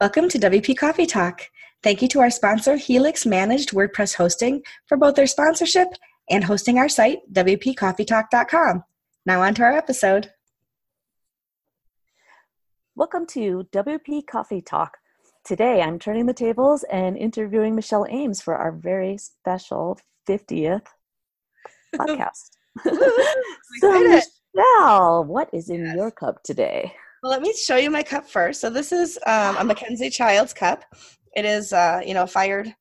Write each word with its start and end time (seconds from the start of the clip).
Welcome 0.00 0.30
to 0.30 0.38
WP 0.38 0.78
Coffee 0.78 1.04
Talk. 1.04 1.50
Thank 1.82 2.00
you 2.00 2.08
to 2.08 2.20
our 2.20 2.30
sponsor, 2.30 2.76
Helix 2.76 3.26
Managed 3.26 3.72
WordPress 3.72 4.14
Hosting, 4.14 4.62
for 4.86 4.96
both 4.96 5.14
their 5.14 5.26
sponsorship 5.26 5.88
and 6.30 6.42
hosting 6.42 6.78
our 6.78 6.88
site, 6.88 7.18
WPCoffeeTalk.com. 7.34 8.82
Now, 9.26 9.42
on 9.42 9.52
to 9.56 9.62
our 9.62 9.72
episode. 9.72 10.30
Welcome 12.94 13.26
to 13.26 13.68
WP 13.70 14.26
Coffee 14.26 14.62
Talk. 14.62 14.96
Today, 15.44 15.82
I'm 15.82 15.98
turning 15.98 16.24
the 16.24 16.32
tables 16.32 16.82
and 16.84 17.18
interviewing 17.18 17.74
Michelle 17.74 18.06
Ames 18.08 18.40
for 18.40 18.56
our 18.56 18.72
very 18.72 19.18
special 19.18 20.00
50th 20.26 20.86
podcast. 21.94 22.52
so, 23.80 24.00
Michelle, 24.00 25.24
what 25.24 25.50
is 25.52 25.68
in 25.68 25.84
yes. 25.84 25.94
your 25.94 26.10
cup 26.10 26.42
today? 26.42 26.94
Well, 27.22 27.30
let 27.30 27.42
me 27.42 27.52
show 27.52 27.76
you 27.76 27.90
my 27.90 28.02
cup 28.02 28.26
first. 28.26 28.62
So 28.62 28.70
this 28.70 28.92
is 28.92 29.18
um, 29.26 29.58
a 29.58 29.64
Mackenzie 29.64 30.08
Childs 30.08 30.54
cup. 30.54 30.84
It 31.36 31.44
is, 31.44 31.72
uh, 31.72 32.00
you 32.04 32.14
know, 32.14 32.22
a 32.22 32.26
fired 32.26 32.74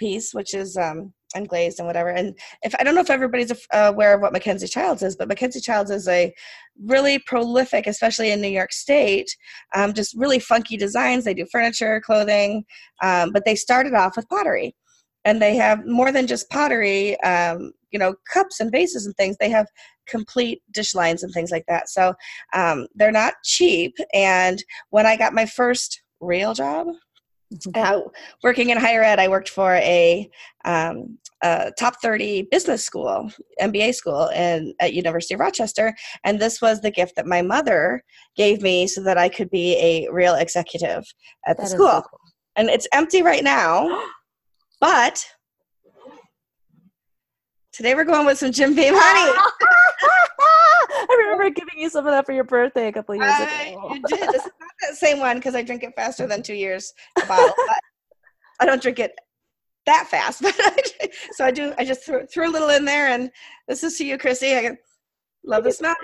piece, 0.00 0.34
which 0.34 0.52
is 0.52 0.76
um, 0.76 1.12
unglazed 1.36 1.78
and 1.78 1.86
whatever. 1.86 2.10
And 2.10 2.36
if 2.62 2.74
I 2.80 2.82
don't 2.82 2.96
know 2.96 3.00
if 3.02 3.10
everybody's 3.10 3.52
aware 3.72 4.14
of 4.14 4.20
what 4.20 4.32
Mackenzie 4.32 4.66
Childs 4.66 5.04
is, 5.04 5.14
but 5.14 5.28
Mackenzie 5.28 5.60
Childs 5.60 5.92
is 5.92 6.08
a 6.08 6.34
really 6.84 7.20
prolific, 7.20 7.86
especially 7.86 8.32
in 8.32 8.40
New 8.40 8.48
York 8.48 8.72
State, 8.72 9.28
um, 9.76 9.92
just 9.92 10.16
really 10.16 10.40
funky 10.40 10.76
designs. 10.76 11.22
They 11.22 11.34
do 11.34 11.46
furniture, 11.52 12.00
clothing, 12.00 12.64
um, 13.00 13.30
but 13.30 13.44
they 13.44 13.54
started 13.54 13.94
off 13.94 14.16
with 14.16 14.28
pottery 14.28 14.74
and 15.24 15.40
they 15.40 15.54
have 15.54 15.86
more 15.86 16.10
than 16.10 16.26
just 16.26 16.50
pottery 16.50 17.18
um, 17.20 17.72
you 17.94 17.98
know 17.98 18.14
cups 18.30 18.60
and 18.60 18.72
vases 18.72 19.06
and 19.06 19.16
things 19.16 19.36
they 19.38 19.48
have 19.48 19.68
complete 20.06 20.60
dish 20.72 20.94
lines 20.94 21.22
and 21.22 21.32
things 21.32 21.50
like 21.50 21.64
that 21.68 21.88
so 21.88 22.12
um, 22.52 22.86
they're 22.96 23.12
not 23.12 23.34
cheap 23.44 23.96
and 24.12 24.62
when 24.90 25.06
i 25.06 25.16
got 25.16 25.32
my 25.32 25.46
first 25.46 26.02
real 26.20 26.52
job 26.52 26.88
mm-hmm. 27.54 27.70
uh, 27.76 28.00
working 28.42 28.70
in 28.70 28.76
higher 28.76 29.02
ed 29.02 29.20
i 29.20 29.28
worked 29.28 29.48
for 29.48 29.76
a, 29.76 30.28
um, 30.64 31.16
a, 31.42 31.72
top 31.78 31.94
30 32.02 32.48
business 32.50 32.84
school 32.84 33.30
mba 33.62 33.94
school 33.94 34.26
in, 34.34 34.74
at 34.80 34.92
university 34.92 35.34
of 35.34 35.40
rochester 35.40 35.94
and 36.24 36.40
this 36.40 36.60
was 36.60 36.80
the 36.80 36.90
gift 36.90 37.14
that 37.14 37.26
my 37.26 37.40
mother 37.40 38.02
gave 38.36 38.60
me 38.60 38.88
so 38.88 39.02
that 39.02 39.16
i 39.16 39.28
could 39.28 39.50
be 39.50 39.76
a 39.76 40.08
real 40.10 40.34
executive 40.34 41.04
at 41.46 41.56
the 41.56 41.66
school 41.66 41.86
so 41.86 42.02
cool. 42.02 42.20
and 42.56 42.68
it's 42.68 42.88
empty 42.92 43.22
right 43.22 43.44
now 43.44 43.88
But 44.80 45.24
today 47.74 47.94
we're 47.94 48.04
going 48.04 48.24
with 48.24 48.38
some 48.38 48.52
Jim 48.52 48.74
Beam 48.74 48.94
honey. 48.96 49.36
I 50.90 51.16
remember 51.18 51.50
giving 51.50 51.78
you 51.78 51.90
some 51.90 52.06
of 52.06 52.12
that 52.12 52.24
for 52.24 52.32
your 52.32 52.44
birthday 52.44 52.88
a 52.88 52.92
couple 52.92 53.14
years 53.16 53.34
ago. 53.34 53.90
you 53.92 54.02
did. 54.08 54.34
It's 54.34 54.44
not 54.44 54.70
that 54.82 54.94
same 54.94 55.18
one 55.18 55.36
because 55.36 55.54
I 55.54 55.62
drink 55.62 55.82
it 55.82 55.94
faster 55.96 56.26
than 56.26 56.42
two 56.42 56.54
years 56.54 56.94
a 57.20 57.26
bottle. 57.26 57.54
I 58.60 58.66
don't 58.66 58.80
drink 58.80 59.00
it 59.00 59.12
that 59.86 60.06
fast, 60.08 60.40
but 60.42 60.54
I, 60.58 60.76
so 61.32 61.44
I 61.44 61.50
do. 61.50 61.74
I 61.76 61.84
just 61.84 62.04
threw, 62.04 62.24
threw 62.26 62.48
a 62.48 62.52
little 62.52 62.70
in 62.70 62.84
there, 62.84 63.08
and 63.08 63.30
this 63.68 63.82
is 63.82 63.98
to 63.98 64.06
you, 64.06 64.16
Chrissy. 64.18 64.54
I 64.54 64.76
love 65.44 65.64
the 65.64 65.72
smell. 65.72 65.96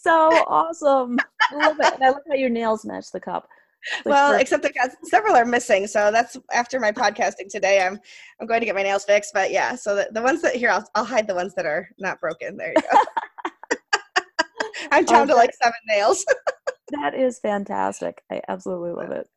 So 0.00 0.30
awesome! 0.46 1.18
I 1.50 1.56
love 1.56 1.76
it, 1.80 1.94
and 1.94 2.04
I 2.04 2.10
love 2.10 2.22
how 2.28 2.36
your 2.36 2.48
nails 2.48 2.84
match 2.84 3.10
the 3.10 3.20
cup 3.20 3.48
well, 4.04 4.38
except 4.38 4.64
I 4.64 4.70
got 4.70 4.90
several 5.04 5.34
are 5.34 5.44
missing, 5.44 5.86
so 5.86 6.10
that's 6.10 6.36
after 6.52 6.80
my 6.80 6.92
podcasting 6.92 7.48
today. 7.50 7.80
I'm 7.84 7.98
I'm 8.40 8.46
going 8.46 8.60
to 8.60 8.66
get 8.66 8.74
my 8.74 8.82
nails 8.82 9.04
fixed, 9.04 9.32
but 9.34 9.50
yeah. 9.50 9.74
So 9.74 9.94
the, 9.94 10.08
the 10.12 10.22
ones 10.22 10.42
that 10.42 10.56
here, 10.56 10.70
I'll 10.70 10.88
I'll 10.94 11.04
hide 11.04 11.26
the 11.26 11.34
ones 11.34 11.54
that 11.54 11.66
are 11.66 11.88
not 11.98 12.20
broken. 12.20 12.56
There 12.56 12.72
you 12.74 12.82
go. 12.82 12.98
I'm 14.92 15.04
down 15.04 15.22
oh, 15.22 15.34
to 15.34 15.34
like 15.34 15.50
seven 15.62 15.78
nails. 15.86 16.24
that 16.90 17.14
is 17.14 17.38
fantastic. 17.38 18.22
I 18.30 18.40
absolutely 18.48 18.92
love 18.92 19.10
it. 19.10 19.28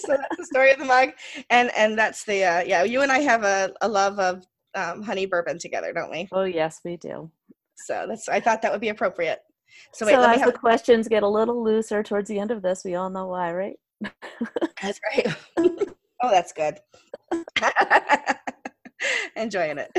so 0.00 0.16
that's 0.16 0.36
the 0.36 0.44
story 0.44 0.72
of 0.72 0.78
the 0.78 0.84
mug, 0.84 1.10
and 1.50 1.70
and 1.76 1.98
that's 1.98 2.24
the 2.24 2.44
uh, 2.44 2.60
yeah. 2.60 2.82
You 2.84 3.02
and 3.02 3.12
I 3.12 3.18
have 3.20 3.44
a, 3.44 3.72
a 3.80 3.88
love 3.88 4.18
of 4.18 4.46
um, 4.74 5.02
honey 5.02 5.26
bourbon 5.26 5.58
together, 5.58 5.92
don't 5.92 6.10
we? 6.10 6.28
Oh 6.32 6.44
yes, 6.44 6.80
we 6.84 6.96
do. 6.96 7.30
So 7.76 8.06
that's 8.08 8.28
I 8.28 8.40
thought 8.40 8.62
that 8.62 8.72
would 8.72 8.80
be 8.80 8.88
appropriate. 8.88 9.40
So, 9.92 10.06
wait, 10.06 10.12
so 10.12 10.22
as 10.22 10.40
have... 10.40 10.52
the 10.52 10.58
questions 10.58 11.08
get 11.08 11.22
a 11.22 11.28
little 11.28 11.62
looser 11.62 12.02
towards 12.02 12.28
the 12.28 12.38
end 12.38 12.50
of 12.50 12.62
this, 12.62 12.84
we 12.84 12.94
all 12.94 13.10
know 13.10 13.26
why, 13.26 13.52
right? 13.52 13.76
That's 14.82 15.00
right. 15.14 15.34
oh, 16.22 16.30
that's 16.30 16.52
good. 16.52 16.78
Enjoying 19.36 19.78
it. 19.78 19.90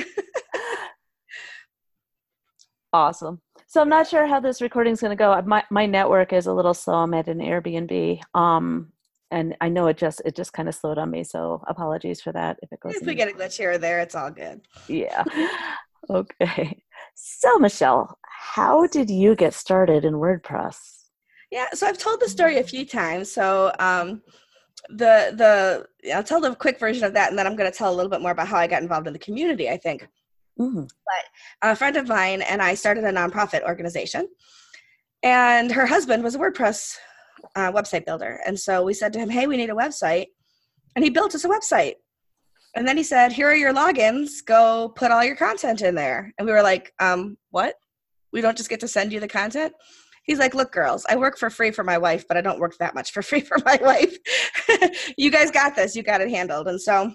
awesome. 2.93 3.41
So 3.67 3.81
I'm 3.81 3.89
not 3.89 4.07
sure 4.07 4.25
how 4.25 4.39
this 4.39 4.61
recording 4.61 4.93
is 4.93 5.01
going 5.01 5.15
to 5.15 5.21
go. 5.21 5.41
My 5.45 5.63
my 5.69 5.85
network 5.85 6.33
is 6.33 6.47
a 6.47 6.53
little 6.53 6.73
slow. 6.73 6.95
I'm 6.95 7.13
at 7.13 7.27
an 7.27 7.39
Airbnb. 7.39 8.21
Um, 8.33 8.91
and 9.31 9.55
I 9.61 9.69
know 9.69 9.87
it 9.87 9.97
just 9.97 10.21
it 10.25 10.35
just 10.35 10.53
kind 10.53 10.67
of 10.67 10.75
slowed 10.75 10.97
on 10.97 11.11
me. 11.11 11.23
So 11.23 11.63
apologies 11.67 12.21
for 12.21 12.31
that 12.31 12.57
if 12.61 12.71
it 12.71 12.79
goes. 12.79 12.95
If 12.95 13.05
we 13.05 13.15
get 13.15 13.29
a 13.29 13.31
glitch 13.31 13.57
here 13.57 13.71
or 13.71 13.77
there, 13.77 13.99
it's 13.99 14.15
all 14.15 14.31
good. 14.31 14.61
Yeah. 14.87 15.23
okay. 16.09 16.81
So 17.21 17.59
Michelle, 17.59 18.17
how 18.23 18.87
did 18.87 19.09
you 19.09 19.35
get 19.35 19.53
started 19.53 20.05
in 20.05 20.13
WordPress? 20.13 20.77
Yeah, 21.51 21.67
so 21.73 21.85
I've 21.85 21.97
told 21.97 22.21
the 22.21 22.29
story 22.29 22.59
a 22.59 22.63
few 22.63 22.85
times. 22.85 23.29
So 23.31 23.73
um, 23.77 24.21
the 24.87 25.33
the 25.35 26.13
I'll 26.13 26.23
tell 26.23 26.39
the 26.39 26.55
quick 26.55 26.79
version 26.79 27.03
of 27.03 27.13
that, 27.13 27.29
and 27.29 27.37
then 27.37 27.45
I'm 27.45 27.57
going 27.57 27.69
to 27.69 27.77
tell 27.77 27.91
a 27.91 27.95
little 27.95 28.09
bit 28.09 28.21
more 28.21 28.31
about 28.31 28.47
how 28.47 28.57
I 28.57 28.67
got 28.67 28.81
involved 28.81 29.07
in 29.07 29.13
the 29.13 29.19
community. 29.19 29.69
I 29.69 29.75
think. 29.77 30.07
Mm-hmm. 30.57 30.83
But 30.83 31.69
a 31.69 31.75
friend 31.75 31.97
of 31.97 32.07
mine 32.07 32.41
and 32.41 32.61
I 32.61 32.73
started 32.73 33.03
a 33.03 33.11
nonprofit 33.11 33.63
organization, 33.63 34.27
and 35.21 35.71
her 35.71 35.85
husband 35.85 36.23
was 36.23 36.35
a 36.35 36.39
WordPress 36.39 36.95
uh, 37.55 37.71
website 37.71 38.05
builder, 38.05 38.39
and 38.45 38.57
so 38.57 38.83
we 38.83 38.93
said 38.93 39.11
to 39.13 39.19
him, 39.19 39.29
"Hey, 39.29 39.45
we 39.45 39.57
need 39.57 39.69
a 39.69 39.75
website," 39.75 40.27
and 40.95 41.03
he 41.03 41.09
built 41.09 41.35
us 41.35 41.43
a 41.43 41.49
website. 41.49 41.95
And 42.75 42.87
then 42.87 42.97
he 42.97 43.03
said, 43.03 43.31
"Here 43.31 43.49
are 43.49 43.55
your 43.55 43.73
logins. 43.73 44.45
Go 44.45 44.89
put 44.95 45.11
all 45.11 45.23
your 45.23 45.35
content 45.35 45.81
in 45.81 45.95
there." 45.95 46.33
And 46.37 46.45
we 46.45 46.53
were 46.53 46.61
like, 46.61 46.93
um, 46.99 47.37
"What? 47.51 47.75
We 48.31 48.41
don't 48.41 48.57
just 48.57 48.69
get 48.69 48.79
to 48.81 48.87
send 48.87 49.11
you 49.11 49.19
the 49.19 49.27
content?" 49.27 49.73
He's 50.23 50.39
like, 50.39 50.53
"Look, 50.53 50.71
girls, 50.71 51.05
I 51.09 51.15
work 51.15 51.37
for 51.37 51.49
free 51.49 51.71
for 51.71 51.83
my 51.83 51.97
wife, 51.97 52.25
but 52.27 52.37
I 52.37 52.41
don't 52.41 52.59
work 52.59 52.77
that 52.77 52.95
much 52.95 53.11
for 53.11 53.21
free 53.23 53.41
for 53.41 53.57
my 53.65 53.79
wife. 53.81 54.15
you 55.17 55.31
guys 55.31 55.51
got 55.51 55.75
this. 55.75 55.95
You 55.95 56.03
got 56.03 56.21
it 56.21 56.29
handled." 56.29 56.67
And 56.67 56.81
so, 56.81 57.11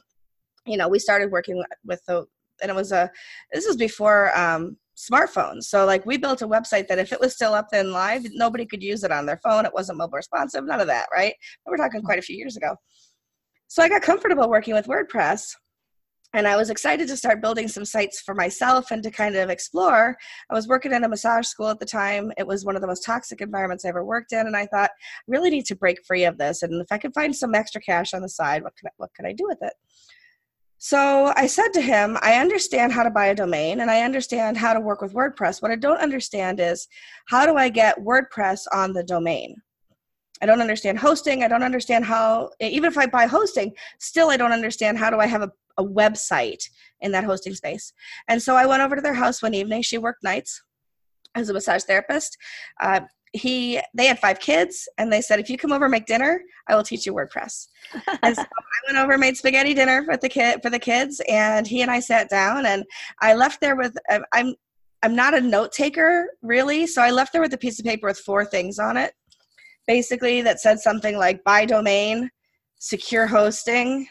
you 0.67 0.77
know, 0.77 0.89
we 0.89 0.99
started 0.99 1.31
working 1.31 1.63
with 1.85 2.01
the, 2.07 2.27
and 2.63 2.71
it 2.71 2.75
was 2.75 2.93
a. 2.93 3.11
This 3.53 3.67
was 3.67 3.77
before 3.77 4.37
um, 4.37 4.77
smartphones. 4.97 5.65
So 5.65 5.85
like 5.85 6.07
we 6.07 6.17
built 6.17 6.43
a 6.43 6.49
website 6.49 6.89
that 6.89 6.99
if 6.99 7.13
it 7.13 7.21
was 7.21 7.35
still 7.35 7.55
up 7.55 7.69
and 7.73 7.93
live, 7.93 8.25
nobody 8.33 8.67
could 8.67 8.83
use 8.83 9.05
it 9.05 9.13
on 9.13 9.27
their 9.27 9.41
phone. 9.43 9.67
It 9.67 9.75
wasn't 9.75 9.99
mobile 9.99 10.17
responsive, 10.17 10.65
none 10.65 10.81
of 10.81 10.87
that, 10.87 11.07
right? 11.13 11.35
But 11.65 11.73
we're 11.73 11.77
talking 11.85 12.03
quite 12.03 12.19
a 12.19 12.23
few 12.23 12.37
years 12.37 12.57
ago. 12.57 12.77
So 13.75 13.83
I 13.83 13.89
got 13.89 14.03
comfortable 14.03 14.49
working 14.49 14.73
with 14.73 14.87
WordPress 14.87 15.53
and 16.33 16.47
I 16.47 16.55
was 16.55 16.71
excited 16.71 17.09
to 17.09 17.17
start 17.17 17.43
building 17.43 17.67
some 17.67 17.85
sites 17.85 18.21
for 18.21 18.33
myself 18.33 18.93
and 18.93 19.03
to 19.03 19.11
kind 19.11 19.35
of 19.35 19.51
explore. 19.51 20.17
I 20.49 20.55
was 20.55 20.69
working 20.69 20.93
in 20.93 21.03
a 21.03 21.09
massage 21.09 21.49
school 21.49 21.67
at 21.67 21.81
the 21.81 21.85
time. 21.85 22.31
It 22.39 22.47
was 22.47 22.65
one 22.65 22.77
of 22.77 22.83
the 22.83 22.87
most 22.87 23.05
toxic 23.05 23.41
environments 23.41 23.85
I 23.85 23.89
ever 23.89 24.05
worked 24.05 24.31
in, 24.31 24.47
and 24.47 24.57
I 24.57 24.67
thought, 24.67 24.91
I 24.91 25.23
really 25.27 25.51
need 25.51 25.67
to 25.67 25.75
break 25.75 26.07
free 26.07 26.23
of 26.23 26.39
this. 26.39 26.63
And 26.63 26.81
if 26.81 26.87
I 26.93 26.99
could 26.99 27.13
find 27.15 27.35
some 27.35 27.53
extra 27.53 27.81
cash 27.81 28.15
on 28.15 28.23
the 28.23 28.29
side, 28.29 28.63
what 28.63 28.77
could 28.77 28.87
I, 28.87 28.91
what 28.99 29.11
could 29.13 29.27
I 29.27 29.33
do 29.33 29.45
with 29.45 29.59
it? 29.61 29.73
So 30.79 31.33
I 31.35 31.49
said 31.49 31.71
to 31.71 31.81
him, 31.81 32.17
I 32.23 32.41
understand 32.41 32.93
how 32.93 33.03
to 33.03 33.11
buy 33.11 33.27
a 33.27 33.35
domain 33.35 33.81
and 33.81 33.91
I 33.91 34.03
understand 34.03 34.57
how 34.57 34.73
to 34.73 34.79
work 34.79 35.03
with 35.03 35.15
WordPress. 35.15 35.61
What 35.61 35.73
I 35.73 35.77
don't 35.77 36.01
understand 36.01 36.61
is 36.61 36.87
how 37.27 37.45
do 37.45 37.57
I 37.57 37.71
get 37.71 37.99
WordPress 37.99 38.67
on 38.73 38.93
the 38.93 39.03
domain? 39.03 39.57
I 40.45 40.47
don't 40.47 40.61
understand 40.61 40.99
hosting. 40.99 41.43
I 41.43 41.49
don't 41.49 41.63
understand 41.63 42.05
how, 42.05 42.51
even 42.61 42.91
if 42.91 42.99
I 42.99 43.07
buy 43.07 43.25
hosting, 43.25 43.73
still 43.99 44.29
I 44.29 44.37
don't 44.37 44.53
understand 44.53 44.99
how 44.99 45.09
do 45.09 45.19
I 45.19 45.27
have 45.27 45.41
a, 45.41 45.51
a 45.79 45.83
website 45.83 46.63
in 47.01 47.13
that 47.13 47.25
hosting 47.25 47.55
space. 47.55 47.95
And 48.29 48.43
so 48.43 48.55
I 48.55 48.67
went 48.67 48.83
over 48.83 48.95
to 48.95 49.01
their 49.01 49.15
house 49.15 49.43
one 49.43 49.55
evening. 49.55 49.81
She 49.81 49.97
worked 49.97 50.23
nights 50.23 50.63
as 51.35 51.49
a 51.49 51.55
massage 51.55 51.85
therapist. 51.85 52.37
Uh, 52.79 53.01
he 53.33 53.81
they 53.95 54.07
had 54.07 54.19
five 54.19 54.39
kids 54.39 54.87
and 54.99 55.11
they 55.11 55.23
said 55.23 55.41
if 55.41 55.49
you 55.49 55.57
come 55.59 55.73
over 55.73 55.87
and 55.87 55.91
make 55.91 56.07
dinner 56.07 56.41
i 56.69 56.77
will 56.77 56.85
teach 56.85 57.05
you 57.05 57.13
wordpress 57.13 57.67
and 58.23 58.37
so 58.37 58.43
i 58.43 58.93
went 58.93 58.97
over 58.97 59.19
made 59.19 59.37
spaghetti 59.37 59.75
dinner 59.75 60.05
for 60.05 60.17
the 60.17 60.29
kid 60.29 60.61
for 60.63 60.71
the 60.71 60.79
kids 60.79 61.21
and 61.29 61.67
he 61.67 61.83
and 61.83 61.91
i 61.91 61.99
sat 61.99 62.31
down 62.31 62.65
and 62.65 62.85
i 63.23 63.35
left 63.35 63.61
there 63.61 63.75
with 63.75 63.97
uh, 64.09 64.21
i'm 64.33 64.55
i'm 65.03 65.17
not 65.17 65.35
a 65.35 65.41
note 65.41 65.73
taker 65.73 66.29
really 66.43 66.87
so 66.87 67.03
i 67.03 67.11
left 67.11 67.33
there 67.33 67.43
with 67.43 67.53
a 67.53 67.59
piece 67.59 67.81
of 67.81 67.85
paper 67.85 68.07
with 68.07 68.21
four 68.21 68.45
things 68.45 68.79
on 68.79 68.97
it 68.97 69.15
basically 69.87 70.43
that 70.43 70.61
said 70.61 70.81
something 70.81 71.17
like 71.17 71.45
buy 71.45 71.65
domain, 71.65 72.31
secure 72.79 73.27
hosting, 73.27 74.07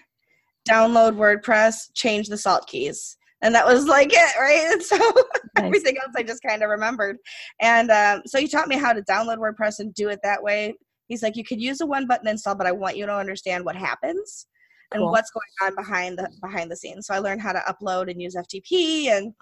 download 0.70 1.16
WordPress, 1.16 1.94
change 1.94 2.28
the 2.28 2.38
salt 2.38 2.68
keys. 2.68 3.18
And 3.42 3.54
that 3.56 3.66
was 3.66 3.86
like 3.86 4.12
it, 4.14 4.40
right? 4.40 4.72
And 4.72 4.81
so 4.84 4.98
nice. 4.98 5.66
everything 5.66 5.98
else 5.98 6.14
I 6.16 6.24
just 6.24 6.42
kind 6.44 6.64
of 6.64 6.70
remembered. 6.70 7.18
And 7.62 7.92
um, 7.92 8.22
so 8.25 8.40
he 8.40 8.48
taught 8.48 8.68
me 8.70 8.78
how 8.78 8.94
to 8.94 9.02
download 9.02 9.38
WordPress 9.38 9.80
and 9.80 9.94
do 9.94 10.10
it 10.10 10.20
that 10.24 10.42
way. 10.42 10.75
He's 11.08 11.22
like, 11.22 11.36
you 11.36 11.44
could 11.44 11.62
use 11.62 11.81
a 11.81 11.86
one 11.86 12.08
button 12.08 12.28
install, 12.28 12.56
but 12.56 12.68
I 12.68 12.72
want 12.72 12.98
you 12.98 13.06
to 13.06 13.14
understand 13.14 13.66
what 13.66 13.75
happens 13.75 14.48
cool. 14.94 15.04
and 15.04 15.12
what's 15.12 15.31
going 15.31 15.70
on 15.70 15.75
behind 15.75 16.18
the 16.18 16.30
behind 16.42 16.72
the 16.72 16.78
scenes. 16.78 17.08
So 17.08 17.14
I 17.14 17.20
learned 17.20 17.42
how 17.42 17.52
to 17.52 17.60
upload 17.68 18.10
and 18.10 18.22
use 18.22 18.36
FTP 18.36 19.08
and 19.08 19.34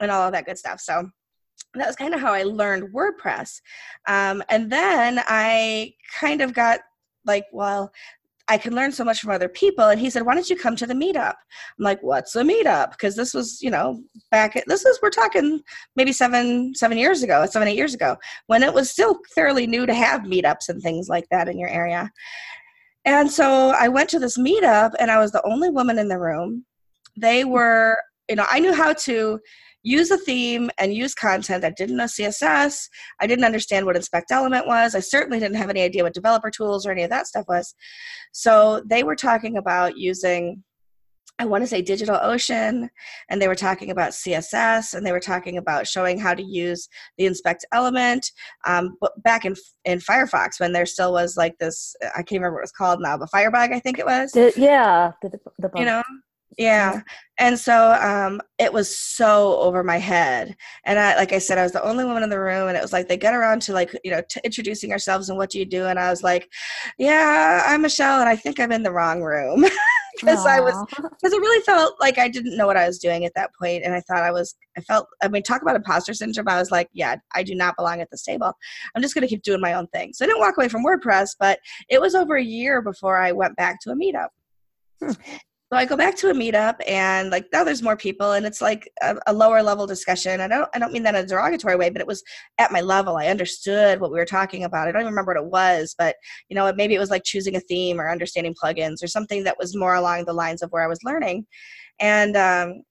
and 0.00 0.10
all 0.10 0.22
of 0.22 0.32
that 0.32 0.46
good 0.46 0.58
stuff. 0.58 0.80
So 0.80 1.10
that 1.74 1.86
was 1.86 1.96
kind 1.96 2.14
of 2.14 2.20
how 2.20 2.32
I 2.32 2.42
learned 2.42 2.94
WordPress. 2.94 3.60
Um, 4.06 4.42
and 4.48 4.70
then 4.70 5.20
I 5.26 5.94
kind 6.18 6.40
of 6.40 6.54
got 6.54 6.80
like, 7.24 7.44
well, 7.52 7.92
I 8.50 8.56
can 8.56 8.74
learn 8.74 8.92
so 8.92 9.04
much 9.04 9.20
from 9.20 9.30
other 9.30 9.48
people. 9.48 9.88
And 9.88 10.00
he 10.00 10.08
said, 10.08 10.24
Why 10.24 10.34
don't 10.34 10.48
you 10.48 10.56
come 10.56 10.74
to 10.76 10.86
the 10.86 10.94
meetup? 10.94 11.34
I'm 11.34 11.84
like, 11.84 12.00
What's 12.00 12.34
a 12.34 12.42
meetup? 12.42 12.92
Because 12.92 13.14
this 13.14 13.34
was, 13.34 13.60
you 13.60 13.70
know, 13.70 14.02
back 14.30 14.56
at, 14.56 14.64
this 14.66 14.86
is, 14.86 14.98
we're 15.02 15.10
talking 15.10 15.60
maybe 15.96 16.12
seven, 16.12 16.74
seven 16.74 16.96
years 16.96 17.22
ago, 17.22 17.44
seven, 17.46 17.68
eight 17.68 17.76
years 17.76 17.94
ago, 17.94 18.16
when 18.46 18.62
it 18.62 18.72
was 18.72 18.90
still 18.90 19.18
fairly 19.34 19.66
new 19.66 19.84
to 19.84 19.92
have 19.92 20.22
meetups 20.22 20.70
and 20.70 20.82
things 20.82 21.08
like 21.08 21.26
that 21.30 21.48
in 21.48 21.58
your 21.58 21.68
area. 21.68 22.10
And 23.04 23.30
so 23.30 23.74
I 23.78 23.88
went 23.88 24.08
to 24.10 24.18
this 24.18 24.38
meetup 24.38 24.92
and 24.98 25.10
I 25.10 25.18
was 25.18 25.32
the 25.32 25.46
only 25.46 25.70
woman 25.70 25.98
in 25.98 26.08
the 26.08 26.18
room. 26.18 26.64
They 27.16 27.44
were, 27.44 27.98
you 28.28 28.36
know, 28.36 28.46
I 28.50 28.60
knew 28.60 28.74
how 28.74 28.94
to 28.94 29.40
use 29.82 30.10
a 30.10 30.18
theme 30.18 30.70
and 30.78 30.94
use 30.94 31.14
content. 31.14 31.64
I 31.64 31.70
didn't 31.70 31.96
know 31.96 32.04
CSS. 32.04 32.88
I 33.20 33.26
didn't 33.26 33.44
understand 33.44 33.86
what 33.86 33.96
Inspect 33.96 34.30
Element 34.30 34.66
was. 34.66 34.94
I 34.94 35.00
certainly 35.00 35.38
didn't 35.38 35.56
have 35.56 35.70
any 35.70 35.82
idea 35.82 36.02
what 36.02 36.14
developer 36.14 36.50
tools 36.50 36.86
or 36.86 36.92
any 36.92 37.04
of 37.04 37.10
that 37.10 37.26
stuff 37.26 37.46
was. 37.48 37.74
So 38.32 38.82
they 38.86 39.02
were 39.02 39.16
talking 39.16 39.56
about 39.56 39.96
using 39.96 40.62
I 41.40 41.44
want 41.44 41.62
to 41.62 41.68
say 41.68 41.82
DigitalOcean, 41.82 42.88
and 43.28 43.40
they 43.40 43.46
were 43.46 43.54
talking 43.54 43.90
about 43.90 44.10
CSS, 44.10 44.94
and 44.94 45.06
they 45.06 45.12
were 45.12 45.20
talking 45.20 45.56
about 45.56 45.86
showing 45.86 46.18
how 46.18 46.34
to 46.34 46.42
use 46.42 46.88
the 47.16 47.26
inspect 47.26 47.64
element. 47.72 48.32
Um, 48.66 48.96
but 49.00 49.12
back 49.22 49.44
in 49.44 49.54
in 49.84 50.00
Firefox, 50.00 50.58
when 50.58 50.72
there 50.72 50.86
still 50.86 51.12
was 51.12 51.36
like 51.36 51.56
this, 51.58 51.94
I 52.02 52.22
can't 52.22 52.40
remember 52.40 52.54
what 52.54 52.60
it 52.60 52.62
was 52.62 52.72
called 52.72 53.00
now, 53.00 53.16
but 53.16 53.30
Firebug, 53.30 53.70
I 53.70 53.78
think 53.78 54.00
it 54.00 54.06
was. 54.06 54.32
The, 54.32 54.52
yeah, 54.56 55.12
the, 55.22 55.38
the 55.60 55.70
you 55.76 55.84
know, 55.84 56.02
yeah 56.56 57.02
and 57.38 57.58
so 57.58 57.92
um, 57.92 58.40
it 58.58 58.72
was 58.72 58.96
so 58.96 59.58
over 59.58 59.84
my 59.84 59.98
head 59.98 60.56
and 60.84 60.98
i 60.98 61.14
like 61.16 61.32
i 61.32 61.38
said 61.38 61.58
i 61.58 61.62
was 61.62 61.72
the 61.72 61.82
only 61.82 62.04
woman 62.04 62.22
in 62.22 62.30
the 62.30 62.38
room 62.38 62.68
and 62.68 62.76
it 62.76 62.82
was 62.82 62.92
like 62.92 63.08
they 63.08 63.16
get 63.16 63.34
around 63.34 63.60
to 63.60 63.72
like 63.72 63.94
you 64.04 64.10
know 64.10 64.22
t- 64.28 64.40
introducing 64.44 64.92
ourselves 64.92 65.28
and 65.28 65.36
what 65.36 65.50
do 65.50 65.58
you 65.58 65.66
do 65.66 65.86
and 65.86 65.98
i 65.98 66.08
was 66.08 66.22
like 66.22 66.48
yeah 66.98 67.62
i'm 67.66 67.82
michelle 67.82 68.20
and 68.20 68.28
i 68.28 68.36
think 68.36 68.58
i'm 68.58 68.72
in 68.72 68.82
the 68.82 68.92
wrong 68.92 69.22
room. 69.22 69.64
Because 70.20 70.46
i 70.46 70.58
was 70.58 70.74
because 70.90 71.32
it 71.32 71.40
really 71.40 71.62
felt 71.62 71.94
like 72.00 72.18
i 72.18 72.26
didn't 72.26 72.56
know 72.56 72.66
what 72.66 72.76
i 72.76 72.84
was 72.84 72.98
doing 72.98 73.24
at 73.24 73.32
that 73.36 73.50
point 73.56 73.84
and 73.84 73.94
i 73.94 74.00
thought 74.00 74.24
i 74.24 74.32
was 74.32 74.56
i 74.76 74.80
felt 74.80 75.06
i 75.22 75.28
mean 75.28 75.44
talk 75.44 75.62
about 75.62 75.76
imposter 75.76 76.12
syndrome 76.12 76.48
i 76.48 76.58
was 76.58 76.72
like 76.72 76.88
yeah 76.92 77.14
i 77.36 77.42
do 77.44 77.54
not 77.54 77.76
belong 77.76 78.00
at 78.00 78.10
this 78.10 78.24
table. 78.24 78.52
I'm 78.96 79.02
just 79.02 79.14
going 79.14 79.22
to 79.22 79.28
keep 79.28 79.42
doing 79.42 79.60
my 79.60 79.74
own 79.74 79.86
thing. 79.88 80.12
So 80.12 80.24
i 80.24 80.26
didn't 80.26 80.40
walk 80.40 80.56
away 80.58 80.68
from 80.68 80.84
wordpress 80.84 81.36
but 81.38 81.60
it 81.88 82.00
was 82.00 82.16
over 82.16 82.34
a 82.34 82.42
year 82.42 82.82
before 82.82 83.16
i 83.16 83.30
went 83.30 83.54
back 83.54 83.78
to 83.82 83.90
a 83.90 83.94
meetup. 83.94 84.30
Hmm. 85.00 85.12
So 85.70 85.76
I 85.76 85.84
go 85.84 85.98
back 85.98 86.16
to 86.16 86.30
a 86.30 86.34
meetup 86.34 86.76
and 86.88 87.28
like 87.28 87.46
now 87.52 87.62
there's 87.62 87.82
more 87.82 87.96
people 87.96 88.32
and 88.32 88.46
it's 88.46 88.62
like 88.62 88.90
a, 89.02 89.16
a, 89.26 89.34
lower 89.34 89.62
level 89.62 89.86
discussion. 89.86 90.40
I 90.40 90.48
don't 90.48 90.66
I 90.72 90.78
don't 90.78 90.94
mean 90.94 91.02
that 91.02 91.14
in 91.14 91.24
a 91.24 91.28
derogatory 91.28 91.76
way, 91.76 91.90
but 91.90 92.00
it 92.00 92.06
was 92.06 92.22
at 92.56 92.72
my 92.72 92.80
level. 92.80 93.18
I 93.18 93.26
understood 93.26 94.00
what 94.00 94.10
we 94.10 94.18
were 94.18 94.24
talking 94.24 94.64
about. 94.64 94.88
I 94.88 94.92
don't 94.92 95.02
even 95.02 95.12
remember 95.12 95.34
what 95.34 95.44
it 95.44 95.50
was, 95.50 95.94
but 95.98 96.16
you 96.48 96.54
know, 96.54 96.72
maybe 96.72 96.94
it 96.94 96.98
was 96.98 97.10
like 97.10 97.22
choosing 97.22 97.56
a 97.56 97.60
theme 97.60 98.00
or 98.00 98.10
understanding 98.10 98.54
plugins 98.54 99.02
or 99.02 99.08
something 99.08 99.44
that 99.44 99.58
was 99.58 99.76
more 99.76 99.94
along 99.94 100.24
the 100.24 100.32
lines 100.32 100.62
of 100.62 100.70
where 100.70 100.82
I 100.82 100.88
was 100.88 101.04
learning. 101.04 101.46
And 102.00 102.34
um 102.34 102.82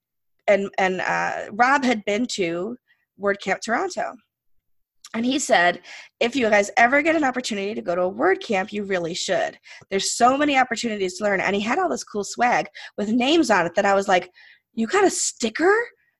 and 0.48 0.70
and 0.78 1.02
uh, 1.02 1.52
Rob 1.52 1.84
had 1.84 2.06
been 2.06 2.28
to 2.34 2.78
WordCamp 3.20 3.62
Toronto 3.62 4.14
and 5.14 5.26
he 5.26 5.40
said, 5.40 5.82
if 6.20 6.36
you 6.36 6.50
guys 6.50 6.70
ever 6.78 7.02
get 7.02 7.16
an 7.16 7.24
opportunity 7.24 7.74
to 7.74 7.82
go 7.82 7.96
to 7.96 8.04
a 8.04 8.12
WordCamp, 8.12 8.72
you 8.72 8.84
really 8.84 9.14
should. 9.14 9.58
There's 9.90 10.12
so 10.12 10.38
many 10.38 10.58
opportunities 10.58 11.18
to 11.18 11.24
learn. 11.24 11.40
And 11.40 11.56
he 11.56 11.62
had 11.62 11.80
all 11.80 11.90
this 11.90 12.04
cool 12.04 12.24
swag 12.24 12.68
with 12.98 13.10
names 13.10 13.50
on 13.50 13.66
it 13.66 13.76
that 13.76 13.86
I 13.86 13.94
was 13.94 14.08
like, 14.08 14.30
you 14.74 14.86
got 14.86 15.06
a 15.06 15.10
sticker 15.10 15.76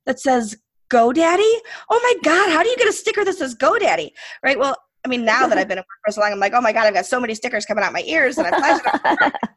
that 0.06 0.20
says 0.20 0.56
GoDaddy? 0.90 1.54
Oh 1.90 2.00
my 2.02 2.14
God, 2.24 2.50
how 2.50 2.64
do 2.64 2.70
you 2.70 2.78
get 2.78 2.88
a 2.88 2.94
sticker 2.94 3.26
that 3.26 3.36
says 3.36 3.56
GoDaddy? 3.56 4.12
Right? 4.42 4.58
Well, 4.58 4.76
I 5.06 5.10
mean, 5.10 5.26
now 5.26 5.48
that 5.48 5.58
I've 5.58 5.68
been 5.68 5.78
at 5.78 5.84
work 5.84 6.00
for 6.06 6.12
so 6.12 6.22
long, 6.22 6.32
I'm 6.32 6.40
like, 6.40 6.54
oh 6.54 6.62
my 6.62 6.72
God, 6.72 6.88
I've 6.88 6.94
got 6.94 7.06
so 7.06 7.20
many 7.20 7.36
stickers 7.36 7.66
coming 7.66 7.84
out 7.84 7.94
my 7.94 8.04
ears 8.06 8.38
and 8.38 8.48
I'm 8.48 9.32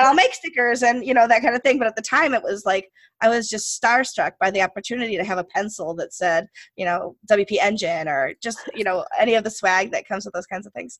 and 0.00 0.08
I'll 0.08 0.14
make 0.14 0.32
stickers 0.32 0.82
and 0.82 1.04
you 1.04 1.12
know 1.12 1.28
that 1.28 1.42
kind 1.42 1.54
of 1.54 1.62
thing. 1.62 1.78
But 1.78 1.86
at 1.86 1.96
the 1.96 2.02
time, 2.02 2.32
it 2.32 2.42
was 2.42 2.64
like 2.64 2.88
I 3.20 3.28
was 3.28 3.48
just 3.48 3.80
starstruck 3.80 4.32
by 4.40 4.50
the 4.50 4.62
opportunity 4.62 5.16
to 5.18 5.24
have 5.24 5.36
a 5.36 5.44
pencil 5.44 5.94
that 5.96 6.14
said 6.14 6.46
you 6.76 6.86
know 6.86 7.16
WP 7.30 7.58
Engine 7.60 8.08
or 8.08 8.32
just 8.42 8.58
you 8.74 8.82
know 8.82 9.04
any 9.18 9.34
of 9.34 9.44
the 9.44 9.50
swag 9.50 9.92
that 9.92 10.08
comes 10.08 10.24
with 10.24 10.32
those 10.32 10.46
kinds 10.46 10.66
of 10.66 10.72
things. 10.72 10.98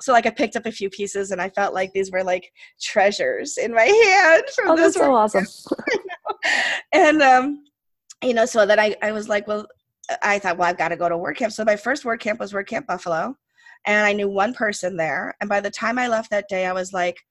So 0.00 0.12
like 0.12 0.26
I 0.26 0.30
picked 0.30 0.56
up 0.56 0.66
a 0.66 0.72
few 0.72 0.90
pieces 0.90 1.30
and 1.30 1.40
I 1.40 1.50
felt 1.50 1.72
like 1.72 1.92
these 1.92 2.10
were 2.10 2.24
like 2.24 2.50
treasures 2.80 3.56
in 3.58 3.72
my 3.72 3.84
hand 3.84 4.42
from 4.56 4.70
oh, 4.70 4.76
this. 4.76 4.94
That's 4.94 5.06
so 5.06 5.14
awesome. 5.14 5.46
and 6.92 7.22
um, 7.22 7.64
you 8.24 8.34
know, 8.34 8.44
so 8.44 8.66
then 8.66 8.80
I 8.80 8.96
I 9.02 9.12
was 9.12 9.28
like, 9.28 9.46
well, 9.46 9.66
I 10.20 10.40
thought, 10.40 10.58
well, 10.58 10.68
I've 10.68 10.78
got 10.78 10.88
to 10.88 10.96
go 10.96 11.08
to 11.08 11.14
WordCamp. 11.14 11.52
So 11.52 11.64
my 11.64 11.76
first 11.76 12.02
WordCamp 12.02 12.40
was 12.40 12.52
WordCamp 12.52 12.86
Buffalo, 12.86 13.36
and 13.86 14.04
I 14.04 14.12
knew 14.12 14.28
one 14.28 14.52
person 14.52 14.96
there. 14.96 15.36
And 15.40 15.48
by 15.48 15.60
the 15.60 15.70
time 15.70 15.96
I 15.96 16.08
left 16.08 16.30
that 16.30 16.48
day, 16.48 16.66
I 16.66 16.72
was 16.72 16.92
like, 16.92 17.22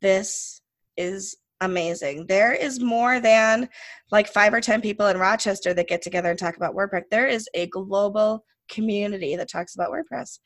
this 0.00 0.60
is 0.96 1.36
amazing. 1.60 2.26
There 2.26 2.52
is 2.52 2.80
more 2.80 3.20
than 3.20 3.68
like 4.10 4.28
five 4.28 4.54
or 4.54 4.60
10 4.60 4.80
people 4.80 5.06
in 5.06 5.18
Rochester 5.18 5.74
that 5.74 5.88
get 5.88 6.02
together 6.02 6.30
and 6.30 6.38
talk 6.38 6.56
about 6.56 6.74
WordPress. 6.74 7.04
There 7.10 7.26
is 7.26 7.48
a 7.54 7.66
global 7.66 8.44
community 8.70 9.36
that 9.36 9.50
talks 9.50 9.74
about 9.74 9.90
WordPress. 9.90 10.38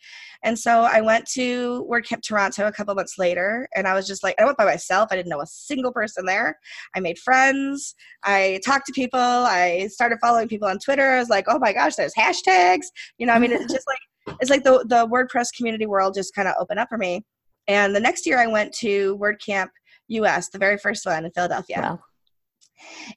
And 0.42 0.58
so 0.58 0.82
I 0.82 1.00
went 1.00 1.26
to 1.32 1.86
WordCamp 1.90 2.22
Toronto 2.22 2.66
a 2.66 2.72
couple 2.72 2.94
months 2.94 3.18
later, 3.18 3.68
and 3.76 3.86
I 3.86 3.94
was 3.94 4.06
just 4.06 4.22
like, 4.22 4.34
I 4.40 4.44
went 4.44 4.56
by 4.56 4.64
myself. 4.64 5.08
I 5.10 5.16
didn't 5.16 5.28
know 5.28 5.42
a 5.42 5.46
single 5.46 5.92
person 5.92 6.24
there. 6.24 6.58
I 6.96 7.00
made 7.00 7.18
friends. 7.18 7.94
I 8.24 8.60
talked 8.64 8.86
to 8.86 8.92
people. 8.92 9.20
I 9.20 9.88
started 9.88 10.18
following 10.20 10.48
people 10.48 10.68
on 10.68 10.78
Twitter. 10.78 11.12
I 11.12 11.18
was 11.18 11.28
like, 11.28 11.44
oh 11.48 11.58
my 11.58 11.72
gosh, 11.72 11.94
there's 11.94 12.14
hashtags. 12.14 12.86
You 13.18 13.26
know, 13.26 13.34
I 13.34 13.38
mean, 13.38 13.52
it's 13.52 13.72
just 13.72 13.86
like, 13.86 14.36
it's 14.40 14.50
like 14.50 14.64
the, 14.64 14.84
the 14.88 15.06
WordPress 15.06 15.48
community 15.56 15.86
world 15.86 16.14
just 16.14 16.34
kind 16.34 16.48
of 16.48 16.54
opened 16.58 16.80
up 16.80 16.88
for 16.88 16.98
me. 16.98 17.24
And 17.68 17.94
the 17.94 18.00
next 18.00 18.26
year 18.26 18.38
I 18.38 18.46
went 18.46 18.72
to 18.74 19.16
WordCamp 19.18 19.68
US, 20.08 20.48
the 20.48 20.58
very 20.58 20.78
first 20.78 21.06
one 21.06 21.24
in 21.24 21.30
Philadelphia. 21.32 21.80
Wow. 21.80 22.00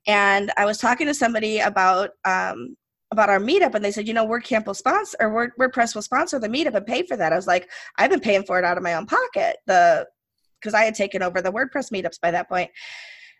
And 0.05 0.51
I 0.57 0.65
was 0.65 0.77
talking 0.77 1.07
to 1.07 1.13
somebody 1.13 1.59
about 1.59 2.11
um, 2.25 2.77
about 3.11 3.29
our 3.29 3.39
meetup, 3.39 3.73
and 3.73 3.83
they 3.83 3.91
said, 3.91 4.07
you 4.07 4.13
know, 4.13 4.27
WordCamp 4.27 4.65
will 4.65 4.73
sponsor 4.73 5.17
or 5.19 5.33
Word, 5.33 5.51
WordPress 5.59 5.95
will 5.95 6.01
sponsor 6.01 6.39
the 6.39 6.49
meetup 6.49 6.75
and 6.75 6.85
pay 6.85 7.03
for 7.03 7.15
that. 7.15 7.31
I 7.31 7.35
was 7.35 7.47
like, 7.47 7.69
I've 7.97 8.09
been 8.09 8.19
paying 8.19 8.43
for 8.43 8.59
it 8.59 8.65
out 8.65 8.77
of 8.77 8.83
my 8.83 8.95
own 8.95 9.05
pocket. 9.05 9.57
The 9.65 10.05
because 10.59 10.73
I 10.73 10.83
had 10.83 10.95
taken 10.95 11.21
over 11.21 11.41
the 11.41 11.51
WordPress 11.51 11.91
meetups 11.91 12.19
by 12.21 12.31
that 12.31 12.49
point. 12.49 12.71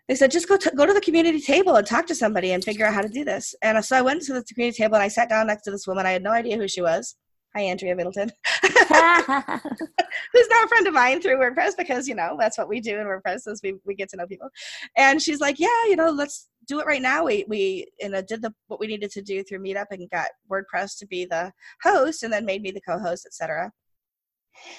They 0.08 0.14
said, 0.14 0.30
just 0.30 0.48
go 0.48 0.56
to, 0.56 0.70
go 0.70 0.86
to 0.86 0.94
the 0.94 1.00
community 1.00 1.40
table 1.40 1.76
and 1.76 1.86
talk 1.86 2.06
to 2.06 2.14
somebody 2.14 2.52
and 2.52 2.64
figure 2.64 2.86
out 2.86 2.94
how 2.94 3.02
to 3.02 3.08
do 3.08 3.24
this. 3.24 3.54
And 3.62 3.84
so 3.84 3.96
I 3.96 4.02
went 4.02 4.22
to 4.22 4.32
the 4.32 4.44
community 4.44 4.78
table 4.78 4.94
and 4.94 5.02
I 5.02 5.08
sat 5.08 5.28
down 5.28 5.48
next 5.48 5.64
to 5.64 5.70
this 5.70 5.86
woman. 5.86 6.06
I 6.06 6.12
had 6.12 6.22
no 6.22 6.30
idea 6.30 6.56
who 6.56 6.66
she 6.66 6.80
was. 6.80 7.16
Hi, 7.54 7.62
Andrea 7.62 7.96
Middleton, 7.96 8.30
who's 8.62 8.72
now 8.84 8.92
a 8.92 10.68
friend 10.68 10.86
of 10.86 10.92
mine 10.92 11.22
through 11.22 11.38
WordPress 11.38 11.78
because 11.78 12.06
you 12.06 12.14
know 12.14 12.36
that's 12.38 12.58
what 12.58 12.68
we 12.68 12.78
do 12.78 12.98
in 12.98 13.06
WordPress 13.06 13.48
is 13.48 13.60
we, 13.62 13.74
we 13.86 13.94
get 13.94 14.10
to 14.10 14.18
know 14.18 14.26
people. 14.26 14.50
And 14.98 15.20
she's 15.20 15.40
like, 15.40 15.58
yeah, 15.58 15.84
you 15.86 15.96
know, 15.96 16.10
let's 16.10 16.50
do 16.66 16.78
it 16.78 16.86
right 16.86 17.00
now. 17.00 17.24
We 17.24 17.46
we 17.48 17.86
you 18.00 18.10
know 18.10 18.20
did 18.20 18.42
the 18.42 18.52
what 18.66 18.80
we 18.80 18.86
needed 18.86 19.10
to 19.12 19.22
do 19.22 19.42
through 19.42 19.60
Meetup 19.60 19.86
and 19.90 20.08
got 20.10 20.28
WordPress 20.50 20.98
to 20.98 21.06
be 21.06 21.24
the 21.24 21.50
host, 21.82 22.22
and 22.22 22.32
then 22.32 22.44
made 22.44 22.60
me 22.60 22.70
the 22.70 22.82
co-host, 22.82 23.24
etc. 23.24 23.72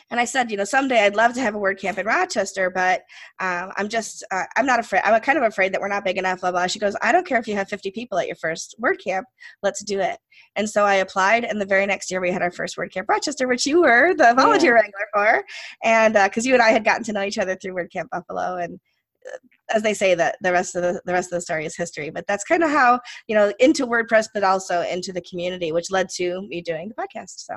And 0.10 0.20
I 0.20 0.26
said, 0.26 0.52
you 0.52 0.58
know, 0.58 0.64
someday 0.64 1.06
I'd 1.06 1.16
love 1.16 1.34
to 1.34 1.42
have 1.42 1.56
a 1.56 1.60
WordCamp 1.60 1.98
in 1.98 2.06
Rochester, 2.06 2.70
but 2.70 3.02
um, 3.40 3.72
I'm 3.78 3.88
just, 3.90 4.24
uh, 4.32 4.44
I'm 4.58 4.66
not 4.66 4.80
afraid. 4.80 5.02
I'm 5.06 5.20
kind 5.22 5.38
of 5.38 5.44
afraid 5.44 5.74
that 5.74 5.82
we're 5.82 5.88
not 5.88 6.06
big 6.06 6.18
enough, 6.18 6.42
blah, 6.42 6.52
blah. 6.52 6.68
She 6.68 6.80
goes, 6.80 6.96
I 7.02 7.12
don't 7.12 7.26
care 7.26 7.40
if 7.40 7.48
you 7.48 7.56
have 7.56 7.70
50 7.70 7.92
people 7.92 8.18
at 8.18 8.28
your 8.28 8.36
first 8.36 8.76
WordCamp. 8.82 9.24
Let's 9.64 9.84
do 9.84 10.00
it. 10.00 10.18
And 10.56 10.70
so 10.70 10.86
I 10.86 10.96
applied, 10.96 11.44
and 11.44 11.60
the 11.60 11.66
very 11.66 11.86
next 11.86 12.12
year 12.12 12.22
we 12.22 12.32
had 12.32 12.42
our 12.42 12.52
first 12.52 12.78
WordCamp 12.78 13.06
Rochester, 13.08 13.48
which 13.48 13.66
you 13.66 13.82
were 13.82 14.14
the 14.16 14.34
volunteer 14.36 14.76
yeah. 14.76 14.82
wrangler 14.82 15.08
for. 15.14 15.44
And 15.84 16.14
because 16.14 16.46
uh, 16.46 16.50
you 16.50 16.54
and 16.54 16.64
I 16.64 16.70
had 16.70 16.84
gotten 16.84 17.04
to 17.04 17.14
know 17.14 17.24
each 17.24 17.38
other 17.38 17.56
through 17.56 17.76
WordCamp 17.76 18.10
Buffalo. 18.10 18.58
And 18.58 18.80
uh, 19.26 19.38
as 19.74 19.84
they 19.84 19.94
say 19.94 20.16
that 20.16 20.38
the 20.42 20.52
rest 20.52 20.76
of 20.76 20.82
the, 20.82 21.02
the 21.06 21.14
rest 21.14 21.32
of 21.32 21.38
the 21.38 21.42
story 21.42 21.66
is 21.66 21.76
history 21.76 22.10
but 22.10 22.26
that's 22.28 22.44
kind 22.44 22.64
of 22.64 22.70
how 22.70 23.00
you 23.28 23.36
know 23.36 23.54
into 23.60 23.86
wordpress 23.86 24.28
but 24.34 24.44
also 24.44 24.82
into 24.82 25.12
the 25.12 25.22
community 25.22 25.72
which 25.72 25.92
led 25.92 26.10
to 26.10 26.42
me 26.48 26.62
doing 26.62 26.90
the 26.90 26.96
podcast 26.96 27.46
so 27.46 27.56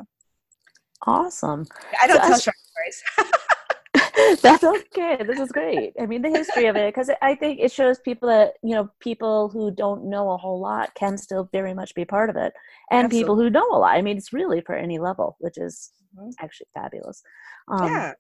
Awesome. 1.07 1.67
I 2.01 2.07
don't 2.07 2.23
so 2.23 2.29
tell 2.29 2.39
short 2.39 2.57
stories. 2.57 3.03
That's 4.43 4.65
okay. 4.65 5.19
This 5.25 5.41
is 5.41 5.51
great. 5.51 5.95
I 6.01 6.07
mean, 6.07 6.23
the 6.23 6.31
history 6.31 6.67
of 6.67 6.77
it, 6.77 6.95
because 6.95 7.11
I 7.21 7.35
think 7.35 7.61
it 7.61 7.73
shows 7.73 7.99
people 7.99 8.29
that, 8.29 8.55
you 8.63 8.75
know, 8.75 8.91
people 9.01 9.49
who 9.49 9.71
don't 9.71 10.05
know 10.05 10.31
a 10.31 10.37
whole 10.37 10.61
lot 10.61 10.95
can 10.95 11.19
still 11.19 11.49
very 11.53 11.75
much 11.75 11.95
be 11.95 12.05
part 12.05 12.31
of 12.31 12.37
it. 12.37 12.53
And 12.91 13.07
Absolutely. 13.07 13.19
people 13.19 13.37
who 13.37 13.51
know 13.51 13.67
a 13.73 13.79
lot. 13.79 13.95
I 13.95 14.03
mean, 14.03 14.17
it's 14.17 14.33
really 14.33 14.61
for 14.61 14.75
any 14.75 14.99
level, 14.99 15.37
which 15.41 15.59
is 15.59 15.91
mm-hmm. 16.17 16.31
actually 16.41 16.69
fabulous. 16.75 17.23
Um, 17.69 17.87
yeah. 17.87 18.13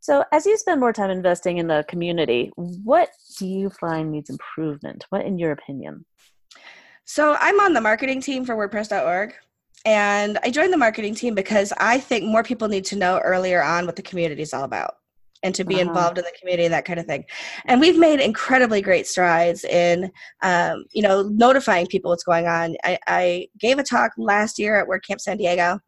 So, 0.00 0.24
as 0.32 0.46
you 0.46 0.56
spend 0.56 0.80
more 0.80 0.92
time 0.92 1.10
investing 1.10 1.58
in 1.58 1.66
the 1.66 1.84
community, 1.88 2.52
what 2.56 3.10
do 3.38 3.46
you 3.46 3.68
find 3.68 4.12
needs 4.12 4.30
improvement? 4.30 5.04
What, 5.10 5.26
in 5.26 5.38
your 5.38 5.52
opinion? 5.52 6.04
So, 7.04 7.36
I'm 7.40 7.58
on 7.60 7.72
the 7.72 7.80
marketing 7.80 8.20
team 8.20 8.44
for 8.44 8.54
WordPress.org. 8.54 9.34
And 9.84 10.38
I 10.42 10.50
joined 10.50 10.72
the 10.72 10.78
marketing 10.78 11.14
team 11.14 11.34
because 11.34 11.72
I 11.78 11.98
think 11.98 12.24
more 12.24 12.42
people 12.42 12.68
need 12.68 12.84
to 12.86 12.96
know 12.96 13.18
earlier 13.18 13.62
on 13.62 13.86
what 13.86 13.96
the 13.96 14.02
community 14.02 14.42
is 14.42 14.52
all 14.52 14.64
about 14.64 14.94
and 15.42 15.54
to 15.54 15.64
be 15.64 15.76
uh-huh. 15.76 15.88
involved 15.88 16.18
in 16.18 16.24
the 16.24 16.32
community 16.38 16.64
and 16.64 16.74
that 16.74 16.84
kind 16.84 16.98
of 16.98 17.06
thing. 17.06 17.24
And 17.66 17.80
we've 17.80 17.98
made 17.98 18.20
incredibly 18.20 18.82
great 18.82 19.06
strides 19.06 19.64
in, 19.64 20.10
um, 20.42 20.84
you 20.92 21.02
know, 21.02 21.22
notifying 21.22 21.86
people 21.86 22.10
what's 22.10 22.24
going 22.24 22.46
on. 22.46 22.76
I, 22.84 22.98
I, 23.06 23.48
gave 23.60 23.78
a 23.78 23.84
talk 23.84 24.12
last 24.18 24.58
year 24.58 24.80
at 24.80 24.88
WordCamp 24.88 25.20
San 25.20 25.36
Diego, 25.36 25.78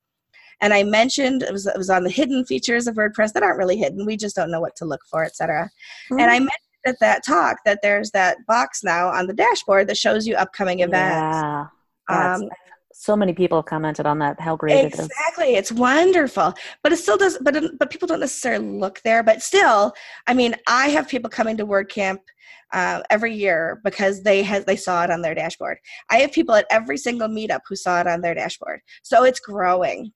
and 0.61 0.73
I 0.73 0.85
mentioned 0.85 1.43
it 1.43 1.53
was 1.53 1.67
it 1.67 1.77
was 1.77 1.91
on 1.91 2.05
the 2.05 2.11
hidden 2.11 2.45
features 2.45 2.87
of 2.87 2.95
WordPress 2.95 3.33
that 3.33 3.43
aren't 3.43 3.59
really 3.59 3.77
hidden. 3.77 4.07
We 4.07 4.17
just 4.17 4.37
don't 4.37 4.51
know 4.51 4.61
what 4.61 4.77
to 4.77 4.85
look 4.85 5.01
for, 5.11 5.25
etc. 5.25 5.71
Mm-hmm. 6.11 6.21
And 6.21 6.31
I 6.31 6.39
mentioned 6.39 6.51
at 6.87 6.97
that 7.01 7.25
talk 7.27 7.59
that 7.65 7.81
there's 7.83 8.11
that 8.13 8.39
box 8.47 8.83
now 8.83 9.09
on 9.09 9.27
the 9.27 9.35
dashboard 9.35 9.89
that 9.89 9.97
shows 9.97 10.27
you 10.27 10.35
upcoming 10.37 10.81
events. 10.81 10.97
Yeah. 10.99 11.67
Um, 12.09 12.49
so 13.01 13.17
many 13.17 13.33
people 13.33 13.57
have 13.57 13.65
commented 13.65 14.05
on 14.05 14.19
that 14.19 14.39
how 14.39 14.55
great 14.55 14.85
exactly. 14.85 14.99
it 14.99 15.01
is 15.01 15.07
exactly 15.07 15.55
it's 15.55 15.73
wonderful 15.73 16.53
but 16.83 16.93
it 16.93 16.99
still 16.99 17.17
does 17.17 17.39
but 17.41 17.57
but 17.79 17.91
people 17.91 18.07
don't 18.07 18.21
necessarily 18.21 18.69
look 18.69 19.01
there 19.05 19.23
but 19.23 19.41
still 19.43 19.93
i 20.27 20.35
mean 20.35 20.55
i 20.69 20.89
have 20.89 21.09
people 21.09 21.31
coming 21.31 21.57
to 21.57 21.67
wordcamp 21.67 22.19
uh, 22.73 23.03
every 23.11 23.35
year 23.35 23.81
because 23.83 24.23
they 24.23 24.43
had 24.43 24.65
they 24.67 24.77
saw 24.77 25.03
it 25.03 25.11
on 25.11 25.23
their 25.23 25.35
dashboard 25.35 25.79
i 26.11 26.19
have 26.19 26.31
people 26.31 26.55
at 26.55 26.67
every 26.71 26.99
single 26.99 27.27
meetup 27.27 27.61
who 27.67 27.75
saw 27.75 28.01
it 28.01 28.07
on 28.07 28.21
their 28.21 28.35
dashboard 28.35 28.81
so 29.03 29.25
it's 29.25 29.41
growing 29.41 30.13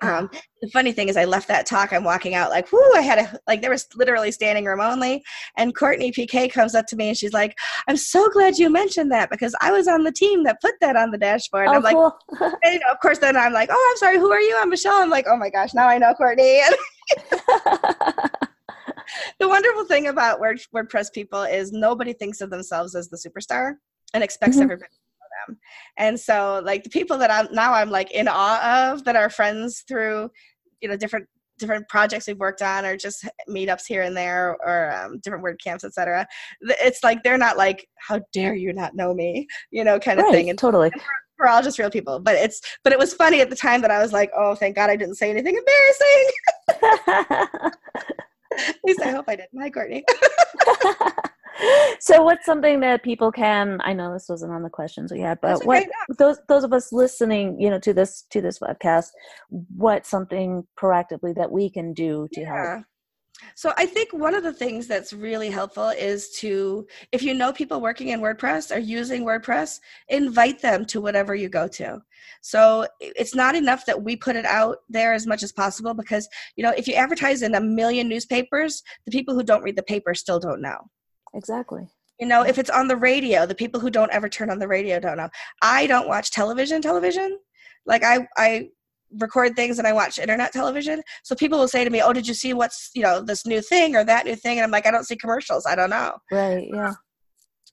um, 0.00 0.30
the 0.62 0.68
funny 0.68 0.92
thing 0.92 1.08
is, 1.08 1.16
I 1.16 1.24
left 1.24 1.48
that 1.48 1.66
talk. 1.66 1.92
I'm 1.92 2.04
walking 2.04 2.34
out 2.34 2.50
like, 2.50 2.70
whoo! 2.72 2.92
I 2.94 3.00
had 3.00 3.18
a 3.18 3.38
like 3.48 3.60
there 3.60 3.70
was 3.70 3.88
literally 3.96 4.30
standing 4.30 4.64
room 4.64 4.80
only. 4.80 5.24
And 5.56 5.74
Courtney 5.74 6.12
PK 6.12 6.52
comes 6.52 6.74
up 6.74 6.86
to 6.86 6.96
me 6.96 7.08
and 7.08 7.16
she's 7.16 7.32
like, 7.32 7.56
"I'm 7.88 7.96
so 7.96 8.28
glad 8.28 8.58
you 8.58 8.70
mentioned 8.70 9.10
that 9.12 9.30
because 9.30 9.54
I 9.60 9.72
was 9.72 9.88
on 9.88 10.04
the 10.04 10.12
team 10.12 10.44
that 10.44 10.60
put 10.60 10.74
that 10.80 10.96
on 10.96 11.10
the 11.10 11.18
dashboard." 11.18 11.66
And 11.66 11.74
oh, 11.74 11.78
I'm 11.78 11.82
like, 11.82 11.96
cool. 11.96 12.16
and, 12.62 12.74
you 12.74 12.78
know, 12.78 12.92
of 12.92 13.00
course, 13.00 13.18
then 13.18 13.36
I'm 13.36 13.52
like, 13.52 13.70
"Oh, 13.72 13.88
I'm 13.90 13.98
sorry. 13.98 14.18
Who 14.18 14.30
are 14.30 14.40
you?" 14.40 14.56
I'm 14.60 14.70
Michelle. 14.70 15.02
I'm 15.02 15.10
like, 15.10 15.26
"Oh 15.28 15.36
my 15.36 15.50
gosh, 15.50 15.74
now 15.74 15.88
I 15.88 15.98
know 15.98 16.14
Courtney." 16.14 16.60
the 19.40 19.48
wonderful 19.48 19.84
thing 19.84 20.06
about 20.06 20.40
WordPress 20.40 21.12
people 21.12 21.42
is 21.42 21.72
nobody 21.72 22.12
thinks 22.12 22.40
of 22.40 22.50
themselves 22.50 22.94
as 22.94 23.08
the 23.08 23.16
superstar 23.16 23.74
and 24.14 24.22
expects 24.22 24.56
mm-hmm. 24.56 24.64
everybody 24.64 24.92
them. 25.46 25.58
And 25.96 26.18
so 26.18 26.60
like 26.64 26.84
the 26.84 26.90
people 26.90 27.18
that 27.18 27.30
I'm 27.30 27.48
now 27.52 27.72
I'm 27.72 27.90
like 27.90 28.10
in 28.10 28.28
awe 28.28 28.92
of 28.92 29.04
that 29.04 29.16
are 29.16 29.30
friends 29.30 29.84
through, 29.86 30.30
you 30.80 30.88
know, 30.88 30.96
different 30.96 31.26
different 31.58 31.88
projects 31.88 32.28
we've 32.28 32.38
worked 32.38 32.62
on 32.62 32.86
or 32.86 32.96
just 32.96 33.28
meetups 33.50 33.84
here 33.86 34.02
and 34.02 34.16
there 34.16 34.56
or 34.64 34.94
um, 34.94 35.18
different 35.24 35.42
word 35.42 35.60
camps 35.62 35.82
etc 35.82 36.24
it's 36.60 37.02
like 37.02 37.22
they're 37.22 37.36
not 37.36 37.56
like 37.56 37.86
how 37.96 38.20
dare 38.32 38.54
you 38.54 38.72
not 38.72 38.94
know 38.94 39.14
me? 39.14 39.46
You 39.70 39.84
know 39.84 39.98
kind 39.98 40.18
of 40.18 40.26
right, 40.26 40.32
thing. 40.32 40.50
And 40.50 40.58
totally. 40.58 40.90
and 40.92 41.00
we're, 41.00 41.46
we're, 41.46 41.50
all 41.50 41.62
just 41.62 41.78
real 41.78 41.90
people. 41.90 42.20
But 42.20 42.36
it's 42.36 42.60
but 42.84 42.92
it 42.92 42.98
was 42.98 43.14
funny 43.14 43.40
at 43.40 43.50
the 43.50 43.56
time 43.56 43.80
that 43.82 43.90
i 43.90 44.00
was 44.00 44.12
like 44.12 44.30
oh 44.36 44.54
thank 44.54 44.76
god 44.76 44.90
i 44.90 44.96
didn't 44.96 45.16
say 45.16 45.30
anything 45.30 45.56
embarrassing. 45.56 47.72
At 48.68 48.76
least 48.84 49.00
i 49.02 49.10
hope 49.10 49.26
i 49.28 49.36
didn't. 49.36 49.60
Hi 49.60 49.70
courtney 49.70 50.04
so 52.00 52.22
what's 52.22 52.46
something 52.46 52.80
that 52.80 53.02
people 53.02 53.30
can 53.32 53.80
i 53.82 53.92
know 53.92 54.12
this 54.12 54.28
wasn't 54.28 54.50
on 54.50 54.62
the 54.62 54.70
questions 54.70 55.12
we 55.12 55.20
had 55.20 55.40
but 55.40 55.56
okay, 55.56 55.66
what 55.66 55.86
no. 56.08 56.14
those 56.18 56.38
those 56.48 56.64
of 56.64 56.72
us 56.72 56.92
listening 56.92 57.60
you 57.60 57.70
know 57.70 57.78
to 57.78 57.92
this 57.92 58.22
to 58.30 58.40
this 58.40 58.58
webcast 58.58 59.08
what's 59.76 60.08
something 60.08 60.66
proactively 60.78 61.34
that 61.34 61.50
we 61.50 61.70
can 61.70 61.92
do 61.92 62.28
to 62.32 62.40
yeah. 62.40 62.74
help 62.74 62.84
so 63.54 63.72
I 63.76 63.86
think 63.86 64.12
one 64.12 64.34
of 64.34 64.42
the 64.42 64.52
things 64.52 64.86
that's 64.86 65.12
really 65.12 65.50
helpful 65.50 65.90
is 65.90 66.30
to, 66.38 66.86
if 67.12 67.22
you 67.22 67.34
know 67.34 67.52
people 67.52 67.80
working 67.80 68.08
in 68.08 68.20
WordPress 68.20 68.74
or 68.74 68.78
using 68.78 69.24
WordPress, 69.24 69.80
invite 70.08 70.60
them 70.60 70.84
to 70.86 71.00
whatever 71.00 71.34
you 71.34 71.48
go 71.48 71.68
to. 71.68 72.02
So 72.40 72.86
it's 73.00 73.34
not 73.34 73.54
enough 73.54 73.86
that 73.86 74.02
we 74.02 74.16
put 74.16 74.36
it 74.36 74.44
out 74.44 74.78
there 74.88 75.12
as 75.12 75.26
much 75.26 75.42
as 75.42 75.52
possible 75.52 75.94
because, 75.94 76.28
you 76.56 76.64
know, 76.64 76.72
if 76.76 76.86
you 76.88 76.94
advertise 76.94 77.42
in 77.42 77.54
a 77.54 77.60
million 77.60 78.08
newspapers, 78.08 78.82
the 79.04 79.12
people 79.12 79.34
who 79.34 79.42
don't 79.42 79.62
read 79.62 79.76
the 79.76 79.82
paper 79.82 80.14
still 80.14 80.38
don't 80.38 80.60
know. 80.60 80.78
Exactly. 81.34 81.88
You 82.20 82.26
know, 82.26 82.42
if 82.42 82.58
it's 82.58 82.70
on 82.70 82.88
the 82.88 82.96
radio, 82.96 83.46
the 83.46 83.54
people 83.54 83.80
who 83.80 83.90
don't 83.90 84.12
ever 84.12 84.28
turn 84.28 84.50
on 84.50 84.58
the 84.58 84.68
radio 84.68 84.98
don't 84.98 85.16
know. 85.16 85.28
I 85.62 85.86
don't 85.86 86.08
watch 86.08 86.32
television, 86.32 86.82
television. 86.82 87.38
Like 87.86 88.02
I, 88.02 88.26
I 88.36 88.70
record 89.18 89.56
things 89.56 89.78
and 89.78 89.86
I 89.86 89.92
watch 89.92 90.18
internet 90.18 90.52
television. 90.52 91.02
So 91.22 91.34
people 91.34 91.58
will 91.58 91.68
say 91.68 91.84
to 91.84 91.90
me, 91.90 92.02
"Oh, 92.02 92.12
did 92.12 92.26
you 92.26 92.34
see 92.34 92.52
what's 92.54 92.90
you 92.94 93.02
know 93.02 93.20
this 93.20 93.46
new 93.46 93.60
thing 93.60 93.94
or 93.94 94.04
that 94.04 94.26
new 94.26 94.34
thing?" 94.34 94.58
And 94.58 94.64
I'm 94.64 94.70
like, 94.70 94.86
"I 94.86 94.90
don't 94.90 95.06
see 95.06 95.16
commercials. 95.16 95.64
I 95.64 95.74
don't 95.74 95.90
know." 95.90 96.18
Right. 96.30 96.68
Yeah. 96.72 96.94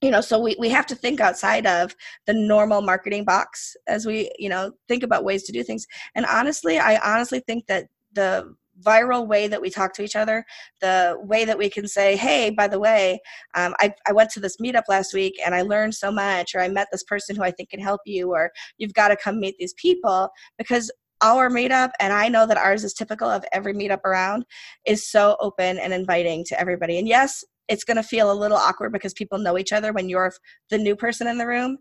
You 0.01 0.11
know, 0.11 0.21
so 0.21 0.39
we, 0.39 0.55
we 0.59 0.69
have 0.69 0.85
to 0.87 0.95
think 0.95 1.19
outside 1.21 1.65
of 1.65 1.95
the 2.27 2.33
normal 2.33 2.81
marketing 2.81 3.23
box 3.23 3.75
as 3.87 4.05
we, 4.05 4.29
you 4.37 4.49
know, 4.49 4.73
think 4.89 5.03
about 5.03 5.23
ways 5.23 5.43
to 5.43 5.53
do 5.53 5.63
things. 5.63 5.87
And 6.15 6.25
honestly, 6.25 6.77
I 6.77 6.97
honestly 6.97 7.41
think 7.47 7.65
that 7.67 7.87
the 8.13 8.53
viral 8.81 9.27
way 9.27 9.47
that 9.47 9.61
we 9.61 9.69
talk 9.69 9.93
to 9.93 10.03
each 10.03 10.15
other, 10.15 10.45
the 10.81 11.17
way 11.21 11.45
that 11.45 11.57
we 11.57 11.69
can 11.69 11.87
say, 11.87 12.15
hey, 12.15 12.49
by 12.49 12.67
the 12.67 12.79
way, 12.79 13.19
um, 13.55 13.73
I, 13.79 13.93
I 14.07 14.13
went 14.13 14.29
to 14.31 14.39
this 14.39 14.57
meetup 14.57 14.83
last 14.89 15.13
week 15.13 15.39
and 15.45 15.55
I 15.55 15.61
learned 15.61 15.95
so 15.95 16.11
much, 16.11 16.55
or 16.55 16.61
I 16.61 16.67
met 16.67 16.87
this 16.91 17.03
person 17.03 17.35
who 17.35 17.43
I 17.43 17.51
think 17.51 17.69
can 17.69 17.79
help 17.79 18.01
you, 18.05 18.31
or 18.31 18.51
you've 18.77 18.93
got 18.93 19.09
to 19.09 19.17
come 19.17 19.39
meet 19.39 19.55
these 19.57 19.73
people 19.73 20.29
because 20.57 20.91
our 21.21 21.49
meetup 21.49 21.91
and 22.01 22.11
i 22.11 22.27
know 22.27 22.45
that 22.45 22.57
ours 22.57 22.83
is 22.83 22.93
typical 22.93 23.29
of 23.29 23.45
every 23.53 23.73
meetup 23.73 24.03
around 24.03 24.45
is 24.85 25.09
so 25.09 25.37
open 25.39 25.77
and 25.77 25.93
inviting 25.93 26.43
to 26.43 26.59
everybody 26.59 26.99
and 26.99 27.07
yes 27.07 27.41
it's 27.69 27.85
going 27.85 27.95
to 27.95 28.03
feel 28.03 28.29
a 28.29 28.33
little 28.33 28.57
awkward 28.57 28.91
because 28.91 29.13
people 29.13 29.39
know 29.39 29.57
each 29.57 29.71
other 29.71 29.93
when 29.93 30.09
you're 30.09 30.33
the 30.69 30.77
new 30.77 30.93
person 30.93 31.25
in 31.25 31.37
the 31.37 31.47
room 31.47 31.77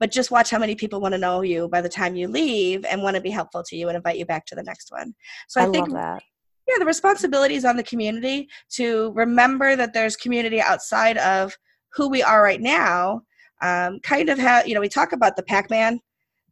but 0.00 0.10
just 0.10 0.30
watch 0.30 0.50
how 0.50 0.58
many 0.58 0.74
people 0.74 1.00
want 1.00 1.12
to 1.12 1.18
know 1.18 1.42
you 1.42 1.68
by 1.68 1.82
the 1.82 1.88
time 1.88 2.16
you 2.16 2.26
leave 2.26 2.84
and 2.86 3.02
want 3.02 3.14
to 3.14 3.22
be 3.22 3.30
helpful 3.30 3.62
to 3.62 3.76
you 3.76 3.88
and 3.88 3.96
invite 3.96 4.16
you 4.16 4.24
back 4.24 4.46
to 4.46 4.54
the 4.54 4.62
next 4.62 4.90
one. 4.90 5.14
So 5.46 5.60
I, 5.60 5.64
I 5.64 5.70
think 5.70 5.90
that. 5.90 6.22
Yeah, 6.70 6.78
the 6.78 6.86
responsibility 6.86 7.56
is 7.56 7.64
on 7.64 7.76
the 7.76 7.82
community 7.82 8.48
to 8.74 9.10
remember 9.16 9.74
that 9.74 9.92
there's 9.92 10.14
community 10.14 10.60
outside 10.60 11.16
of 11.18 11.56
who 11.92 12.08
we 12.08 12.22
are 12.22 12.42
right 12.44 12.60
now. 12.60 13.22
Um, 13.60 13.98
kind 14.00 14.28
of 14.28 14.38
have 14.38 14.68
you 14.68 14.74
know 14.74 14.80
we 14.80 14.88
talk 14.88 15.12
about 15.12 15.34
the 15.34 15.42
Pac-Man 15.42 15.98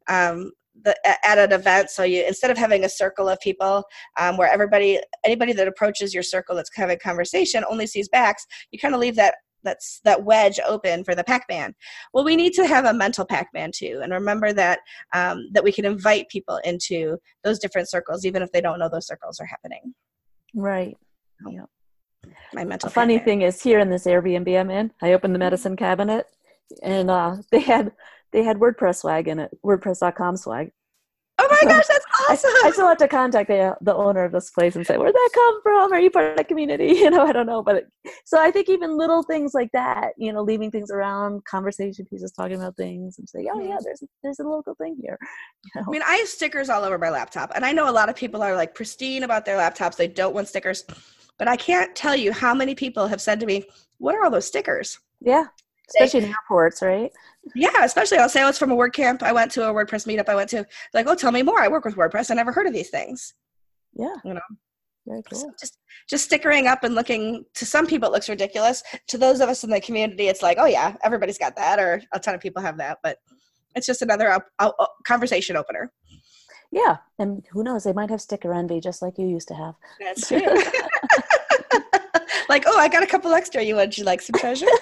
um, 0.09 0.51
the, 0.83 0.97
at 1.25 1.39
an 1.39 1.53
event. 1.53 1.91
So 1.91 2.03
you 2.03 2.25
instead 2.27 2.51
of 2.51 2.59
having 2.59 2.85
a 2.85 2.89
circle 2.89 3.29
of 3.29 3.39
people 3.39 3.85
um, 4.19 4.37
where 4.37 4.51
everybody 4.51 5.01
anybody 5.25 5.53
that 5.53 5.69
approaches 5.69 6.13
your 6.13 6.25
circle 6.25 6.57
that's 6.57 6.71
having 6.75 6.99
conversation 6.99 7.65
only 7.71 7.87
sees 7.87 8.09
backs, 8.09 8.45
you 8.73 8.79
kind 8.81 8.95
of 8.95 9.01
leave 9.01 9.15
that 9.17 9.37
that's 9.63 10.01
that 10.05 10.25
wedge 10.25 10.59
open 10.67 11.05
for 11.05 11.15
the 11.15 11.25
Pac-Man. 11.25 11.75
Well, 12.13 12.25
we 12.25 12.35
need 12.35 12.55
to 12.55 12.67
have 12.67 12.87
a 12.87 12.93
mental 12.93 13.25
Pac-Man 13.25 13.71
too, 13.73 14.01
and 14.03 14.13
remember 14.13 14.53
that 14.53 14.81
um, 15.15 15.49
that 15.53 15.63
we 15.63 15.71
can 15.71 15.85
invite 15.85 16.29
people 16.29 16.59
into 16.65 17.19
those 17.45 17.61
different 17.61 17.89
circles, 17.89 18.25
even 18.25 18.43
if 18.43 18.51
they 18.51 18.61
don't 18.61 18.81
know 18.81 18.89
those 18.89 19.07
circles 19.07 19.39
are 19.39 19.47
happening. 19.47 19.95
Right. 20.55 20.97
Yeah. 21.47 21.65
My 22.53 22.65
mental. 22.65 22.89
A 22.89 22.91
funny 22.91 23.19
thing 23.19 23.43
is, 23.43 23.63
here 23.63 23.79
in 23.79 23.91
this 23.91 24.07
Airbnb 24.07 24.59
I'm 24.59 24.71
in, 24.71 24.91
I 25.03 25.13
opened 25.13 25.35
the 25.35 25.39
medicine 25.39 25.77
cabinet, 25.77 26.27
and 26.83 27.11
uh, 27.11 27.37
they 27.51 27.61
had 27.61 27.93
they 28.33 28.43
had 28.43 28.59
WordPress 28.59 28.97
swag 28.97 29.29
in 29.29 29.39
it, 29.39 29.57
WordPress.com 29.65 30.37
swag, 30.37 30.73
Oh 31.41 31.47
my 31.51 31.61
gosh, 31.71 31.87
that's 31.87 32.05
awesome! 32.29 32.51
I, 32.51 32.63
I, 32.67 32.71
still 32.73 32.89
have 32.89 32.99
to 32.99 33.09
contact 33.09 33.49
the 33.49 33.77
the 33.81 33.95
owner 33.95 34.25
of 34.25 34.33
this 34.33 34.51
place 34.51 34.75
and 34.75 34.87
say, 34.87 34.97
"Where'd 34.97 35.15
that 35.15 35.31
come 35.33 35.63
from? 35.63 35.93
Are 35.93 36.01
you 36.01 36.11
part 36.11 36.33
of 36.33 36.37
the 36.37 36.45
community?" 36.45 36.89
You 36.99 37.11
know, 37.11 37.25
I 37.25 37.33
don't 37.33 37.47
know, 37.47 37.63
but 37.63 37.77
it, 37.77 37.87
so 38.25 38.41
I 38.41 38.51
think 38.51 38.69
even 38.69 38.99
little 38.99 39.23
things 39.23 39.55
like 39.55 39.71
that, 39.73 40.15
you 40.17 40.33
know, 40.33 40.43
leaving 40.43 40.71
things 40.71 40.91
around, 40.91 41.45
conversation 41.45 42.07
pieces, 42.07 42.33
talking 42.33 42.57
about 42.57 42.77
things, 42.77 43.19
and 43.19 43.29
say, 43.29 43.47
"Oh 43.53 43.61
yeah, 43.61 43.75
mm-hmm. 43.75 43.85
there's 43.85 44.03
there's 44.23 44.39
a 44.41 44.45
local 44.45 44.75
thing 44.75 44.97
here." 45.01 45.19
You 45.75 45.81
know? 45.81 45.87
I 45.89 45.91
mean, 45.91 46.03
I 46.07 46.17
have 46.17 46.29
stickers 46.29 46.69
all 46.69 46.85
over 46.85 46.99
my 46.99 47.11
laptop, 47.11 47.53
and 47.55 47.65
I 47.65 47.73
know 47.73 47.89
a 47.89 47.93
lot 47.93 48.09
of 48.09 48.17
people 48.17 48.43
are 48.43 48.57
like 48.57 48.75
pristine 48.75 49.23
about 49.23 49.45
their 49.45 49.57
laptops; 49.57 49.97
they 49.97 50.09
don't 50.09 50.35
want 50.35 50.49
stickers. 50.49 50.85
But 51.39 51.47
I 51.47 51.57
can't 51.57 51.95
tell 51.95 52.17
you 52.17 52.33
how 52.33 52.53
many 52.53 52.75
people 52.75 53.07
have 53.07 53.21
said 53.21 53.39
to 53.41 53.47
me, 53.47 53.65
"What 53.99 54.15
are 54.15 54.25
all 54.25 54.31
those 54.31 54.47
stickers?" 54.47 54.99
Yeah, 55.21 55.45
especially 55.91 56.25
in 56.25 56.27
airports, 56.31 56.83
right? 56.83 57.13
Yeah, 57.55 57.85
especially 57.85 58.19
I'll 58.19 58.29
say 58.29 58.43
oh, 58.43 58.49
it's 58.49 58.59
from 58.59 58.73
a 58.73 58.77
WordCamp 58.77 59.23
I 59.23 59.33
went 59.33 59.53
to, 59.53 59.69
a 59.69 59.73
WordPress 59.73 60.07
meetup 60.07 60.29
I 60.29 60.35
went 60.35 60.51
to. 60.51 60.67
Like, 60.95 61.07
oh, 61.07 61.15
tell 61.15 61.33
me 61.33 61.43
more. 61.43 61.61
I 61.61 61.69
work 61.69 61.85
with 61.85 61.97
WordPress. 61.97 62.31
I 62.31 62.35
never 62.35 62.53
heard 62.53 62.67
of 62.67 62.73
these 62.73 62.91
things. 62.91 63.35
Yeah, 63.95 64.15
you 64.25 64.35
know. 64.35 64.41
Very 65.07 65.23
cool. 65.23 65.39
So 65.39 65.51
just 65.59 65.79
just 66.09 66.25
stickering 66.25 66.67
up 66.67 66.85
and 66.85 66.95
looking. 66.95 67.45
To 67.55 67.67
some 67.67 67.87
people, 67.87 68.09
it 68.09 68.13
looks 68.13 68.29
ridiculous. 68.29 68.83
To 69.09 69.19
those 69.19 69.41
of 69.41 69.49
us 69.49 69.65
in 69.65 69.71
the 69.71 69.81
community, 69.81 70.29
it's 70.29 70.43
like, 70.43 70.59
oh 70.61 70.67
yeah, 70.67 70.97
everybody's 71.03 71.39
got 71.39 71.57
that, 71.57 71.79
or 71.79 72.03
a 72.13 72.21
ton 72.21 72.35
of 72.35 72.41
people 72.41 72.63
have 72.63 72.77
that. 72.79 72.99
But 73.03 73.19
it's 73.75 73.87
just 73.87 74.03
another 74.03 74.43
uh, 74.59 74.71
conversation 75.07 75.57
opener. 75.57 75.93
Yeah, 76.71 76.99
and 77.19 77.47
who 77.51 77.63
knows? 77.63 77.85
They 77.85 77.95
might 77.95 78.11
have 78.11 78.21
sticker 78.21 78.53
envy, 78.53 78.81
just 78.81 79.01
like 79.01 79.17
you 79.17 79.27
used 79.27 79.49
to 79.49 79.55
have. 79.55 79.75
That's 79.99 80.29
true. 80.29 80.41
like, 82.49 82.65
oh, 82.67 82.79
I 82.79 82.89
got 82.89 83.03
a 83.03 83.07
couple 83.07 83.33
extra. 83.33 83.63
You 83.63 83.77
would 83.77 83.97
you 83.97 84.05
like 84.05 84.21
some 84.21 84.39
treasure? 84.39 84.67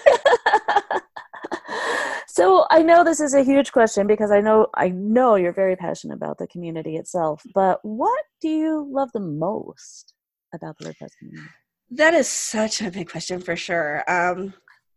so 2.36 2.66
I 2.70 2.82
know 2.82 3.02
this 3.02 3.18
is 3.18 3.32
a 3.32 3.42
huge 3.42 3.72
question 3.72 4.06
because 4.06 4.30
I 4.30 4.42
know 4.42 4.66
I 4.74 4.90
know 4.90 5.36
you're 5.36 5.54
very 5.54 5.74
passionate 5.74 6.16
about 6.16 6.36
the 6.36 6.46
community 6.46 6.96
itself. 6.96 7.42
But 7.54 7.82
what 7.82 8.22
do 8.42 8.50
you 8.50 8.86
love 8.92 9.10
the 9.14 9.20
most 9.20 10.12
about 10.54 10.76
the 10.76 10.84
WordPress 10.84 11.16
community? 11.18 11.48
That 11.92 12.12
is 12.12 12.28
such 12.28 12.82
a 12.82 12.90
big 12.90 13.10
question 13.10 13.40
for 13.40 13.56
sure. 13.56 14.04
Um, 14.06 14.52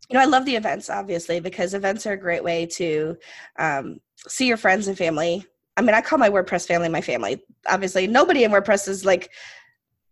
you 0.10 0.16
know, 0.16 0.20
I 0.20 0.26
love 0.26 0.44
the 0.44 0.58
events 0.58 0.90
obviously 0.90 1.40
because 1.40 1.74
events 1.74 2.06
are 2.06 2.12
a 2.12 2.18
great 2.18 2.44
way 2.44 2.66
to 2.66 3.16
um, 3.58 4.02
see 4.28 4.46
your 4.46 4.58
friends 4.58 4.90
and 4.90 4.98
family. 4.98 5.46
I 5.78 5.82
mean, 5.82 5.96
I 5.96 6.02
call 6.02 6.20
my 6.20 6.30
WordPress 6.30 6.68
family 6.68 6.90
my 6.90 7.00
family. 7.00 7.42
Obviously, 7.70 8.06
nobody 8.06 8.44
in 8.44 8.52
WordPress 8.52 8.90
is 8.90 9.06
like 9.06 9.32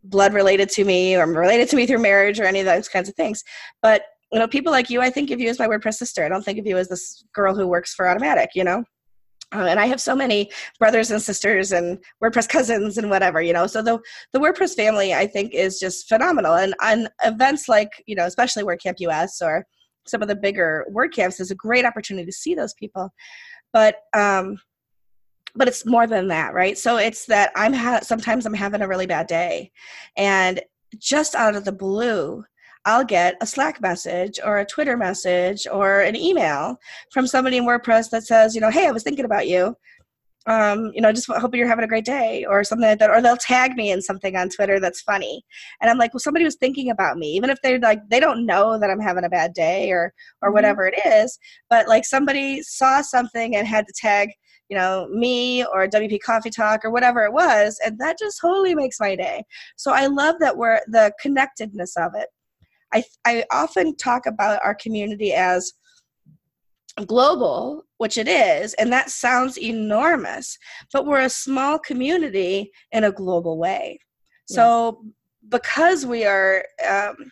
blood 0.02 0.34
related 0.34 0.70
to 0.70 0.86
me 0.86 1.18
or 1.18 1.26
related 1.26 1.68
to 1.72 1.76
me 1.76 1.88
through 1.88 2.00
marriage 2.00 2.40
or 2.40 2.46
any 2.46 2.62
of 2.62 2.66
those 2.66 2.88
kinds 2.88 3.10
of 3.10 3.16
things. 3.16 3.44
But 3.82 4.04
you 4.32 4.40
know, 4.40 4.48
people 4.48 4.72
like 4.72 4.90
you, 4.90 5.02
I 5.02 5.10
think 5.10 5.32
of 5.32 5.40
you 5.40 5.50
as 5.50 5.60
my 5.60 5.68
WordPress 5.68 5.96
sister. 5.96 6.26
I 6.26 6.30
don't 6.30 6.44
think 6.44 6.60
of 6.60 6.68
you 6.68 6.78
as 6.78 6.90
this 6.90 7.24
girl 7.34 7.56
who 7.56 7.68
works 7.68 7.94
for 7.94 8.06
Automattic, 8.06 8.48
you 8.56 8.64
know? 8.64 8.84
Uh, 9.56 9.66
and 9.66 9.80
I 9.80 9.86
have 9.86 10.02
so 10.02 10.14
many 10.14 10.52
brothers 10.78 11.10
and 11.10 11.22
sisters 11.22 11.72
and 11.72 11.98
WordPress 12.22 12.50
cousins 12.50 12.98
and 12.98 13.10
whatever, 13.10 13.42
you 13.42 13.54
know. 13.54 13.66
So 13.66 13.82
the 13.82 14.00
the 14.34 14.40
WordPress 14.40 14.76
family, 14.76 15.14
I 15.14 15.26
think, 15.26 15.54
is 15.54 15.80
just 15.80 16.10
phenomenal. 16.10 16.56
And 16.56 16.76
on 16.82 17.08
events 17.24 17.70
like, 17.70 17.90
you 18.08 18.16
know, 18.16 18.26
especially 18.26 18.64
WordCamp 18.64 18.96
US 19.00 19.42
or 19.42 19.66
some 20.06 20.22
of 20.22 20.28
the 20.28 20.36
bigger 20.36 20.86
WordCamps, 20.94 21.40
is 21.40 21.52
a 21.52 21.56
great 21.56 21.86
opportunity 21.86 22.26
to 22.26 22.32
see 22.32 22.56
those 22.56 22.74
people. 22.74 23.10
But 23.72 23.96
um, 24.14 24.58
but 25.56 25.70
it's 25.70 25.86
more 25.86 26.08
than 26.08 26.28
that, 26.28 26.54
right? 26.54 26.78
So 26.78 26.98
it's 26.98 27.26
that 27.28 27.52
I'm 27.56 27.74
ha- 27.74 28.02
sometimes 28.02 28.46
I'm 28.46 28.54
having 28.54 28.82
a 28.82 28.88
really 28.88 29.08
bad 29.08 29.28
day, 29.28 29.72
and 30.18 30.60
just 31.00 31.36
out 31.36 31.56
of 31.56 31.64
the 31.64 31.72
blue, 31.72 32.44
I'll 32.88 33.04
get 33.04 33.36
a 33.42 33.46
Slack 33.46 33.82
message 33.82 34.40
or 34.42 34.60
a 34.60 34.66
Twitter 34.66 34.96
message 34.96 35.68
or 35.70 36.00
an 36.00 36.16
email 36.16 36.80
from 37.12 37.28
somebody 37.28 37.58
in 37.58 37.66
WordPress 37.66 38.10
that 38.12 38.24
says, 38.24 38.56
you 38.56 38.62
know, 38.62 38.72
hey, 38.72 38.88
I 38.88 38.92
was 38.92 39.04
thinking 39.04 39.26
about 39.26 39.46
you. 39.46 39.76
Um, 40.46 40.94
you 40.96 41.02
know, 41.02 41.12
just 41.12 41.28
hoping 41.28 41.60
you're 41.60 41.68
having 41.68 41.84
a 41.84 41.90
great 41.90 42.06
day 42.06 42.46
or 42.46 42.64
something 42.64 42.88
like 42.88 43.00
that. 43.00 43.10
Or 43.10 43.22
they'll 43.22 43.36
tag 43.36 43.76
me 43.76 43.92
in 43.92 44.02
something 44.02 44.38
on 44.38 44.48
Twitter 44.48 44.80
that's 44.80 45.02
funny. 45.02 45.44
And 45.82 45.92
I'm 45.92 45.98
like, 45.98 46.14
well, 46.14 46.22
somebody 46.22 46.46
was 46.46 46.56
thinking 46.56 46.90
about 46.90 47.18
me, 47.18 47.28
even 47.34 47.50
if 47.50 47.58
they're 47.62 47.78
like, 47.78 48.00
they 48.10 48.22
don't 48.22 48.46
know 48.46 48.80
that 48.80 48.90
I'm 48.90 49.02
having 49.02 49.26
a 49.26 49.30
bad 49.30 49.54
day 49.54 49.92
or, 49.92 50.14
or 50.42 50.48
mm-hmm. 50.48 50.54
whatever 50.54 50.88
it 50.88 50.98
is. 51.06 51.38
But 51.70 51.90
like 51.90 52.06
somebody 52.06 52.62
saw 52.62 53.02
something 53.02 53.58
and 53.58 53.68
had 53.68 53.86
to 53.88 53.94
tag, 54.00 54.30
you 54.70 54.78
know, 54.78 55.10
me 55.12 55.66
or 55.66 55.88
WP 55.88 56.20
Coffee 56.26 56.52
Talk 56.52 56.86
or 56.86 56.92
whatever 56.92 57.26
it 57.26 57.34
was. 57.34 57.78
And 57.86 58.00
that 58.00 58.18
just 58.18 58.40
totally 58.40 58.76
makes 58.76 59.02
my 59.02 59.18
day. 59.18 59.44
So 59.76 59.92
I 59.92 60.06
love 60.06 60.36
that 60.40 60.56
we're 60.56 60.80
the 60.88 61.12
connectedness 61.22 61.98
of 61.98 62.14
it. 62.16 62.30
I, 62.94 63.04
I 63.26 63.44
often 63.52 63.96
talk 63.98 64.26
about 64.26 64.64
our 64.64 64.76
community 64.76 65.34
as 65.34 65.74
global, 67.06 67.84
which 67.98 68.18
it 68.18 68.28
is, 68.28 68.74
and 68.76 68.92
that 68.92 69.10
sounds 69.10 69.58
enormous, 69.60 70.58
but 70.94 71.06
we're 71.06 71.22
a 71.22 71.30
small 71.30 71.78
community 71.78 72.72
in 72.92 73.04
a 73.04 73.12
global 73.12 73.58
way. 73.58 74.00
Yes. 74.50 74.56
So, 74.56 75.04
because 75.50 76.06
we 76.06 76.26
are 76.26 76.66
um, 76.90 77.32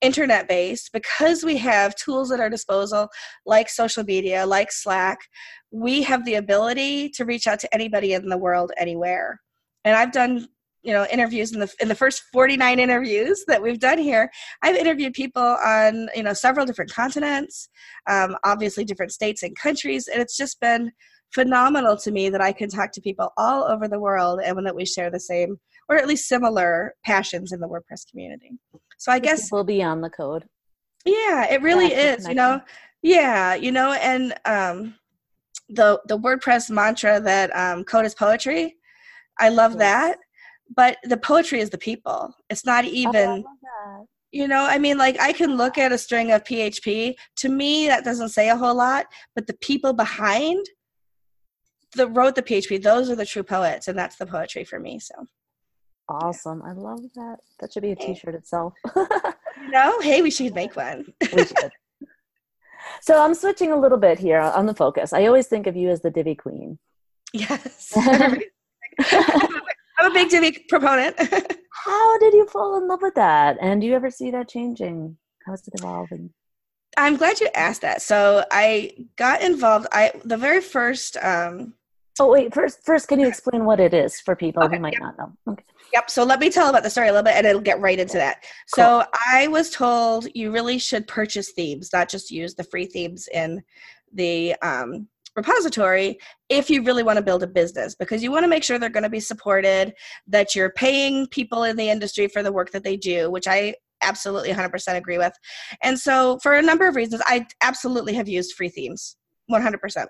internet 0.00 0.48
based, 0.48 0.92
because 0.92 1.44
we 1.44 1.56
have 1.58 1.94
tools 1.94 2.32
at 2.32 2.40
our 2.40 2.50
disposal 2.50 3.08
like 3.46 3.68
social 3.68 4.04
media, 4.04 4.44
like 4.44 4.72
Slack, 4.72 5.18
we 5.70 6.02
have 6.02 6.24
the 6.24 6.34
ability 6.34 7.08
to 7.10 7.24
reach 7.24 7.46
out 7.46 7.60
to 7.60 7.74
anybody 7.74 8.12
in 8.14 8.28
the 8.28 8.36
world 8.36 8.72
anywhere. 8.76 9.40
And 9.84 9.96
I've 9.96 10.12
done 10.12 10.48
you 10.82 10.92
know 10.92 11.06
interviews 11.10 11.52
in 11.52 11.60
the 11.60 11.72
in 11.80 11.88
the 11.88 11.94
first 11.94 12.24
49 12.32 12.78
interviews 12.78 13.44
that 13.46 13.62
we've 13.62 13.78
done 13.78 13.98
here. 13.98 14.30
I've 14.62 14.76
interviewed 14.76 15.14
people 15.14 15.42
on 15.42 16.08
you 16.14 16.22
know 16.22 16.32
several 16.32 16.66
different 16.66 16.92
continents 16.92 17.68
um, 18.08 18.36
obviously 18.44 18.84
different 18.84 19.12
states 19.12 19.42
and 19.42 19.56
countries 19.56 20.08
and 20.08 20.20
it's 20.20 20.36
just 20.36 20.60
been 20.60 20.92
phenomenal 21.32 21.96
to 21.96 22.10
me 22.10 22.28
that 22.28 22.42
i 22.42 22.52
can 22.52 22.68
talk 22.68 22.92
to 22.92 23.00
people 23.00 23.32
all 23.38 23.64
over 23.64 23.88
the 23.88 23.98
world 23.98 24.40
and 24.44 24.66
that 24.66 24.74
we 24.74 24.84
share 24.84 25.10
the 25.10 25.20
same 25.20 25.56
or 25.88 25.96
at 25.96 26.06
least 26.06 26.28
similar 26.28 26.94
passions 27.04 27.52
in 27.52 27.60
the 27.60 27.68
wordpress 27.68 28.08
community. 28.10 28.52
So 28.98 29.12
i 29.12 29.18
guess 29.18 29.50
we'll 29.50 29.64
be 29.64 29.82
on 29.82 30.00
the 30.00 30.10
code. 30.10 30.44
Yeah 31.04 31.50
it 31.50 31.62
really 31.62 31.92
is 31.92 32.26
you 32.28 32.34
know? 32.34 32.60
yeah 33.02 33.54
you 33.54 33.72
know 33.72 33.92
and 33.92 34.34
um, 34.44 34.94
the 35.68 36.00
the 36.06 36.18
wordpress 36.18 36.70
mantra 36.70 37.20
that 37.20 37.54
um, 37.56 37.84
code 37.84 38.04
is 38.04 38.14
poetry 38.14 38.76
i 39.38 39.48
love 39.48 39.78
that 39.78 40.18
but 40.74 40.96
the 41.04 41.16
poetry 41.16 41.60
is 41.60 41.70
the 41.70 41.78
people. 41.78 42.34
It's 42.50 42.64
not 42.64 42.84
oh, 42.84 42.88
even 42.88 43.44
oh, 43.46 44.06
you 44.30 44.48
know, 44.48 44.64
I 44.64 44.78
mean 44.78 44.98
like 44.98 45.18
I 45.20 45.32
can 45.32 45.56
look 45.56 45.78
at 45.78 45.92
a 45.92 45.98
string 45.98 46.32
of 46.32 46.44
PHP. 46.44 47.14
To 47.36 47.48
me 47.48 47.86
that 47.88 48.04
doesn't 48.04 48.30
say 48.30 48.48
a 48.48 48.56
whole 48.56 48.74
lot, 48.74 49.06
but 49.34 49.46
the 49.46 49.54
people 49.54 49.92
behind 49.92 50.64
that 51.96 52.08
wrote 52.08 52.34
the 52.34 52.42
PHP, 52.42 52.82
those 52.82 53.10
are 53.10 53.16
the 53.16 53.26
true 53.26 53.42
poets 53.42 53.88
and 53.88 53.98
that's 53.98 54.16
the 54.16 54.26
poetry 54.26 54.64
for 54.64 54.78
me. 54.78 54.98
So 54.98 55.14
Awesome. 56.08 56.62
I 56.62 56.72
love 56.72 57.00
that. 57.14 57.38
That 57.60 57.72
should 57.72 57.82
be 57.82 57.92
a 57.92 57.96
t-shirt 57.96 58.34
itself. 58.34 58.74
no, 59.68 60.00
hey, 60.00 60.20
we 60.20 60.30
should 60.30 60.54
make 60.54 60.76
one. 60.76 61.06
we 61.34 61.44
should. 61.44 61.56
So 63.00 63.22
I'm 63.22 63.34
switching 63.34 63.70
a 63.70 63.76
little 63.76 63.96
bit 63.96 64.18
here 64.18 64.40
on 64.40 64.66
the 64.66 64.74
focus. 64.74 65.12
I 65.12 65.26
always 65.26 65.46
think 65.46 65.68
of 65.68 65.76
you 65.76 65.88
as 65.88 66.02
the 66.02 66.10
Divi 66.10 66.34
queen. 66.34 66.78
Yes. 67.32 67.96
I'm 70.02 70.10
a 70.10 70.14
big 70.14 70.30
Divi 70.30 70.64
proponent. 70.68 71.16
How 71.84 72.18
did 72.18 72.34
you 72.34 72.44
fall 72.46 72.76
in 72.76 72.88
love 72.88 73.02
with 73.02 73.14
that? 73.14 73.56
And 73.60 73.80
do 73.80 73.86
you 73.86 73.94
ever 73.94 74.10
see 74.10 74.32
that 74.32 74.48
changing? 74.48 75.16
How 75.46 75.52
is 75.52 75.66
it 75.68 75.74
evolving? 75.78 76.30
I'm 76.96 77.16
glad 77.16 77.40
you 77.40 77.48
asked 77.54 77.82
that. 77.82 78.02
So 78.02 78.44
I 78.50 78.90
got 79.16 79.42
involved. 79.42 79.86
I 79.92 80.10
the 80.24 80.36
very 80.36 80.60
first. 80.60 81.16
Um, 81.22 81.74
oh 82.18 82.32
wait, 82.32 82.52
first, 82.52 82.84
first, 82.84 83.06
can 83.06 83.20
you 83.20 83.28
explain 83.28 83.64
what 83.64 83.78
it 83.78 83.94
is 83.94 84.18
for 84.20 84.34
people 84.34 84.64
okay, 84.64 84.76
who 84.76 84.82
might 84.82 84.94
yep. 84.94 85.02
not 85.02 85.18
know? 85.18 85.32
Okay. 85.52 85.64
Yep. 85.92 86.10
So 86.10 86.24
let 86.24 86.40
me 86.40 86.50
tell 86.50 86.68
about 86.68 86.82
the 86.82 86.90
story 86.90 87.08
a 87.08 87.12
little 87.12 87.24
bit, 87.24 87.36
and 87.36 87.46
it'll 87.46 87.60
get 87.60 87.80
right 87.80 87.98
into 87.98 88.16
that. 88.16 88.42
Cool. 88.74 88.84
So 88.84 89.04
I 89.30 89.46
was 89.46 89.70
told 89.70 90.26
you 90.34 90.50
really 90.50 90.78
should 90.78 91.06
purchase 91.06 91.52
themes, 91.52 91.90
not 91.92 92.08
just 92.08 92.30
use 92.30 92.56
the 92.56 92.64
free 92.64 92.86
themes 92.86 93.28
in 93.32 93.62
the 94.12 94.56
um, 94.62 95.06
repository 95.36 96.18
if 96.48 96.68
you 96.68 96.82
really 96.82 97.02
want 97.02 97.16
to 97.16 97.24
build 97.24 97.42
a 97.42 97.46
business 97.46 97.94
because 97.94 98.22
you 98.22 98.30
want 98.30 98.44
to 98.44 98.48
make 98.48 98.62
sure 98.62 98.78
they're 98.78 98.90
going 98.90 99.02
to 99.02 99.08
be 99.08 99.20
supported 99.20 99.94
that 100.26 100.54
you're 100.54 100.70
paying 100.70 101.26
people 101.28 101.64
in 101.64 101.76
the 101.76 101.88
industry 101.88 102.28
for 102.28 102.42
the 102.42 102.52
work 102.52 102.70
that 102.70 102.84
they 102.84 102.96
do 102.96 103.30
which 103.30 103.48
i 103.48 103.74
absolutely 104.02 104.50
100% 104.50 104.96
agree 104.96 105.18
with 105.18 105.32
and 105.82 105.98
so 105.98 106.38
for 106.42 106.54
a 106.54 106.62
number 106.62 106.86
of 106.86 106.96
reasons 106.96 107.22
i 107.26 107.46
absolutely 107.62 108.12
have 108.12 108.28
used 108.28 108.54
free 108.54 108.68
themes 108.68 109.16
100% 109.50 110.06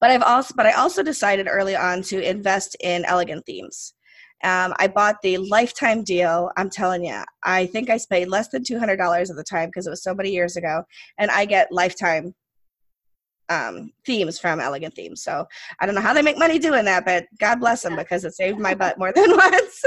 but 0.00 0.10
i've 0.10 0.22
also 0.22 0.54
but 0.56 0.66
i 0.66 0.72
also 0.72 1.02
decided 1.02 1.48
early 1.50 1.76
on 1.76 2.00
to 2.00 2.22
invest 2.22 2.76
in 2.80 3.04
elegant 3.04 3.44
themes 3.44 3.94
um, 4.42 4.72
I 4.78 4.88
bought 4.88 5.16
the 5.22 5.36
lifetime 5.36 6.02
deal. 6.02 6.50
I'm 6.56 6.70
telling 6.70 7.04
you, 7.04 7.22
I 7.44 7.66
think 7.66 7.90
I 7.90 7.98
paid 8.08 8.28
less 8.28 8.48
than 8.48 8.62
$200 8.62 9.30
at 9.30 9.36
the 9.36 9.44
time 9.44 9.68
because 9.68 9.86
it 9.86 9.90
was 9.90 10.02
so 10.02 10.14
many 10.14 10.30
years 10.30 10.56
ago. 10.56 10.82
And 11.18 11.30
I 11.30 11.44
get 11.44 11.70
lifetime 11.70 12.34
um, 13.50 13.92
themes 14.06 14.38
from 14.38 14.60
Elegant 14.60 14.94
Themes. 14.94 15.22
So 15.22 15.46
I 15.80 15.86
don't 15.86 15.94
know 15.94 16.00
how 16.00 16.14
they 16.14 16.22
make 16.22 16.38
money 16.38 16.58
doing 16.58 16.84
that, 16.86 17.04
but 17.04 17.26
God 17.38 17.56
bless 17.60 17.82
them 17.82 17.96
because 17.96 18.24
it 18.24 18.34
saved 18.34 18.58
my 18.58 18.74
butt 18.74 18.98
more 18.98 19.12
than 19.14 19.36
once. 19.36 19.84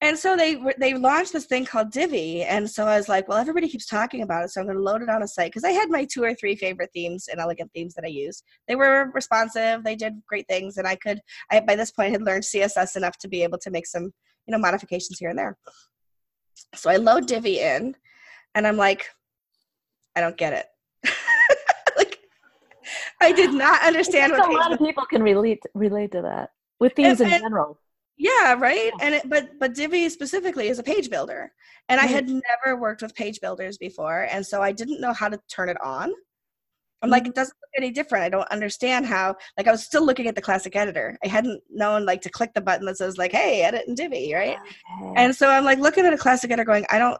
and 0.00 0.18
so 0.18 0.36
they 0.36 0.60
they 0.78 0.94
launched 0.94 1.34
this 1.34 1.44
thing 1.44 1.66
called 1.66 1.92
Divi, 1.92 2.42
and 2.42 2.68
so 2.68 2.86
I 2.86 2.96
was 2.96 3.08
like, 3.08 3.28
well, 3.28 3.38
everybody 3.38 3.68
keeps 3.68 3.86
talking 3.86 4.22
about 4.22 4.44
it, 4.44 4.50
so 4.50 4.60
I'm 4.60 4.66
going 4.66 4.78
to 4.78 4.82
load 4.82 5.02
it 5.02 5.10
on 5.10 5.22
a 5.22 5.28
site 5.28 5.52
because 5.52 5.64
I 5.64 5.70
had 5.70 5.90
my 5.90 6.04
two 6.04 6.24
or 6.24 6.34
three 6.34 6.56
favorite 6.56 6.90
themes 6.94 7.28
and 7.28 7.38
Elegant 7.38 7.70
Themes 7.72 7.94
that 7.94 8.04
I 8.04 8.08
used. 8.08 8.44
They 8.66 8.76
were 8.76 9.10
responsive, 9.14 9.84
they 9.84 9.94
did 9.94 10.22
great 10.26 10.48
things, 10.48 10.78
and 10.78 10.88
I 10.88 10.96
could 10.96 11.20
I 11.50 11.60
by 11.60 11.76
this 11.76 11.90
point 11.90 12.12
had 12.12 12.22
learned 12.22 12.44
CSS 12.44 12.96
enough 12.96 13.18
to 13.18 13.28
be 13.28 13.42
able 13.42 13.58
to 13.58 13.70
make 13.70 13.86
some 13.86 14.04
you 14.46 14.52
know 14.52 14.58
modifications 14.58 15.18
here 15.18 15.28
and 15.28 15.38
there. 15.38 15.56
So 16.74 16.90
I 16.90 16.96
load 16.96 17.26
Divi 17.26 17.60
in, 17.60 17.94
and 18.54 18.66
I'm 18.66 18.78
like, 18.78 19.10
I 20.16 20.20
don't 20.20 20.36
get 20.36 20.52
it. 20.52 20.66
I 23.20 23.32
did 23.32 23.52
not 23.52 23.82
understand 23.82 24.32
what 24.32 24.48
a 24.48 24.52
lot 24.52 24.72
of 24.72 24.78
people 24.78 25.04
can 25.06 25.22
relate 25.22 25.62
relate 25.74 26.12
to 26.12 26.22
that 26.22 26.50
with 26.80 26.94
themes 26.94 27.20
and, 27.20 27.32
in 27.32 27.40
general. 27.40 27.78
Yeah, 28.16 28.54
right. 28.58 28.86
Yeah. 28.86 28.90
And 29.00 29.14
it, 29.14 29.28
but 29.28 29.58
but 29.58 29.74
Divi 29.74 30.08
specifically 30.08 30.68
is 30.68 30.78
a 30.78 30.82
page 30.82 31.08
builder, 31.08 31.52
and 31.88 32.00
mm-hmm. 32.00 32.08
I 32.08 32.12
had 32.12 32.28
never 32.28 32.76
worked 32.76 33.02
with 33.02 33.14
page 33.14 33.40
builders 33.40 33.78
before, 33.78 34.26
and 34.30 34.44
so 34.44 34.60
I 34.60 34.72
didn't 34.72 35.00
know 35.00 35.12
how 35.12 35.28
to 35.28 35.40
turn 35.48 35.68
it 35.68 35.80
on. 35.80 36.12
I'm 37.02 37.10
like, 37.10 37.22
mm-hmm. 37.22 37.30
it 37.30 37.34
doesn't 37.36 37.56
look 37.60 37.70
any 37.82 37.90
different. 37.90 38.24
I 38.24 38.28
don't 38.28 38.50
understand 38.50 39.06
how. 39.06 39.36
Like, 39.56 39.68
I 39.68 39.70
was 39.70 39.84
still 39.84 40.04
looking 40.04 40.26
at 40.26 40.34
the 40.34 40.42
classic 40.42 40.74
editor. 40.76 41.16
I 41.24 41.28
hadn't 41.28 41.62
known 41.70 42.04
like 42.04 42.20
to 42.22 42.30
click 42.30 42.52
the 42.54 42.60
button 42.60 42.86
that 42.86 42.98
says 42.98 43.18
like, 43.18 43.32
"Hey, 43.32 43.62
edit 43.62 43.86
and 43.86 43.96
Divi," 43.96 44.34
right? 44.34 44.56
Okay. 45.02 45.12
And 45.16 45.34
so 45.34 45.48
I'm 45.48 45.64
like 45.64 45.78
looking 45.78 46.06
at 46.06 46.12
a 46.12 46.18
classic 46.18 46.50
editor, 46.50 46.64
going, 46.64 46.86
"I 46.90 46.98
don't, 46.98 47.18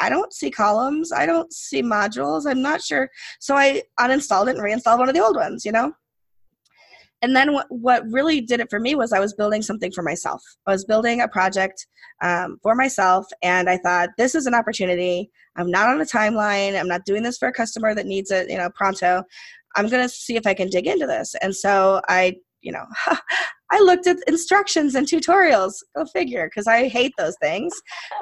I 0.00 0.08
don't 0.08 0.32
see 0.32 0.50
columns. 0.50 1.12
I 1.12 1.26
don't 1.26 1.52
see 1.52 1.82
modules. 1.82 2.46
I'm 2.46 2.62
not 2.62 2.82
sure." 2.82 3.08
So 3.38 3.56
I 3.56 3.82
uninstalled 3.98 4.48
it 4.48 4.56
and 4.56 4.64
reinstalled 4.64 4.98
one 4.98 5.08
of 5.08 5.14
the 5.14 5.24
old 5.24 5.36
ones. 5.36 5.64
You 5.64 5.72
know. 5.72 5.92
And 7.22 7.36
then 7.36 7.52
what, 7.52 7.66
what 7.70 8.04
really 8.10 8.40
did 8.40 8.60
it 8.60 8.70
for 8.70 8.80
me 8.80 8.94
was 8.94 9.12
I 9.12 9.20
was 9.20 9.34
building 9.34 9.62
something 9.62 9.92
for 9.92 10.02
myself. 10.02 10.42
I 10.66 10.72
was 10.72 10.84
building 10.84 11.20
a 11.20 11.28
project 11.28 11.86
um, 12.22 12.58
for 12.62 12.74
myself, 12.74 13.26
and 13.42 13.68
I 13.68 13.76
thought 13.78 14.10
this 14.16 14.34
is 14.34 14.46
an 14.46 14.54
opportunity. 14.54 15.30
I'm 15.56 15.70
not 15.70 15.88
on 15.88 16.00
a 16.00 16.04
timeline. 16.04 16.78
I'm 16.78 16.88
not 16.88 17.04
doing 17.04 17.22
this 17.22 17.38
for 17.38 17.48
a 17.48 17.52
customer 17.52 17.94
that 17.94 18.06
needs 18.06 18.30
it, 18.30 18.50
you 18.50 18.56
know, 18.56 18.70
pronto. 18.74 19.22
I'm 19.76 19.88
going 19.88 20.02
to 20.02 20.08
see 20.08 20.36
if 20.36 20.46
I 20.46 20.54
can 20.54 20.68
dig 20.68 20.86
into 20.86 21.06
this. 21.06 21.34
And 21.42 21.54
so 21.54 22.00
I, 22.08 22.36
you 22.62 22.72
know, 22.72 22.84
I 23.72 23.78
looked 23.80 24.06
at 24.06 24.16
instructions 24.26 24.94
and 24.94 25.06
tutorials. 25.06 25.74
Go 25.96 26.04
figure, 26.06 26.48
because 26.48 26.66
I 26.66 26.88
hate 26.88 27.12
those 27.18 27.36
things. 27.40 27.72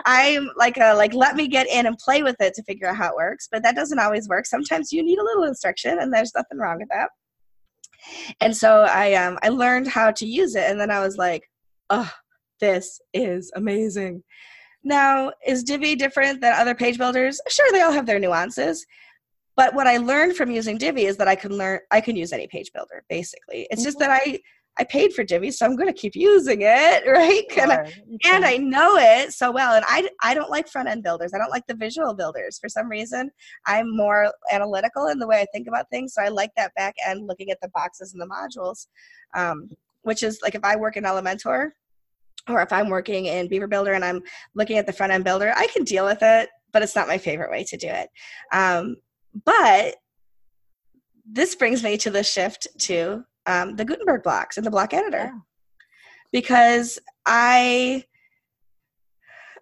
I'm 0.04 0.50
like 0.56 0.76
a 0.76 0.94
like 0.94 1.14
let 1.14 1.36
me 1.36 1.48
get 1.48 1.68
in 1.68 1.86
and 1.86 1.96
play 1.98 2.22
with 2.22 2.36
it 2.40 2.54
to 2.54 2.62
figure 2.64 2.88
out 2.88 2.96
how 2.96 3.10
it 3.10 3.16
works, 3.16 3.48
but 3.50 3.62
that 3.62 3.74
doesn't 3.74 3.98
always 3.98 4.28
work. 4.28 4.44
Sometimes 4.44 4.92
you 4.92 5.02
need 5.02 5.18
a 5.18 5.24
little 5.24 5.44
instruction, 5.44 5.98
and 6.00 6.12
there's 6.12 6.32
nothing 6.34 6.58
wrong 6.58 6.78
with 6.78 6.88
that. 6.90 7.08
And 8.40 8.56
so 8.56 8.82
I 8.82 9.14
um 9.14 9.38
I 9.42 9.48
learned 9.48 9.88
how 9.88 10.10
to 10.12 10.26
use 10.26 10.54
it, 10.54 10.70
and 10.70 10.80
then 10.80 10.90
I 10.90 11.00
was 11.00 11.16
like, 11.16 11.48
oh, 11.90 12.10
this 12.60 13.00
is 13.14 13.52
amazing. 13.56 14.22
Now, 14.84 15.32
is 15.46 15.64
Divi 15.64 15.96
different 15.96 16.40
than 16.40 16.54
other 16.54 16.74
page 16.74 16.98
builders? 16.98 17.40
Sure, 17.48 17.70
they 17.72 17.82
all 17.82 17.92
have 17.92 18.06
their 18.06 18.20
nuances. 18.20 18.86
but 19.56 19.74
what 19.74 19.88
I 19.88 19.96
learned 19.96 20.36
from 20.36 20.50
using 20.52 20.78
Divi 20.78 21.06
is 21.06 21.16
that 21.16 21.28
I 21.28 21.34
can 21.34 21.52
learn 21.56 21.80
I 21.90 22.00
can 22.00 22.16
use 22.16 22.32
any 22.32 22.46
page 22.46 22.70
builder 22.72 23.04
basically. 23.08 23.66
It's 23.70 23.80
mm-hmm. 23.82 23.88
just 23.88 23.98
that 23.98 24.10
I 24.10 24.38
I 24.78 24.84
paid 24.84 25.12
for 25.12 25.24
Divi, 25.24 25.50
so 25.50 25.66
I'm 25.66 25.76
going 25.76 25.92
to 25.92 25.98
keep 25.98 26.14
using 26.14 26.60
it, 26.62 27.02
right? 27.06 27.44
Sure. 27.50 27.62
And, 27.62 27.72
I, 27.72 28.02
and 28.24 28.44
I 28.44 28.56
know 28.56 28.96
it 28.96 29.32
so 29.32 29.50
well. 29.50 29.74
And 29.74 29.84
I, 29.88 30.08
I 30.22 30.34
don't 30.34 30.50
like 30.50 30.68
front 30.68 30.88
end 30.88 31.02
builders. 31.02 31.32
I 31.34 31.38
don't 31.38 31.50
like 31.50 31.66
the 31.66 31.74
visual 31.74 32.14
builders 32.14 32.58
for 32.58 32.68
some 32.68 32.88
reason. 32.88 33.30
I'm 33.66 33.96
more 33.96 34.32
analytical 34.52 35.08
in 35.08 35.18
the 35.18 35.26
way 35.26 35.40
I 35.40 35.46
think 35.52 35.66
about 35.66 35.90
things. 35.90 36.14
So 36.14 36.22
I 36.22 36.28
like 36.28 36.50
that 36.56 36.74
back 36.74 36.94
end 37.06 37.26
looking 37.26 37.50
at 37.50 37.60
the 37.60 37.68
boxes 37.70 38.12
and 38.12 38.22
the 38.22 38.26
modules, 38.26 38.86
um, 39.34 39.70
which 40.02 40.22
is 40.22 40.40
like 40.42 40.54
if 40.54 40.64
I 40.64 40.76
work 40.76 40.96
in 40.96 41.04
Elementor 41.04 41.70
or 42.48 42.62
if 42.62 42.72
I'm 42.72 42.88
working 42.88 43.26
in 43.26 43.48
Beaver 43.48 43.66
Builder 43.66 43.92
and 43.92 44.04
I'm 44.04 44.22
looking 44.54 44.78
at 44.78 44.86
the 44.86 44.92
front 44.92 45.12
end 45.12 45.24
builder, 45.24 45.52
I 45.56 45.66
can 45.68 45.84
deal 45.84 46.04
with 46.04 46.22
it, 46.22 46.48
but 46.72 46.82
it's 46.82 46.96
not 46.96 47.08
my 47.08 47.18
favorite 47.18 47.50
way 47.50 47.64
to 47.64 47.76
do 47.76 47.88
it. 47.88 48.08
Um, 48.52 48.96
but 49.44 49.96
this 51.30 51.54
brings 51.54 51.82
me 51.82 51.96
to 51.98 52.10
the 52.10 52.22
shift 52.22 52.66
to 52.78 53.24
um, 53.48 53.74
the 53.76 53.84
Gutenberg 53.84 54.22
blocks 54.22 54.56
and 54.56 54.66
the 54.66 54.70
block 54.70 54.94
editor 54.94 55.32
yeah. 55.32 55.38
because 56.30 56.98
I 57.26 58.04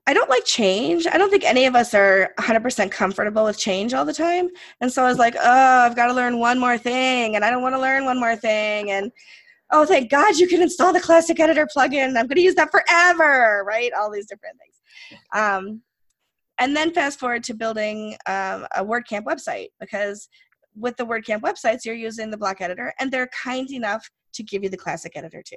I 0.08 0.14
don't 0.14 0.30
like 0.30 0.44
change. 0.44 1.06
I 1.10 1.18
don't 1.18 1.30
think 1.30 1.42
any 1.42 1.64
of 1.66 1.74
us 1.74 1.92
are 1.92 2.30
100% 2.38 2.92
comfortable 2.92 3.44
with 3.44 3.58
change 3.58 3.92
all 3.92 4.04
the 4.04 4.12
time. 4.12 4.48
And 4.80 4.92
so 4.92 5.02
I 5.02 5.08
was 5.08 5.18
like, 5.18 5.34
oh, 5.36 5.80
I've 5.80 5.96
got 5.96 6.06
to 6.06 6.12
learn 6.12 6.38
one 6.38 6.60
more 6.60 6.78
thing, 6.78 7.34
and 7.34 7.44
I 7.44 7.50
don't 7.50 7.62
want 7.62 7.74
to 7.74 7.80
learn 7.80 8.04
one 8.04 8.20
more 8.20 8.36
thing. 8.36 8.92
And 8.92 9.10
oh, 9.72 9.84
thank 9.84 10.08
God 10.10 10.36
you 10.36 10.46
can 10.46 10.62
install 10.62 10.92
the 10.92 11.00
Classic 11.00 11.38
Editor 11.40 11.66
plugin. 11.76 12.10
I'm 12.10 12.28
going 12.28 12.36
to 12.36 12.40
use 12.40 12.54
that 12.54 12.70
forever, 12.70 13.64
right? 13.66 13.92
All 13.98 14.08
these 14.08 14.26
different 14.26 14.56
things. 14.60 15.20
Um, 15.34 15.82
and 16.58 16.76
then 16.76 16.92
fast 16.92 17.18
forward 17.18 17.42
to 17.44 17.54
building 17.54 18.12
um, 18.26 18.66
a 18.76 18.84
WordCamp 18.84 19.24
website 19.24 19.68
because 19.80 20.28
with 20.76 20.96
the 20.96 21.06
WordCamp 21.06 21.40
websites, 21.40 21.84
you're 21.84 21.94
using 21.94 22.30
the 22.30 22.36
block 22.36 22.60
editor, 22.60 22.92
and 22.98 23.10
they're 23.10 23.28
kind 23.28 23.70
enough 23.70 24.08
to 24.34 24.42
give 24.42 24.62
you 24.62 24.68
the 24.68 24.76
classic 24.76 25.12
editor 25.16 25.42
too. 25.42 25.56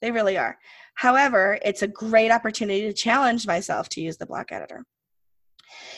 They 0.00 0.10
really 0.10 0.38
are. 0.38 0.56
However, 0.94 1.58
it's 1.64 1.82
a 1.82 1.88
great 1.88 2.30
opportunity 2.30 2.82
to 2.82 2.92
challenge 2.92 3.46
myself 3.46 3.88
to 3.90 4.00
use 4.00 4.16
the 4.16 4.26
block 4.26 4.52
editor. 4.52 4.84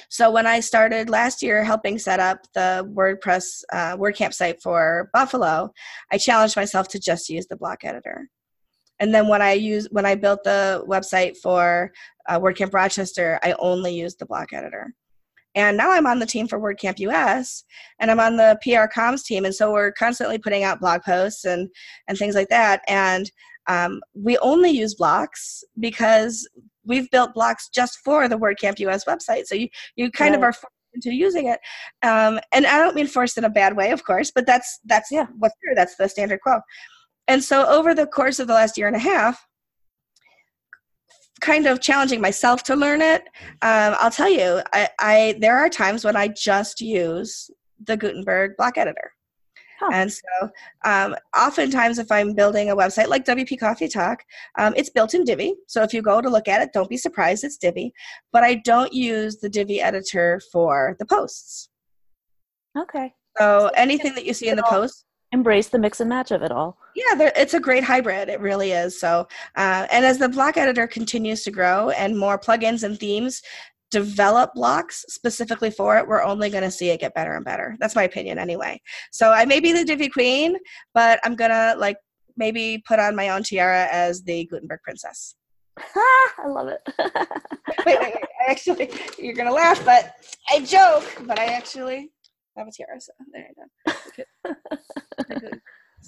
So 0.08 0.30
when 0.30 0.46
I 0.46 0.60
started 0.60 1.08
last 1.08 1.42
year 1.42 1.64
helping 1.64 1.98
set 1.98 2.20
up 2.20 2.40
the 2.54 2.86
WordPress 2.94 3.62
uh, 3.72 3.96
WordCamp 3.96 4.34
site 4.34 4.60
for 4.60 5.08
Buffalo, 5.12 5.72
I 6.10 6.18
challenged 6.18 6.56
myself 6.56 6.88
to 6.88 6.98
just 6.98 7.28
use 7.28 7.46
the 7.46 7.56
block 7.56 7.84
editor. 7.84 8.28
And 9.00 9.14
then 9.14 9.28
when 9.28 9.42
I 9.42 9.52
use 9.54 9.88
when 9.90 10.06
I 10.06 10.14
built 10.14 10.44
the 10.44 10.84
website 10.86 11.36
for 11.38 11.92
uh, 12.28 12.38
WordCamp 12.38 12.74
Rochester, 12.74 13.40
I 13.42 13.54
only 13.58 13.94
used 13.94 14.18
the 14.18 14.26
block 14.26 14.52
editor. 14.52 14.94
And 15.54 15.76
now 15.76 15.90
I'm 15.90 16.06
on 16.06 16.18
the 16.18 16.26
team 16.26 16.48
for 16.48 16.58
WordCamp 16.58 16.98
US 17.00 17.64
and 18.00 18.10
I'm 18.10 18.20
on 18.20 18.36
the 18.36 18.58
PR 18.62 18.92
comms 18.92 19.24
team. 19.24 19.44
And 19.44 19.54
so 19.54 19.72
we're 19.72 19.92
constantly 19.92 20.38
putting 20.38 20.64
out 20.64 20.80
blog 20.80 21.02
posts 21.02 21.44
and, 21.44 21.68
and 22.08 22.16
things 22.16 22.34
like 22.34 22.48
that. 22.48 22.82
And 22.88 23.30
um, 23.68 24.00
we 24.14 24.38
only 24.38 24.70
use 24.70 24.94
blocks 24.94 25.62
because 25.78 26.48
we've 26.84 27.10
built 27.10 27.34
blocks 27.34 27.68
just 27.68 27.98
for 28.04 28.28
the 28.28 28.38
WordCamp 28.38 28.78
US 28.80 29.04
website. 29.04 29.46
So 29.46 29.54
you, 29.54 29.68
you 29.96 30.10
kind 30.10 30.32
right. 30.32 30.38
of 30.38 30.42
are 30.42 30.52
forced 30.52 30.74
into 30.94 31.12
using 31.14 31.46
it. 31.46 31.60
Um, 32.02 32.40
and 32.52 32.66
I 32.66 32.78
don't 32.78 32.94
mean 32.94 33.06
forced 33.06 33.38
in 33.38 33.44
a 33.44 33.50
bad 33.50 33.76
way, 33.76 33.90
of 33.90 34.04
course, 34.04 34.30
but 34.34 34.46
that's, 34.46 34.80
that's 34.84 35.10
yeah. 35.10 35.26
what's 35.38 35.54
true. 35.64 35.74
That's 35.74 35.96
the 35.96 36.08
standard 36.08 36.40
quo. 36.40 36.60
And 37.28 37.42
so 37.42 37.66
over 37.66 37.94
the 37.94 38.06
course 38.06 38.38
of 38.38 38.48
the 38.48 38.54
last 38.54 38.76
year 38.76 38.88
and 38.88 38.96
a 38.96 39.00
half, 39.00 39.46
kind 41.42 41.66
of 41.66 41.80
challenging 41.80 42.20
myself 42.20 42.62
to 42.62 42.76
learn 42.76 43.02
it. 43.02 43.22
Um, 43.60 43.94
I'll 43.98 44.10
tell 44.10 44.30
you, 44.30 44.62
I, 44.72 44.88
I, 44.98 45.34
there 45.40 45.58
are 45.58 45.68
times 45.68 46.04
when 46.04 46.16
I 46.16 46.28
just 46.28 46.80
use 46.80 47.50
the 47.84 47.96
Gutenberg 47.96 48.52
block 48.56 48.78
editor. 48.78 49.12
Huh. 49.80 49.90
And 49.92 50.12
so, 50.12 50.50
um, 50.84 51.16
oftentimes, 51.36 51.98
if 51.98 52.10
I'm 52.12 52.34
building 52.34 52.70
a 52.70 52.76
website 52.76 53.08
like 53.08 53.24
WP 53.24 53.58
Coffee 53.58 53.88
Talk, 53.88 54.22
um, 54.56 54.72
it's 54.76 54.90
built 54.90 55.12
in 55.12 55.24
Divi. 55.24 55.56
So 55.66 55.82
if 55.82 55.92
you 55.92 56.02
go 56.02 56.20
to 56.20 56.30
look 56.30 56.46
at 56.46 56.62
it, 56.62 56.70
don't 56.72 56.88
be 56.88 56.96
surprised 56.96 57.42
it's 57.42 57.56
Divi. 57.56 57.92
But 58.32 58.44
I 58.44 58.54
don't 58.64 58.92
use 58.92 59.38
the 59.38 59.48
Divi 59.48 59.80
editor 59.80 60.40
for 60.52 60.96
the 61.00 61.06
posts. 61.06 61.68
Okay. 62.78 63.12
So 63.38 63.70
anything 63.74 64.14
that 64.14 64.24
you 64.24 64.34
see 64.34 64.48
in 64.48 64.56
the 64.56 64.62
post, 64.62 65.04
embrace 65.32 65.68
the 65.68 65.78
mix 65.78 66.00
and 66.00 66.08
match 66.08 66.30
of 66.30 66.42
it 66.42 66.52
all. 66.52 66.76
Yeah, 66.94 67.30
it's 67.36 67.54
a 67.54 67.60
great 67.60 67.84
hybrid. 67.84 68.28
It 68.28 68.40
really 68.40 68.72
is. 68.72 69.00
So, 69.00 69.26
uh, 69.56 69.86
and 69.90 70.04
as 70.04 70.18
the 70.18 70.28
block 70.28 70.56
editor 70.56 70.86
continues 70.86 71.42
to 71.44 71.50
grow 71.50 71.90
and 71.90 72.16
more 72.16 72.38
plugins 72.38 72.82
and 72.84 72.98
themes 72.98 73.42
develop 73.90 74.54
blocks 74.54 75.04
specifically 75.08 75.70
for 75.70 75.98
it, 75.98 76.06
we're 76.06 76.22
only 76.22 76.50
going 76.50 76.62
to 76.62 76.70
see 76.70 76.90
it 76.90 77.00
get 77.00 77.14
better 77.14 77.34
and 77.34 77.44
better. 77.44 77.76
That's 77.78 77.94
my 77.94 78.04
opinion, 78.04 78.38
anyway. 78.38 78.80
So 79.10 79.30
I 79.30 79.44
may 79.44 79.60
be 79.60 79.72
the 79.72 79.84
Divi 79.84 80.08
queen, 80.08 80.56
but 80.94 81.20
I'm 81.24 81.36
gonna 81.36 81.74
like 81.78 81.96
maybe 82.36 82.82
put 82.86 82.98
on 82.98 83.14
my 83.14 83.28
own 83.28 83.42
tiara 83.42 83.86
as 83.92 84.22
the 84.22 84.46
Gutenberg 84.46 84.80
princess. 84.82 85.34
I 85.78 86.46
love 86.46 86.68
it. 86.68 86.80
wait, 87.86 87.98
wait, 88.00 88.00
wait. 88.00 88.14
I 88.14 88.50
actually, 88.50 88.90
you're 89.18 89.34
gonna 89.34 89.52
laugh, 89.52 89.84
but 89.84 90.14
I 90.50 90.60
joke, 90.60 91.04
but 91.26 91.38
I 91.38 91.46
actually 91.46 92.10
have 92.56 92.68
a 92.68 92.70
tiara. 92.70 93.00
So 93.00 93.12
there 93.32 93.48
you 93.48 94.54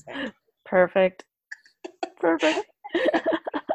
go. 0.07 0.31
Perfect. 0.65 1.25
Perfect. 2.19 2.67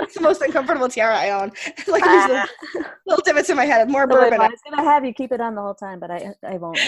it's 0.02 0.16
the 0.16 0.22
most 0.22 0.42
uncomfortable 0.42 0.90
tiara 0.90 1.16
I 1.16 1.32
own. 1.32 1.52
like 1.88 2.04
ah. 2.06 2.48
little 3.06 3.24
divots 3.24 3.50
in 3.50 3.58
my 3.58 3.66
head. 3.66 3.90
More 3.90 4.08
bourbon. 4.08 4.42
I 4.42 4.48
was 4.48 4.60
gonna 4.70 4.84
have 4.84 5.06
you 5.06 5.14
keep 5.14 5.32
it 5.32 5.42
on 5.42 5.56
the 5.56 5.62
whole 5.62 5.76
time, 5.76 6.00
but 6.00 6.12
I 6.12 6.34
I 6.48 6.58
won't. 6.58 6.80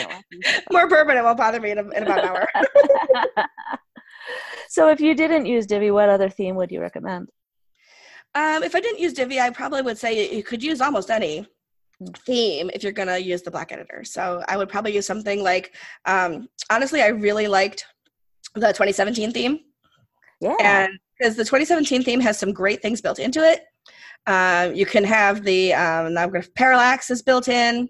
More 0.71 0.87
bourbon. 0.87 1.17
It 1.17 1.23
won't 1.23 1.37
bother 1.37 1.59
me 1.59 1.71
in, 1.71 1.77
a, 1.77 1.89
in 1.89 2.03
about 2.03 2.19
an 2.19 2.25
hour. 2.25 2.47
so, 4.69 4.89
if 4.89 4.99
you 4.99 5.13
didn't 5.13 5.45
use 5.45 5.65
Divi, 5.65 5.91
what 5.91 6.09
other 6.09 6.29
theme 6.29 6.55
would 6.55 6.71
you 6.71 6.81
recommend? 6.81 7.29
Um, 8.33 8.63
if 8.63 8.75
I 8.75 8.79
didn't 8.79 8.99
use 8.99 9.13
Divi, 9.13 9.39
I 9.39 9.49
probably 9.49 9.81
would 9.81 9.97
say 9.97 10.33
you 10.33 10.43
could 10.43 10.63
use 10.63 10.81
almost 10.81 11.09
any 11.09 11.47
theme 12.25 12.69
if 12.73 12.83
you're 12.83 12.91
going 12.91 13.07
to 13.07 13.21
use 13.21 13.41
the 13.41 13.51
block 13.51 13.71
editor. 13.71 14.03
So 14.03 14.43
I 14.47 14.57
would 14.57 14.69
probably 14.69 14.93
use 14.93 15.05
something 15.05 15.43
like, 15.43 15.75
um, 16.05 16.47
honestly, 16.69 17.01
I 17.01 17.07
really 17.07 17.47
liked 17.47 17.85
the 18.55 18.67
2017 18.67 19.31
theme. 19.31 19.59
Yeah. 20.39 20.55
And 20.59 20.99
because 21.21 21.35
the 21.35 21.43
2017 21.43 22.03
theme 22.03 22.19
has 22.19 22.39
some 22.39 22.51
great 22.51 22.81
things 22.81 22.99
built 22.99 23.19
into 23.19 23.41
it. 23.41 23.65
Uh, 24.25 24.71
you 24.73 24.85
can 24.85 25.03
have 25.03 25.43
the 25.43 25.73
um, 25.73 26.15
parallax 26.55 27.09
is 27.09 27.21
built 27.21 27.47
in. 27.47 27.87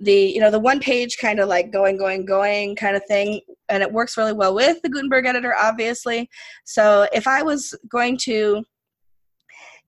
The 0.00 0.12
you 0.12 0.40
know 0.40 0.50
the 0.50 0.60
one 0.60 0.78
page 0.78 1.18
kind 1.18 1.40
of 1.40 1.48
like 1.48 1.72
going 1.72 1.96
going 1.96 2.24
going 2.24 2.76
kind 2.76 2.94
of 2.94 3.04
thing, 3.06 3.40
and 3.68 3.82
it 3.82 3.92
works 3.92 4.16
really 4.16 4.32
well 4.32 4.54
with 4.54 4.80
the 4.82 4.88
Gutenberg 4.88 5.26
editor, 5.26 5.54
obviously. 5.56 6.30
So 6.64 7.08
if 7.12 7.26
I 7.26 7.42
was 7.42 7.74
going 7.90 8.16
to 8.18 8.62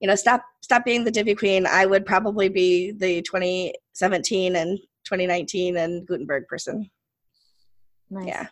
you 0.01 0.07
know 0.07 0.15
stop 0.15 0.43
stop 0.61 0.83
being 0.83 1.03
the 1.03 1.11
Divi 1.11 1.35
queen, 1.35 1.65
I 1.65 1.85
would 1.85 2.05
probably 2.05 2.49
be 2.49 2.91
the 2.91 3.21
2017 3.21 4.55
and 4.55 4.79
2019 5.05 5.77
and 5.77 6.05
Gutenberg 6.05 6.47
person. 6.47 6.89
Nice. 8.09 8.27
Yeah. 8.27 8.47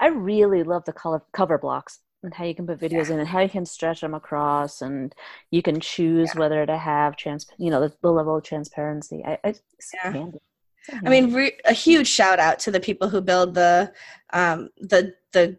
I 0.00 0.08
really 0.08 0.62
love 0.62 0.84
the 0.84 0.92
color 0.92 1.22
cover 1.32 1.58
blocks 1.58 2.00
and 2.22 2.34
how 2.34 2.44
you 2.44 2.54
can 2.54 2.66
put 2.66 2.80
videos 2.80 3.08
yeah. 3.08 3.14
in 3.14 3.20
and 3.20 3.28
how 3.28 3.40
you 3.40 3.48
can 3.48 3.64
stretch 3.66 4.00
them 4.00 4.14
across 4.14 4.82
and 4.82 5.14
you 5.50 5.62
can 5.62 5.78
choose 5.78 6.32
yeah. 6.34 6.40
whether 6.40 6.66
to 6.66 6.76
have 6.76 7.16
trans 7.16 7.46
you 7.58 7.70
know 7.70 7.80
the, 7.80 7.94
the 8.02 8.10
level 8.10 8.36
of 8.36 8.42
transparency. 8.42 9.22
I, 9.24 9.38
I 9.44 9.54
yeah. 9.92 10.26
I 11.04 11.08
mean, 11.08 11.32
re- 11.32 11.58
a 11.64 11.72
huge 11.72 12.08
shout 12.08 12.38
out 12.38 12.58
to 12.60 12.70
the 12.70 12.80
people 12.80 13.08
who 13.08 13.20
build 13.20 13.54
the 13.54 13.92
um, 14.32 14.68
the 14.78 15.14
the 15.32 15.56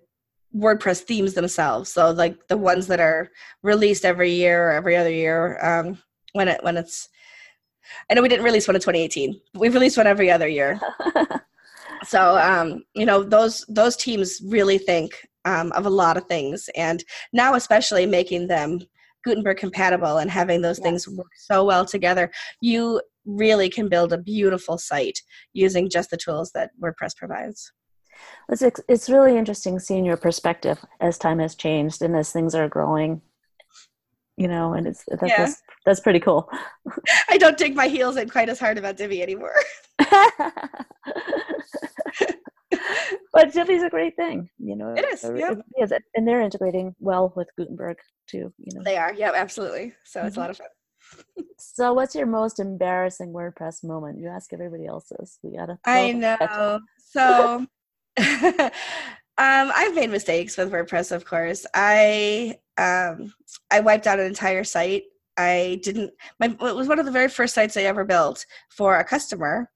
WordPress 0.55 1.01
themes 1.01 1.33
themselves. 1.33 1.91
So 1.91 2.11
like 2.11 2.47
the 2.47 2.57
ones 2.57 2.87
that 2.87 2.99
are 2.99 3.29
released 3.61 4.05
every 4.05 4.31
year 4.31 4.69
or 4.69 4.71
every 4.71 4.95
other 4.95 5.11
year 5.11 5.63
um, 5.63 5.97
when 6.33 6.47
it 6.47 6.63
when 6.63 6.77
it's. 6.77 7.09
I 8.09 8.15
know 8.15 8.23
we 8.23 8.29
didn't 8.29 8.45
release 8.45 8.67
one 8.67 8.75
in 8.75 8.81
2018. 8.81 9.39
But 9.53 9.59
we've 9.59 9.73
released 9.73 9.97
one 9.97 10.07
every 10.07 10.31
other 10.31 10.47
year. 10.47 10.79
so 12.03 12.37
um, 12.37 12.83
you 12.95 13.05
know 13.05 13.23
those 13.23 13.65
those 13.67 13.95
teams 13.95 14.41
really 14.45 14.77
think 14.77 15.27
um, 15.45 15.71
of 15.73 15.85
a 15.85 15.89
lot 15.89 16.17
of 16.17 16.25
things, 16.25 16.69
and 16.75 17.03
now 17.33 17.55
especially 17.55 18.05
making 18.05 18.47
them 18.47 18.79
Gutenberg 19.25 19.57
compatible 19.57 20.17
and 20.17 20.31
having 20.31 20.61
those 20.61 20.77
yes. 20.79 20.83
things 20.83 21.07
work 21.07 21.31
so 21.35 21.65
well 21.65 21.85
together, 21.85 22.31
you 22.61 23.01
really 23.25 23.69
can 23.69 23.89
build 23.89 24.13
a 24.13 24.17
beautiful 24.17 24.77
site 24.77 25.19
using 25.53 25.89
just 25.89 26.11
the 26.11 26.17
tools 26.17 26.51
that 26.53 26.71
WordPress 26.81 27.15
provides. 27.17 27.71
It's 28.49 28.63
it's 28.87 29.09
really 29.09 29.37
interesting 29.37 29.79
seeing 29.79 30.05
your 30.05 30.17
perspective 30.17 30.83
as 30.99 31.17
time 31.17 31.39
has 31.39 31.55
changed 31.55 32.01
and 32.01 32.15
as 32.15 32.31
things 32.31 32.55
are 32.55 32.69
growing. 32.69 33.21
You 34.37 34.49
know, 34.49 34.73
and 34.73 34.85
it's 34.85 35.03
that's 35.07 35.23
yeah. 35.23 35.37
that's, 35.37 35.61
that's 35.85 35.99
pretty 36.01 36.19
cool. 36.19 36.49
I 37.29 37.37
don't 37.37 37.57
dig 37.57 37.75
my 37.75 37.87
heels 37.87 38.17
in 38.17 38.29
quite 38.29 38.49
as 38.49 38.59
hard 38.59 38.77
about 38.77 38.97
Divi 38.97 39.21
anymore. 39.21 39.55
but 43.33 43.53
Divi's 43.53 43.83
a 43.83 43.89
great 43.89 44.15
thing, 44.15 44.49
you 44.57 44.75
know. 44.75 44.93
It 44.95 45.05
is, 45.05 45.23
yeah. 45.23 45.51
It 45.51 45.83
is, 45.83 45.93
and 46.15 46.27
they're 46.27 46.41
integrating 46.41 46.95
well 46.99 47.33
with 47.35 47.47
Gutenberg 47.57 47.97
too. 48.27 48.53
You 48.57 48.75
know, 48.77 48.83
they 48.83 48.97
are. 48.97 49.13
Yeah, 49.13 49.31
absolutely. 49.35 49.93
So 50.03 50.19
mm-hmm. 50.19 50.27
it's 50.27 50.37
a 50.37 50.39
mm-hmm. 50.39 50.41
lot 50.41 50.49
of 50.49 50.57
fun. 50.57 50.67
so, 51.57 51.93
what's 51.93 52.15
your 52.15 52.25
most 52.25 52.59
embarrassing 52.59 53.31
WordPress 53.33 53.83
moment? 53.83 54.19
You 54.19 54.27
ask 54.27 54.51
everybody 54.53 54.85
else's. 54.85 55.39
We 55.43 55.57
gotta. 55.57 55.77
I 55.85 56.11
know. 56.11 56.79
So, 56.97 57.65
um, 58.17 58.71
I've 59.37 59.95
made 59.95 60.09
mistakes 60.09 60.57
with 60.57 60.71
WordPress, 60.71 61.11
of 61.11 61.25
course. 61.25 61.65
I 61.73 62.57
um, 62.77 63.33
I 63.71 63.79
wiped 63.81 64.07
out 64.07 64.19
an 64.19 64.25
entire 64.25 64.63
site. 64.63 65.03
I 65.37 65.79
didn't. 65.83 66.11
My 66.39 66.47
it 66.47 66.75
was 66.75 66.87
one 66.87 66.99
of 66.99 67.05
the 67.05 67.11
very 67.11 67.27
first 67.27 67.53
sites 67.53 67.75
I 67.75 67.81
ever 67.81 68.05
built 68.05 68.45
for 68.69 68.97
a 68.97 69.03
customer, 69.03 69.69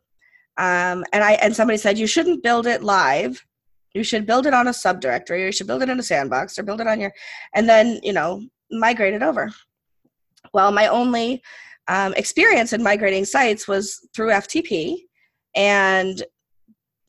um, 0.58 1.04
and 1.12 1.24
I 1.24 1.34
and 1.34 1.54
somebody 1.54 1.78
said 1.78 1.98
you 1.98 2.08
shouldn't 2.08 2.44
build 2.44 2.66
it 2.66 2.84
live. 2.84 3.46
You 3.94 4.04
should 4.04 4.26
build 4.26 4.46
it 4.46 4.54
on 4.54 4.68
a 4.68 4.72
subdirectory, 4.72 5.32
or 5.32 5.48
you 5.48 5.52
should 5.52 5.68
build 5.68 5.84
it 5.84 5.90
in 5.90 6.00
a 6.00 6.04
sandbox, 6.04 6.58
or 6.58 6.64
build 6.64 6.80
it 6.80 6.88
on 6.88 7.02
your, 7.02 7.12
and 7.54 7.68
then 7.68 8.00
you 8.04 8.14
know 8.14 8.42
migrate 8.72 9.14
it 9.14 9.24
over. 9.24 9.52
Well, 10.54 10.72
my 10.72 10.88
only 10.88 11.42
um, 11.90 12.14
experience 12.14 12.72
in 12.72 12.82
migrating 12.82 13.26
sites 13.26 13.68
was 13.68 14.08
through 14.16 14.30
FTP, 14.30 15.00
and 15.56 16.24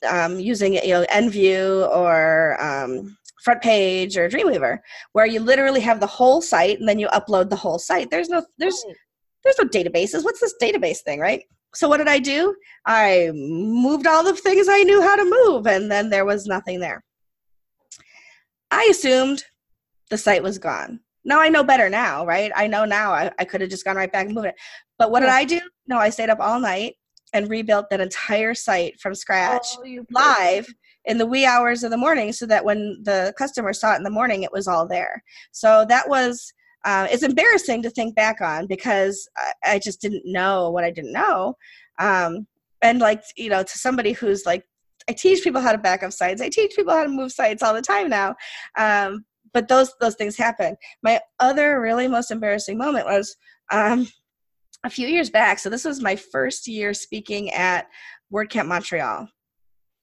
um, 0.09 0.39
using 0.41 0.75
you 0.75 0.89
know 0.89 1.05
Nvu 1.13 1.89
or 1.95 2.63
um, 2.63 3.17
front 3.43 3.63
page 3.63 4.17
or 4.17 4.29
dreamweaver 4.29 4.79
where 5.13 5.27
you 5.27 5.41
literally 5.41 5.81
have 5.81 6.01
the 6.01 6.07
whole 6.07 6.43
site 6.43 6.79
and 6.79 6.89
then 6.89 6.99
you 6.99 7.09
upload 7.09 7.51
the 7.51 7.57
whole 7.57 7.79
site. 7.79 8.11
There's 8.11 8.29
no 8.29 8.45
there's 8.59 8.85
there's 9.45 9.59
no 9.59 9.65
databases. 9.65 10.25
What's 10.25 10.41
this 10.41 10.55
database 10.63 10.99
thing 10.99 11.21
right? 11.21 11.43
So 11.75 11.89
what 11.89 11.99
did 11.99 12.09
i 12.09 12.19
do? 12.19 12.55
I 12.87 13.31
moved 13.33 14.07
all 14.07 14.25
the 14.25 14.35
things 14.35 14.69
i 14.69 14.83
knew 14.83 15.01
how 15.03 15.17
to 15.17 15.25
move 15.25 15.67
and 15.67 15.91
then 15.91 16.11
there 16.11 16.25
was 16.25 16.47
nothing 16.47 16.81
there. 16.81 17.03
I 18.71 18.87
assumed 18.91 19.45
the 20.11 20.19
site 20.19 20.43
was 20.43 20.59
gone. 20.59 21.01
Now 21.25 21.41
i 21.41 21.49
know 21.49 21.65
better 21.65 21.89
now 21.89 22.27
right? 22.27 22.53
I 22.55 22.67
know 22.67 22.85
now 22.85 23.13
i, 23.13 23.31
I 23.39 23.45
could 23.45 23.61
have 23.61 23.71
just 23.71 23.85
gone 23.85 23.97
right 23.97 24.13
back 24.13 24.27
and 24.27 24.35
moved 24.35 24.49
it. 24.49 24.57
But 24.99 25.11
what 25.11 25.23
yeah. 25.23 25.39
did 25.39 25.57
i 25.57 25.59
do? 25.59 25.61
No 25.87 25.99
i 25.99 26.11
stayed 26.11 26.31
up 26.31 26.41
all 26.41 26.61
night 26.61 26.95
and 27.33 27.49
rebuilt 27.49 27.87
that 27.91 28.01
entire 28.01 28.55
site 28.55 29.01
from 29.01 29.15
scratch 29.15 29.67
oh, 29.79 30.05
live 30.11 30.67
in 31.07 31.19
the 31.19 31.27
wee 31.27 31.47
hours 31.47 31.83
of 31.83 31.91
the 31.91 31.97
morning 31.97 32.33
so 32.33 32.47
that 32.47 32.65
when 32.65 33.01
the 33.03 33.33
customer 33.39 33.73
saw 33.73 33.95
it 33.95 33.99
in 33.99 34.03
the 34.03 34.11
morning 34.11 34.43
it 34.43 34.53
was 34.53 34.69
all 34.69 34.87
there. 34.87 35.23
So 35.53 35.85
that 35.89 36.09
was 36.09 36.53
uh, 36.85 37.07
it's 37.11 37.23
embarrassing 37.23 37.83
to 37.83 37.91
think 37.91 38.15
back 38.15 38.41
on 38.41 38.67
because 38.67 39.29
I, 39.37 39.75
I, 39.75 39.79
just 39.79 40.01
didn't 40.01 40.23
know 40.25 40.71
what 40.71 40.83
i 40.83 40.91
didn't 40.91 41.13
know. 41.13 41.55
Um, 41.99 42.47
and 42.81 43.01
like 43.01 43.23
you 43.37 43.51
know 43.51 43.63
to 43.63 43.79
somebody 43.79 44.13
who's 44.13 44.47
like 44.47 44.65
i 45.07 45.13
teach 45.13 45.45
people 45.45 45.61
how 45.61 45.73
to 45.73 45.79
back 45.79 46.03
up 46.03 46.13
sites. 46.13 46.41
I 46.41 46.49
teach 46.49 46.75
people 46.75 46.95
how 46.95 47.03
to 47.03 47.11
move 47.11 47.33
sites 47.33 47.63
all 47.63 47.75
the 47.75 47.83
time 47.83 48.09
now. 48.09 48.35
Um, 48.79 49.25
but 49.53 49.69
those 49.69 49.93
those 50.01 50.15
things 50.15 50.37
happen. 50.37 50.77
My 51.03 51.21
other 51.39 51.81
really 51.81 52.09
most 52.09 52.31
embarrassing 52.31 52.79
moment 52.79 53.07
was 53.07 53.37
um, 53.73 54.09
a 54.85 54.91
few 54.91 55.07
years 55.07 55.31
back 55.31 55.59
so 55.59 55.69
this 55.69 55.85
was 55.85 56.03
my 56.03 56.17
first 56.17 56.67
year 56.67 56.95
speaking 56.95 57.51
at 57.53 57.87
wordcamp 58.33 58.67
montreal 58.67 59.29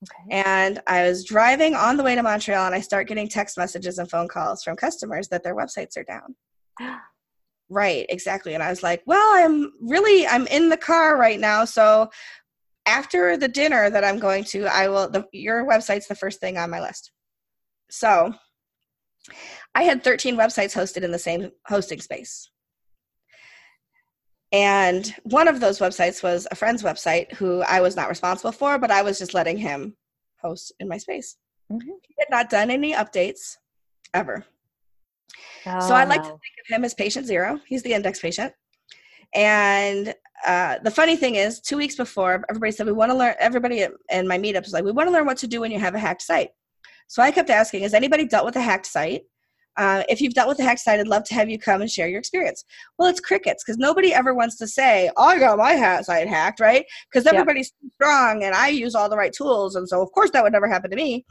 Okay. 0.03 0.35
And 0.35 0.79
I 0.85 1.03
was 1.03 1.25
driving 1.25 1.73
on 1.73 1.97
the 1.97 2.03
way 2.03 2.13
to 2.13 2.21
Montreal 2.21 2.67
and 2.67 2.75
I 2.75 2.81
start 2.81 3.07
getting 3.07 3.27
text 3.27 3.57
messages 3.57 3.97
and 3.97 4.09
phone 4.09 4.27
calls 4.27 4.63
from 4.63 4.75
customers 4.75 5.27
that 5.29 5.43
their 5.43 5.55
websites 5.55 5.97
are 5.97 6.03
down. 6.03 6.35
right, 7.69 8.05
exactly. 8.09 8.53
And 8.53 8.61
I 8.61 8.69
was 8.69 8.83
like, 8.83 9.01
well, 9.07 9.43
I'm 9.43 9.71
really 9.81 10.27
I'm 10.27 10.45
in 10.47 10.69
the 10.69 10.77
car 10.77 11.17
right 11.17 11.39
now, 11.39 11.65
so 11.65 12.09
after 12.85 13.37
the 13.37 13.47
dinner 13.47 13.89
that 13.89 14.03
I'm 14.03 14.19
going 14.19 14.43
to, 14.45 14.65
I 14.65 14.87
will 14.87 15.09
the 15.09 15.25
your 15.33 15.65
website's 15.65 16.07
the 16.07 16.15
first 16.15 16.39
thing 16.39 16.57
on 16.57 16.69
my 16.69 16.79
list. 16.79 17.11
So, 17.89 18.33
I 19.75 19.83
had 19.83 20.03
13 20.03 20.37
websites 20.37 20.73
hosted 20.73 21.03
in 21.03 21.11
the 21.11 21.19
same 21.19 21.51
hosting 21.65 22.01
space. 22.01 22.49
And 24.51 25.13
one 25.23 25.47
of 25.47 25.59
those 25.59 25.79
websites 25.79 26.23
was 26.23 26.47
a 26.51 26.55
friend's 26.55 26.83
website 26.83 27.33
who 27.33 27.61
I 27.63 27.81
was 27.81 27.95
not 27.95 28.09
responsible 28.09 28.53
for, 28.53 28.77
but 28.77 28.91
I 28.91 29.01
was 29.01 29.19
just 29.19 29.33
letting 29.33 29.57
him 29.57 29.95
host 30.41 30.71
in 30.79 30.87
my 30.87 30.97
space. 30.97 31.37
Mm-hmm. 31.71 31.89
He 32.03 32.15
had 32.17 32.29
not 32.29 32.49
done 32.49 32.71
any 32.71 32.93
updates 32.93 33.57
ever. 34.13 34.45
Oh, 35.65 35.87
so 35.87 35.93
I 35.93 36.05
like 36.05 36.21
to 36.21 36.29
think 36.29 36.39
of 36.65 36.75
him 36.75 36.85
as 36.85 36.93
patient 36.93 37.25
zero. 37.25 37.59
He's 37.65 37.83
the 37.83 37.93
index 37.93 38.21
patient. 38.21 38.53
And 39.35 40.15
uh, 40.45 40.77
the 40.83 40.91
funny 40.91 41.17
thing 41.17 41.35
is, 41.35 41.59
two 41.59 41.75
weeks 41.75 41.95
before, 41.95 42.45
everybody 42.49 42.71
said, 42.71 42.85
We 42.85 42.93
want 42.93 43.11
to 43.11 43.17
learn, 43.17 43.35
everybody 43.39 43.85
in 44.09 44.27
my 44.27 44.37
meetup 44.37 44.63
was 44.63 44.71
like, 44.71 44.85
We 44.85 44.91
want 44.91 45.07
to 45.07 45.13
learn 45.13 45.25
what 45.25 45.37
to 45.39 45.47
do 45.47 45.61
when 45.61 45.71
you 45.71 45.79
have 45.79 45.95
a 45.95 45.99
hacked 45.99 46.21
site. 46.21 46.51
So 47.07 47.21
I 47.21 47.31
kept 47.31 47.49
asking, 47.49 47.83
Has 47.83 47.93
anybody 47.93 48.25
dealt 48.25 48.45
with 48.45 48.55
a 48.55 48.61
hacked 48.61 48.85
site? 48.85 49.23
Uh, 49.77 50.03
if 50.09 50.19
you've 50.19 50.33
dealt 50.33 50.47
with 50.47 50.57
the 50.57 50.63
hack 50.63 50.79
site, 50.79 50.99
I'd 50.99 51.07
love 51.07 51.23
to 51.25 51.33
have 51.35 51.49
you 51.49 51.59
come 51.59 51.81
and 51.81 51.89
share 51.89 52.07
your 52.07 52.19
experience. 52.19 52.65
Well, 52.97 53.07
it's 53.07 53.19
crickets 53.19 53.63
because 53.63 53.77
nobody 53.77 54.13
ever 54.13 54.33
wants 54.33 54.57
to 54.57 54.67
say, 54.67 55.09
oh, 55.15 55.25
I 55.25 55.39
got 55.39 55.57
my 55.57 55.73
hack 55.73 56.05
site 56.05 56.27
hacked, 56.27 56.59
right? 56.59 56.85
Because 57.11 57.27
everybody's 57.27 57.71
yep. 57.81 57.91
strong 57.93 58.43
and 58.43 58.55
I 58.55 58.69
use 58.69 58.95
all 58.95 59.09
the 59.09 59.17
right 59.17 59.33
tools. 59.33 59.75
And 59.75 59.87
so, 59.87 60.01
of 60.01 60.11
course, 60.11 60.31
that 60.31 60.43
would 60.43 60.53
never 60.53 60.67
happen 60.67 60.89
to 60.89 60.95
me. 60.95 61.25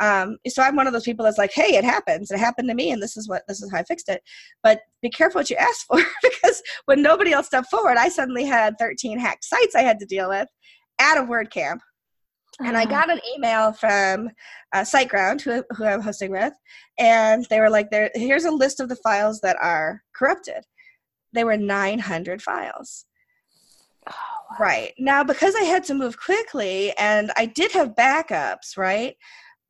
Um, 0.00 0.38
so 0.48 0.62
I'm 0.62 0.76
one 0.76 0.86
of 0.86 0.92
those 0.92 1.04
people 1.04 1.24
that's 1.24 1.38
like, 1.38 1.52
hey, 1.52 1.76
it 1.76 1.84
happens. 1.84 2.30
It 2.30 2.38
happened 2.38 2.68
to 2.68 2.74
me, 2.74 2.90
and 2.90 3.00
this 3.00 3.16
is 3.16 3.28
what 3.28 3.42
this 3.46 3.62
is 3.62 3.70
how 3.70 3.78
I 3.78 3.84
fixed 3.84 4.08
it. 4.08 4.22
But 4.62 4.80
be 5.02 5.10
careful 5.10 5.38
what 5.38 5.50
you 5.50 5.56
ask 5.56 5.86
for 5.86 5.98
because 6.22 6.62
when 6.86 7.02
nobody 7.02 7.32
else 7.32 7.46
stepped 7.46 7.70
forward, 7.70 7.96
I 7.96 8.08
suddenly 8.08 8.44
had 8.44 8.74
13 8.78 9.18
hacked 9.18 9.44
sites 9.44 9.74
I 9.74 9.82
had 9.82 10.00
to 10.00 10.06
deal 10.06 10.28
with 10.28 10.48
at 10.98 11.18
a 11.18 11.22
WordCamp 11.22 11.78
and 12.60 12.76
I 12.76 12.82
uh-huh. 12.82 12.90
got 12.90 13.10
an 13.10 13.20
email 13.34 13.72
from 13.72 14.30
uh, 14.72 14.80
SiteGround, 14.80 15.42
who, 15.42 15.64
who 15.76 15.84
I'm 15.84 16.00
hosting 16.00 16.30
with, 16.30 16.52
and 16.98 17.46
they 17.50 17.60
were 17.60 17.70
like, 17.70 17.90
"There, 17.90 18.10
here's 18.14 18.44
a 18.44 18.50
list 18.50 18.80
of 18.80 18.88
the 18.88 18.96
files 18.96 19.40
that 19.40 19.56
are 19.60 20.02
corrupted." 20.14 20.64
They 21.32 21.44
were 21.44 21.56
900 21.56 22.40
files. 22.40 23.06
Oh, 24.08 24.12
wow. 24.50 24.56
Right 24.60 24.92
now, 24.98 25.24
because 25.24 25.54
I 25.56 25.64
had 25.64 25.84
to 25.84 25.94
move 25.94 26.18
quickly, 26.18 26.92
and 26.98 27.32
I 27.36 27.46
did 27.46 27.72
have 27.72 27.96
backups, 27.96 28.76
right? 28.76 29.16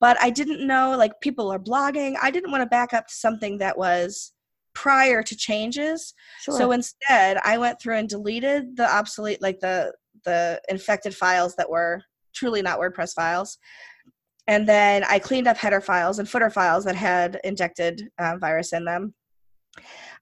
But 0.01 0.19
I 0.21 0.31
didn't 0.31 0.67
know, 0.67 0.95
like, 0.99 1.21
people 1.23 1.51
are 1.51 1.59
blogging. 1.59 2.17
I 2.23 2.31
didn't 2.31 2.51
want 2.51 2.63
to 2.63 2.67
back 2.67 2.93
up 2.93 3.07
to 3.07 3.15
something 3.15 3.59
that 3.59 3.79
was 3.79 4.33
prior 4.75 5.23
to 5.23 5.37
changes. 5.37 6.13
Sure. 6.41 6.59
So 6.59 6.73
instead, 6.73 7.39
I 7.45 7.57
went 7.59 7.81
through 7.81 7.97
and 7.97 8.09
deleted 8.09 8.77
the 8.77 8.93
obsolete, 8.93 9.41
like 9.41 9.61
the 9.61 9.95
the 10.25 10.61
infected 10.69 11.15
files 11.15 11.55
that 11.57 11.69
were 11.69 12.03
truly 12.35 12.63
not 12.63 12.79
WordPress 12.79 13.15
files. 13.15 13.59
And 14.47 14.69
then 14.69 15.05
I 15.05 15.19
cleaned 15.19 15.49
up 15.49 15.57
header 15.57 15.81
files 15.81 16.19
and 16.19 16.29
footer 16.29 16.51
files 16.51 16.85
that 16.85 16.97
had 16.97 17.41
injected 17.45 18.11
uh, 18.19 18.37
virus 18.39 18.73
in 18.73 18.85
them. 18.85 19.15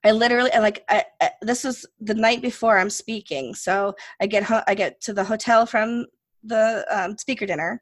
I 0.05 0.11
literally 0.11 0.51
like 0.59 0.83
I, 0.89 1.03
I, 1.21 1.31
this 1.41 1.65
is 1.65 1.85
the 1.99 2.13
night 2.13 2.41
before 2.41 2.77
I'm 2.77 2.89
speaking, 2.89 3.53
so 3.55 3.93
I 4.21 4.27
get 4.27 4.43
ho- 4.43 4.63
I 4.67 4.75
get 4.75 4.99
to 5.01 5.13
the 5.13 5.23
hotel 5.23 5.65
from 5.65 6.05
the 6.43 6.85
um, 6.89 7.17
speaker 7.17 7.45
dinner. 7.45 7.81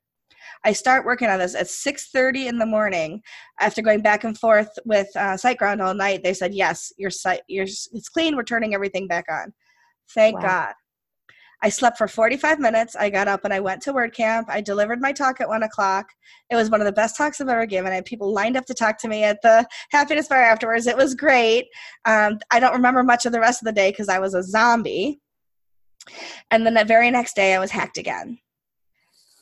I 0.63 0.73
start 0.73 1.05
working 1.05 1.29
on 1.29 1.39
this 1.39 1.55
at 1.55 1.67
6:30 1.67 2.47
in 2.47 2.57
the 2.57 2.65
morning. 2.65 3.21
After 3.59 3.81
going 3.81 4.01
back 4.01 4.23
and 4.23 4.37
forth 4.37 4.69
with 4.85 5.07
uh, 5.15 5.35
SiteGround 5.35 5.83
all 5.83 5.93
night, 5.93 6.23
they 6.23 6.33
said, 6.33 6.53
"Yes, 6.53 6.91
your 6.97 7.09
site, 7.09 7.41
your 7.47 7.63
it's 7.63 8.09
clean. 8.09 8.35
We're 8.35 8.43
turning 8.43 8.73
everything 8.73 9.07
back 9.07 9.25
on." 9.29 9.53
Thank 10.13 10.35
wow. 10.35 10.41
God. 10.41 10.73
I 11.63 11.69
slept 11.69 11.97
for 11.97 12.08
45 12.08 12.60
minutes. 12.60 12.95
I 12.95 13.10
got 13.10 13.28
up 13.28 13.45
and 13.45 13.54
I 13.54 13.60
went 13.60 13.82
to 13.84 13.93
WordCamp. 13.93 14.45
I 14.47 14.62
delivered 14.62 15.00
my 15.00 15.12
talk 15.12 15.39
at 15.39 15.47
one 15.47 15.63
o'clock. 15.63 16.08
It 16.50 16.56
was 16.56 16.71
one 16.71 16.82
of 16.82 16.86
the 16.86 16.91
best 16.91 17.15
talks 17.15 17.39
I've 17.39 17.50
ever 17.50 17.67
given. 17.67 17.91
I 17.91 17.95
had 17.95 18.06
people 18.06 18.34
lined 18.34 18.58
up 18.58 18.65
to 18.65 18.74
talk 18.74 18.97
to 19.00 19.08
me 19.08 19.24
at 19.24 19.41
the 19.43 19.67
Happiness 19.91 20.28
Bar 20.28 20.41
afterwards. 20.41 20.88
It 20.88 20.97
was 20.97 21.13
great. 21.13 21.67
Um, 22.06 22.39
I 22.50 22.60
don't 22.60 22.74
remember 22.74 23.04
much 23.04 23.26
of 23.26 23.32
the 23.32 23.39
rest 23.39 23.62
of 23.62 23.65
the 23.65 23.74
day 23.74 23.91
because 23.91 24.10
I 24.10 24.19
was 24.19 24.34
a 24.34 24.43
zombie. 24.43 25.19
And 26.50 26.65
then 26.65 26.74
the 26.74 26.84
very 26.84 27.12
next 27.12 27.36
day, 27.36 27.54
I 27.54 27.60
was 27.60 27.71
hacked 27.71 28.00
again. 28.00 28.39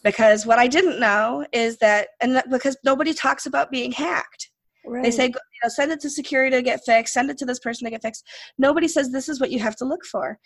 Because 0.03 0.45
what 0.45 0.59
I 0.59 0.67
didn't 0.67 0.99
know 0.99 1.45
is 1.53 1.77
that, 1.77 2.09
and 2.21 2.41
because 2.49 2.77
nobody 2.83 3.13
talks 3.13 3.45
about 3.45 3.71
being 3.71 3.91
hacked. 3.91 4.49
Right. 4.85 5.03
They 5.03 5.11
say, 5.11 5.25
you 5.25 5.33
know, 5.63 5.69
send 5.69 5.91
it 5.91 5.99
to 6.01 6.09
security 6.09 6.55
to 6.55 6.61
get 6.61 6.81
fixed, 6.85 7.13
send 7.13 7.29
it 7.29 7.37
to 7.39 7.45
this 7.45 7.59
person 7.59 7.85
to 7.85 7.91
get 7.91 8.01
fixed. 8.01 8.25
Nobody 8.57 8.87
says 8.87 9.11
this 9.11 9.29
is 9.29 9.39
what 9.39 9.51
you 9.51 9.59
have 9.59 9.75
to 9.77 9.85
look 9.85 10.05
for. 10.05 10.39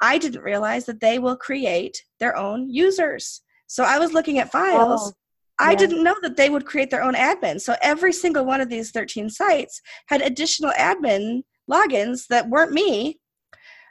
I 0.00 0.18
didn't 0.18 0.42
realize 0.42 0.86
that 0.86 1.00
they 1.00 1.18
will 1.18 1.36
create 1.36 2.02
their 2.20 2.36
own 2.36 2.68
users. 2.68 3.42
So 3.66 3.84
I 3.84 3.98
was 3.98 4.12
looking 4.12 4.38
at 4.38 4.52
files. 4.52 5.08
Oh, 5.08 5.12
yeah. 5.60 5.70
I 5.70 5.74
didn't 5.74 6.02
know 6.02 6.16
that 6.22 6.36
they 6.36 6.50
would 6.50 6.66
create 6.66 6.90
their 6.90 7.02
own 7.02 7.14
admin. 7.14 7.60
So 7.60 7.76
every 7.80 8.12
single 8.12 8.44
one 8.44 8.60
of 8.60 8.68
these 8.68 8.90
13 8.90 9.30
sites 9.30 9.80
had 10.08 10.20
additional 10.20 10.72
admin 10.72 11.42
logins 11.70 12.26
that 12.28 12.48
weren't 12.48 12.72
me. 12.72 13.20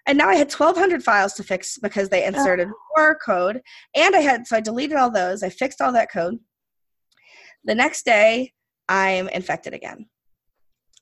And 0.05 0.17
now 0.17 0.27
I 0.27 0.35
had 0.35 0.51
1,200 0.51 1.01
files 1.01 1.33
to 1.35 1.43
fix 1.43 1.77
because 1.77 2.09
they 2.09 2.25
inserted 2.25 2.67
oh. 2.67 2.73
more 2.97 3.17
code. 3.25 3.61
And 3.95 4.15
I 4.15 4.19
had, 4.19 4.45
so 4.45 4.57
I 4.57 4.59
deleted 4.59 4.97
all 4.97 5.09
those. 5.09 5.43
I 5.43 5.49
fixed 5.49 5.79
all 5.79 5.93
that 5.93 6.11
code. 6.11 6.39
The 7.63 7.75
next 7.75 8.03
day, 8.03 8.51
I'm 8.89 9.29
infected 9.29 9.73
again. 9.73 10.07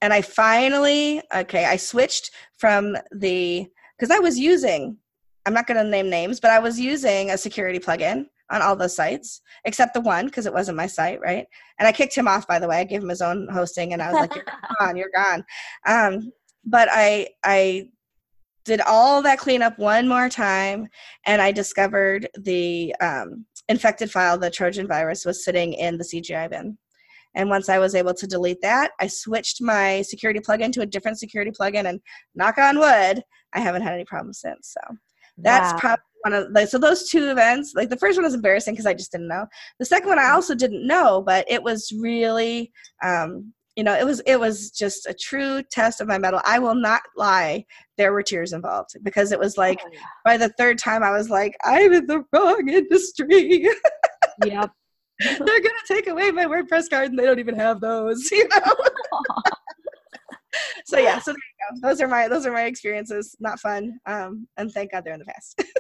And 0.02 0.14
I 0.14 0.22
finally, 0.22 1.22
okay, 1.34 1.66
I 1.66 1.78
switched 1.78 2.32
from 2.58 2.96
the 3.12 3.68
because 4.02 4.16
I 4.16 4.20
was 4.20 4.40
using, 4.40 4.98
I'm 5.46 5.54
not 5.54 5.68
going 5.68 5.78
to 5.78 5.88
name 5.88 6.10
names, 6.10 6.40
but 6.40 6.50
I 6.50 6.58
was 6.58 6.80
using 6.80 7.30
a 7.30 7.38
security 7.38 7.78
plugin 7.78 8.26
on 8.50 8.62
all 8.64 8.76
those 8.76 8.96
sites 8.96 9.42
except 9.64 9.94
the 9.94 10.02
one 10.02 10.26
because 10.26 10.48
it 10.48 10.54
wasn't 10.54 10.78
my 10.78 10.88
site, 10.88 11.22
right? 11.22 11.46
And 11.78 11.88
I 11.88 11.92
kicked 11.92 12.16
him 12.16 12.28
off, 12.28 12.48
by 12.48 12.58
the 12.58 12.68
way. 12.68 12.80
I 12.80 12.84
gave 12.84 13.04
him 13.04 13.10
his 13.10 13.22
own 13.22 13.48
hosting, 13.54 13.94
and 13.94 14.02
I 14.02 14.12
was 14.12 14.22
like, 14.22 14.36
"You're 14.36 14.46
gone, 14.80 14.98
you're 14.98 15.12
gone." 15.16 15.46
Um, 15.86 16.32
but 16.66 16.90
I 16.92 17.28
I 17.44 17.90
did 18.66 18.82
all 18.82 19.22
that 19.22 19.38
cleanup 19.38 19.78
one 19.78 20.08
more 20.08 20.30
time, 20.30 20.88
and 21.28 21.40
I 21.40 21.52
discovered 21.52 22.28
the 22.40 22.96
um, 23.02 23.46
infected 23.70 24.12
file, 24.12 24.38
the 24.40 24.50
Trojan 24.50 24.88
virus, 24.88 25.26
was 25.26 25.46
sitting 25.46 25.74
in 25.74 26.00
the 26.00 26.04
CGI 26.04 26.50
bin. 26.50 26.78
And 27.36 27.50
once 27.50 27.70
I 27.70 27.80
was 27.80 27.96
able 27.96 28.14
to 28.16 28.28
delete 28.28 28.62
that, 28.62 28.92
I 29.00 29.08
switched 29.08 29.62
my 29.62 30.02
security 30.02 30.40
plugin 30.40 30.74
to 30.74 30.82
a 30.82 30.86
different 30.86 31.20
security 31.20 31.52
plugin, 31.52 31.88
and 31.88 32.00
knock 32.36 32.58
on 32.58 32.80
wood, 32.80 33.24
I 33.54 33.60
haven't 33.60 33.82
had 33.82 33.94
any 33.94 34.06
problems 34.06 34.40
since. 34.40 34.74
So 34.74 34.96
that's 35.38 35.74
wow. 35.74 35.80
probably 35.80 36.04
one 36.22 36.34
of 36.34 36.52
like 36.52 36.68
so 36.68 36.78
those 36.78 37.10
two 37.10 37.30
events. 37.30 37.74
Like 37.76 37.90
the 37.90 37.98
first 37.98 38.18
one 38.18 38.26
was 38.26 38.34
embarrassing 38.34 38.74
because 38.74 38.86
I 38.86 38.94
just 38.94 39.12
didn't 39.12 39.28
know. 39.28 39.46
The 39.80 39.86
second 39.86 40.10
one 40.10 40.20
I 40.20 40.24
mm-hmm. 40.24 40.36
also 40.36 40.56
didn't 40.56 40.86
know, 40.86 41.22
but 41.26 41.46
it 41.50 41.64
was 41.64 41.92
really 41.98 42.72
um, 43.04 43.54
you 43.76 43.84
know 43.84 43.98
it 43.98 44.06
was 44.06 44.20
it 44.22 44.40
was 44.40 44.70
just 44.72 45.06
a 45.06 45.14
true 45.14 45.64
test 45.72 46.02
of 46.02 46.08
my 46.08 46.18
mettle 46.18 46.42
i 46.46 46.60
will 46.60 46.76
not 46.76 47.02
lie 47.16 47.66
there 47.98 48.12
were 48.12 48.24
tears 48.24 48.54
involved 48.54 48.92
because 49.04 49.32
it 49.32 49.40
was 49.40 49.58
like 49.58 49.80
oh, 49.86 49.90
yeah. 49.94 50.00
by 50.26 50.38
the 50.38 50.50
third 50.50 50.78
time 50.78 51.04
i 51.04 51.12
was 51.12 51.30
like 51.30 51.56
i'm 51.64 51.94
in 51.94 52.06
the 52.06 52.24
wrong 52.34 52.68
industry 52.68 53.68
yep 54.46 54.72
they're 55.20 55.38
gonna 55.38 55.88
take 55.88 56.08
away 56.08 56.32
my 56.32 56.46
wordpress 56.46 56.90
card 56.90 57.10
and 57.10 57.20
they 57.20 57.26
don't 57.26 57.40
even 57.40 57.56
have 57.56 57.80
those 57.80 58.30
you 58.32 58.48
know 58.50 58.60
so 60.86 60.98
yeah 60.98 61.20
so 61.20 61.32
there 61.32 61.38
you 61.38 61.82
go. 61.82 61.90
Those 61.90 62.02
are 62.02 62.08
my 62.08 62.28
those 62.28 62.46
are 62.46 62.52
my 62.52 62.64
experiences. 62.64 63.36
Not 63.40 63.60
fun 63.60 64.00
um 64.06 64.48
and 64.58 64.72
thank 64.72 64.92
god 64.92 65.04
they're 65.04 65.14
in 65.14 65.20
the 65.20 65.26
past. 65.26 65.64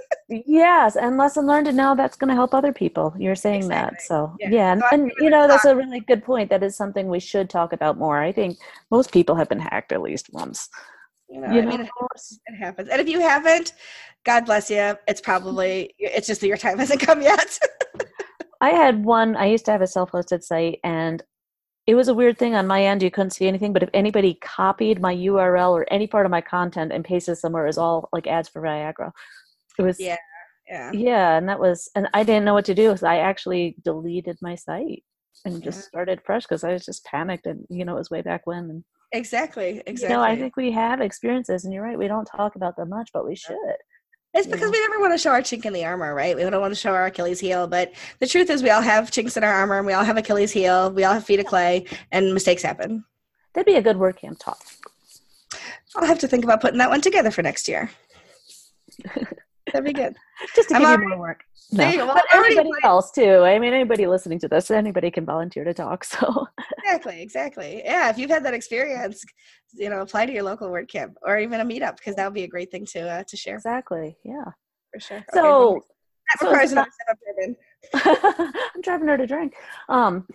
Yes 0.45 0.95
and 0.95 1.17
lesson 1.17 1.45
learned 1.45 1.67
and 1.67 1.75
now 1.75 1.93
that's 1.93 2.15
going 2.15 2.29
to 2.29 2.35
help 2.35 2.53
other 2.53 2.71
people. 2.71 3.13
You're 3.19 3.35
saying 3.35 3.63
exactly. 3.63 3.95
that 3.97 4.01
so 4.01 4.33
yeah, 4.39 4.49
yeah. 4.49 4.71
And, 4.71 4.83
and 4.93 5.11
you 5.19 5.29
know 5.29 5.45
that's 5.45 5.65
a 5.65 5.75
really 5.75 5.99
good 5.99 6.23
point. 6.23 6.49
That 6.49 6.63
is 6.63 6.77
something 6.77 7.09
we 7.09 7.19
should 7.19 7.49
talk 7.49 7.73
about 7.73 7.97
more. 7.97 8.21
I 8.21 8.31
think 8.31 8.57
most 8.91 9.11
people 9.11 9.35
have 9.35 9.49
been 9.49 9.59
hacked 9.59 9.91
at 9.91 10.01
least 10.01 10.29
once. 10.31 10.69
You 11.29 11.41
know, 11.41 11.51
you 11.51 11.61
I 11.61 11.65
mean, 11.65 11.81
it 11.81 11.89
happens, 11.99 12.39
it 12.45 12.55
happens. 12.55 12.87
And 12.87 13.01
if 13.01 13.09
you 13.09 13.19
haven't 13.19 13.73
god 14.25 14.45
bless 14.45 14.69
you. 14.69 14.95
It's 15.07 15.21
probably 15.21 15.93
it's 15.97 16.27
just 16.27 16.41
that 16.41 16.47
your 16.47 16.57
time 16.57 16.77
hasn't 16.79 17.01
come 17.01 17.21
yet. 17.21 17.57
I 18.61 18.69
had 18.69 19.03
one 19.03 19.35
i 19.35 19.45
used 19.45 19.65
to 19.65 19.71
have 19.71 19.81
a 19.81 19.87
self-hosted 19.87 20.43
site 20.43 20.79
and 20.83 21.23
it 21.87 21.95
was 21.95 22.07
a 22.07 22.13
weird 22.13 22.37
thing 22.37 22.55
on 22.55 22.67
my 22.67 22.83
end 22.83 23.01
you 23.01 23.11
couldn't 23.11 23.31
see 23.31 23.47
anything 23.47 23.73
but 23.73 23.83
if 23.83 23.89
anybody 23.93 24.37
copied 24.41 25.01
my 25.01 25.15
url 25.15 25.71
or 25.71 25.85
any 25.91 26.07
part 26.07 26.25
of 26.25 26.31
my 26.31 26.41
content 26.41 26.91
and 26.91 27.03
pasted 27.03 27.37
somewhere 27.37 27.63
it 27.63 27.67
was 27.67 27.77
all 27.77 28.07
like 28.13 28.27
ads 28.27 28.49
for 28.49 28.61
viagra 28.61 29.11
it 29.77 29.83
was 29.83 29.99
yeah, 29.99 30.17
yeah, 30.71 30.91
yeah, 30.93 31.37
and 31.37 31.49
that 31.49 31.59
was, 31.59 31.89
and 31.95 32.07
I 32.13 32.23
didn't 32.23 32.45
know 32.45 32.53
what 32.53 32.65
to 32.65 32.73
do. 32.73 32.95
So 32.95 33.07
I 33.07 33.17
actually 33.17 33.75
deleted 33.83 34.37
my 34.41 34.55
site 34.55 35.03
and 35.43 35.61
just 35.61 35.83
started 35.83 36.21
fresh 36.23 36.43
because 36.43 36.63
I 36.63 36.71
was 36.71 36.85
just 36.85 37.03
panicked, 37.05 37.45
and 37.45 37.65
you 37.69 37.83
know, 37.83 37.95
it 37.95 37.99
was 37.99 38.09
way 38.09 38.21
back 38.21 38.41
when. 38.45 38.69
And, 38.69 38.83
exactly, 39.11 39.81
exactly. 39.85 40.03
You 40.03 40.09
know, 40.09 40.23
I 40.23 40.37
think 40.37 40.55
we 40.55 40.71
have 40.71 41.01
experiences, 41.01 41.65
and 41.65 41.73
you're 41.73 41.83
right. 41.83 41.97
We 41.97 42.07
don't 42.07 42.25
talk 42.25 42.55
about 42.55 42.77
them 42.77 42.89
much, 42.89 43.09
but 43.13 43.25
we 43.25 43.35
should. 43.35 43.57
It's 44.33 44.47
because 44.47 44.71
know? 44.71 44.71
we 44.71 44.87
never 44.87 44.99
want 44.99 45.13
to 45.13 45.17
show 45.17 45.31
our 45.31 45.41
chink 45.41 45.65
in 45.65 45.73
the 45.73 45.83
armor, 45.83 46.13
right? 46.15 46.35
We 46.35 46.41
don't 46.41 46.61
want 46.61 46.71
to 46.71 46.79
show 46.79 46.91
our 46.91 47.07
Achilles 47.07 47.39
heel. 47.39 47.67
But 47.67 47.91
the 48.19 48.27
truth 48.27 48.49
is, 48.49 48.63
we 48.63 48.69
all 48.69 48.81
have 48.81 49.11
chinks 49.11 49.35
in 49.35 49.43
our 49.43 49.51
armor, 49.51 49.77
and 49.77 49.85
we 49.85 49.93
all 49.93 50.05
have 50.05 50.17
Achilles 50.17 50.51
heel. 50.51 50.91
We 50.91 51.03
all 51.03 51.13
have 51.13 51.25
feet 51.25 51.41
of 51.41 51.45
clay, 51.45 51.85
and 52.11 52.33
mistakes 52.33 52.63
happen. 52.63 53.03
That'd 53.53 53.65
be 53.65 53.75
a 53.75 53.81
good 53.81 53.97
WordCamp 53.97 54.39
talk. 54.39 54.59
I'll 55.95 56.07
have 56.07 56.19
to 56.19 56.27
think 56.27 56.45
about 56.45 56.61
putting 56.61 56.77
that 56.77 56.89
one 56.89 57.01
together 57.01 57.31
for 57.31 57.41
next 57.41 57.67
year. 57.67 57.91
That'd 59.73 59.83
be 59.83 59.93
good. 59.93 60.15
Just 60.55 60.69
to 60.69 60.75
I'm 60.75 60.81
give 60.81 60.89
already, 60.89 61.03
you 61.03 61.09
more 61.09 61.19
work. 61.19 61.43
No. 61.71 62.13
but 62.13 62.25
anybody 62.33 62.69
else 62.83 63.11
too. 63.11 63.37
I 63.39 63.57
mean, 63.59 63.73
anybody 63.73 64.05
listening 64.07 64.39
to 64.39 64.47
this, 64.47 64.71
anybody 64.71 65.09
can 65.09 65.25
volunteer 65.25 65.63
to 65.63 65.73
talk. 65.73 66.05
So 66.11 66.47
exactly, 66.83 67.21
exactly. 67.21 67.81
Yeah, 67.85 68.09
if 68.09 68.17
you've 68.17 68.29
had 68.29 68.43
that 68.45 68.53
experience, 68.53 69.23
you 69.73 69.89
know, 69.89 70.01
apply 70.01 70.25
to 70.25 70.33
your 70.33 70.43
local 70.43 70.69
WordCamp 70.69 71.13
or 71.21 71.37
even 71.39 71.61
a 71.61 71.65
meetup 71.65 71.97
because 71.97 72.15
that 72.15 72.25
would 72.25 72.33
be 72.33 72.43
a 72.43 72.47
great 72.47 72.69
thing 72.71 72.85
to 72.87 73.01
uh, 73.01 73.23
to 73.27 73.37
share. 73.37 73.55
Exactly. 73.55 74.17
Yeah. 74.23 74.45
For 74.91 74.99
sure. 74.99 75.25
So. 75.33 75.77
Okay, 75.77 75.85
that 76.39 76.45
requires 76.45 76.71
not, 76.73 76.87
I'm 77.93 78.81
driving 78.81 79.07
her 79.07 79.17
to 79.17 79.27
drink. 79.27 79.53
Um, 79.89 80.27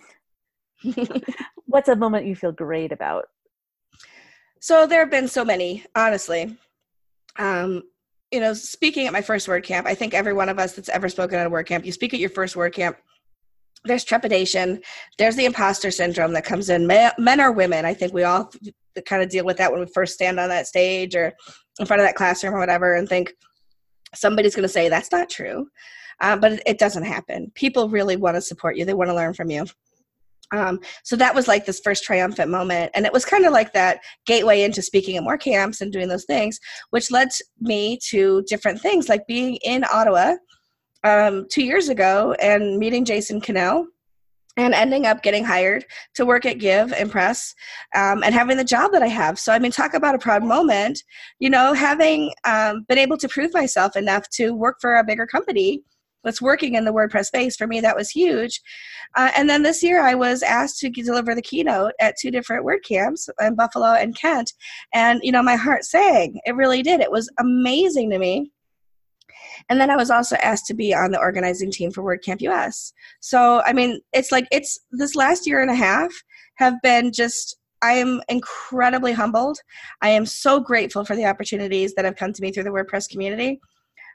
what's 1.65 1.89
a 1.89 1.95
moment 1.95 2.25
you 2.25 2.35
feel 2.35 2.51
great 2.51 2.91
about? 2.91 3.25
So 4.59 4.85
there 4.87 4.99
have 4.99 5.11
been 5.11 5.27
so 5.27 5.45
many, 5.45 5.85
honestly. 5.95 6.57
Um, 7.37 7.83
you 8.31 8.39
know, 8.39 8.53
speaking 8.53 9.07
at 9.07 9.13
my 9.13 9.21
first 9.21 9.47
WordCamp, 9.47 9.85
I 9.85 9.95
think 9.95 10.13
every 10.13 10.33
one 10.33 10.49
of 10.49 10.59
us 10.59 10.73
that's 10.73 10.89
ever 10.89 11.09
spoken 11.09 11.39
at 11.39 11.47
a 11.47 11.49
WordCamp, 11.49 11.85
you 11.85 11.91
speak 11.91 12.13
at 12.13 12.19
your 12.19 12.29
first 12.29 12.55
WordCamp, 12.55 12.95
there's 13.85 14.03
trepidation, 14.03 14.81
there's 15.17 15.35
the 15.35 15.45
imposter 15.45 15.91
syndrome 15.91 16.33
that 16.33 16.43
comes 16.43 16.69
in. 16.69 16.87
Men 16.87 17.41
or 17.41 17.51
women, 17.51 17.85
I 17.85 17.93
think 17.93 18.13
we 18.13 18.23
all 18.23 18.51
kind 19.05 19.23
of 19.23 19.29
deal 19.29 19.45
with 19.45 19.57
that 19.57 19.71
when 19.71 19.79
we 19.79 19.85
first 19.93 20.13
stand 20.13 20.39
on 20.39 20.49
that 20.49 20.67
stage 20.67 21.15
or 21.15 21.33
in 21.79 21.85
front 21.85 22.01
of 22.01 22.07
that 22.07 22.15
classroom 22.15 22.53
or 22.53 22.59
whatever 22.59 22.95
and 22.95 23.07
think 23.07 23.33
somebody's 24.13 24.55
going 24.55 24.63
to 24.63 24.69
say 24.69 24.89
that's 24.89 25.11
not 25.11 25.29
true. 25.29 25.67
Uh, 26.19 26.35
but 26.35 26.61
it 26.65 26.79
doesn't 26.79 27.03
happen. 27.03 27.51
People 27.53 27.89
really 27.89 28.15
want 28.15 28.35
to 28.35 28.41
support 28.41 28.75
you, 28.75 28.83
they 28.83 28.93
want 28.93 29.09
to 29.09 29.15
learn 29.15 29.33
from 29.33 29.51
you. 29.51 29.65
Um, 30.51 30.79
so 31.03 31.15
that 31.17 31.35
was 31.35 31.47
like 31.47 31.65
this 31.65 31.81
first 31.83 32.03
triumphant 32.03 32.49
moment. 32.49 32.91
And 32.95 33.05
it 33.05 33.13
was 33.13 33.25
kind 33.25 33.45
of 33.45 33.53
like 33.53 33.73
that 33.73 33.99
gateway 34.25 34.63
into 34.63 34.81
speaking 34.81 35.17
at 35.17 35.23
more 35.23 35.37
camps 35.37 35.81
and 35.81 35.91
doing 35.91 36.07
those 36.07 36.25
things, 36.25 36.59
which 36.91 37.11
led 37.11 37.29
me 37.59 37.99
to 38.09 38.43
different 38.47 38.81
things 38.81 39.09
like 39.09 39.27
being 39.27 39.55
in 39.57 39.83
Ottawa 39.91 40.35
um, 41.03 41.47
two 41.51 41.63
years 41.63 41.89
ago 41.89 42.35
and 42.41 42.77
meeting 42.77 43.05
Jason 43.05 43.41
Knill 43.45 43.87
and 44.57 44.73
ending 44.73 45.05
up 45.05 45.21
getting 45.21 45.43
hired 45.43 45.85
to 46.15 46.25
work 46.25 46.45
at 46.45 46.57
Give 46.57 46.91
and 46.91 47.11
Press 47.11 47.53
um, 47.95 48.23
and 48.23 48.33
having 48.33 48.57
the 48.57 48.63
job 48.63 48.91
that 48.91 49.03
I 49.03 49.07
have. 49.07 49.37
So, 49.37 49.53
I 49.53 49.59
mean, 49.59 49.71
talk 49.71 49.93
about 49.93 50.15
a 50.15 50.19
proud 50.19 50.43
moment, 50.43 51.03
you 51.39 51.49
know, 51.49 51.73
having 51.73 52.33
um, 52.43 52.83
been 52.89 52.97
able 52.97 53.17
to 53.17 53.29
prove 53.29 53.53
myself 53.53 53.95
enough 53.95 54.27
to 54.31 54.51
work 54.51 54.77
for 54.81 54.95
a 54.95 55.03
bigger 55.03 55.27
company 55.27 55.83
that's 56.23 56.41
working 56.41 56.75
in 56.75 56.85
the 56.85 56.93
WordPress 56.93 57.25
space. 57.27 57.55
For 57.55 57.67
me, 57.67 57.79
that 57.81 57.95
was 57.95 58.09
huge. 58.09 58.61
Uh, 59.15 59.31
and 59.35 59.49
then 59.49 59.63
this 59.63 59.81
year, 59.81 60.01
I 60.01 60.15
was 60.15 60.43
asked 60.43 60.79
to 60.79 60.89
deliver 60.89 61.33
the 61.33 61.41
keynote 61.41 61.93
at 61.99 62.15
two 62.19 62.31
different 62.31 62.65
WordCamps 62.65 63.29
in 63.41 63.55
Buffalo 63.55 63.93
and 63.93 64.17
Kent. 64.17 64.53
And, 64.93 65.19
you 65.23 65.31
know, 65.31 65.43
my 65.43 65.55
heart 65.55 65.85
sang. 65.85 66.39
It 66.45 66.55
really 66.55 66.81
did. 66.81 66.99
It 66.99 67.11
was 67.11 67.29
amazing 67.39 68.09
to 68.11 68.19
me. 68.19 68.51
And 69.69 69.79
then 69.79 69.89
I 69.89 69.95
was 69.95 70.11
also 70.11 70.35
asked 70.37 70.65
to 70.67 70.73
be 70.73 70.93
on 70.93 71.11
the 71.11 71.19
organizing 71.19 71.71
team 71.71 71.91
for 71.91 72.03
WordCamp 72.03 72.41
US. 72.41 72.93
So, 73.19 73.61
I 73.65 73.73
mean, 73.73 73.99
it's 74.13 74.31
like, 74.31 74.47
it's 74.51 74.79
this 74.91 75.15
last 75.15 75.47
year 75.47 75.61
and 75.61 75.71
a 75.71 75.75
half 75.75 76.11
have 76.55 76.75
been 76.81 77.11
just 77.11 77.57
I 77.81 77.93
am 77.93 78.21
incredibly 78.27 79.13
humbled. 79.13 79.59
I 80.01 80.09
am 80.09 80.25
so 80.25 80.59
grateful 80.59 81.05
for 81.05 81.15
the 81.15 81.25
opportunities 81.25 81.93
that 81.93 82.05
have 82.05 82.15
come 82.15 82.33
to 82.33 82.41
me 82.41 82.51
through 82.51 82.63
the 82.63 82.71
WordPress 82.71 83.07
community 83.07 83.59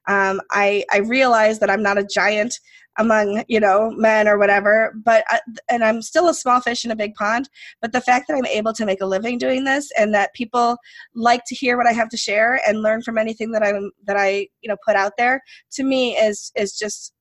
um, 0.09 0.41
I 0.51 0.85
I 0.93 0.99
realize 0.99 1.59
that 1.61 1.71
I'm 1.71 1.83
not 1.83 1.99
a 1.99 2.05
giant 2.05 2.59
among 2.99 3.43
you 3.49 3.59
know 3.59 3.91
men 3.97 4.29
or 4.29 4.37
whatever 4.37 4.93
but 5.03 5.25
I, 5.31 5.41
and 5.71 5.83
i'm 5.83 6.03
still 6.03 6.29
a 6.29 6.35
small 6.35 6.61
fish 6.61 6.85
in 6.85 6.91
a 6.91 6.95
big 6.95 7.15
pond 7.15 7.49
but 7.81 7.91
the 7.91 8.03
fact 8.03 8.29
that 8.29 8.37
i'm 8.37 8.45
able 8.45 8.75
to 8.75 8.85
make 8.85 9.01
a 9.01 9.07
living 9.07 9.39
doing 9.39 9.65
this 9.65 9.91
and 9.99 10.13
that 10.15 10.35
people 10.35 10.77
like 11.15 11.43
to 11.47 11.55
hear 11.55 11.79
what 11.79 11.87
i 11.87 11.93
have 11.93 12.11
to 12.11 12.19
share 12.19 12.61
and 12.69 12.83
learn 12.83 13.01
from 13.01 13.17
anything 13.17 13.51
that 13.53 13.63
i'm 13.63 13.91
that 14.05 14.19
i 14.19 14.47
you 14.61 14.69
know 14.69 14.77
put 14.87 14.95
out 14.95 15.13
there 15.17 15.41
to 15.71 15.85
me 15.85 16.19
is 16.19 16.53
is 16.55 16.77
just 16.77 17.15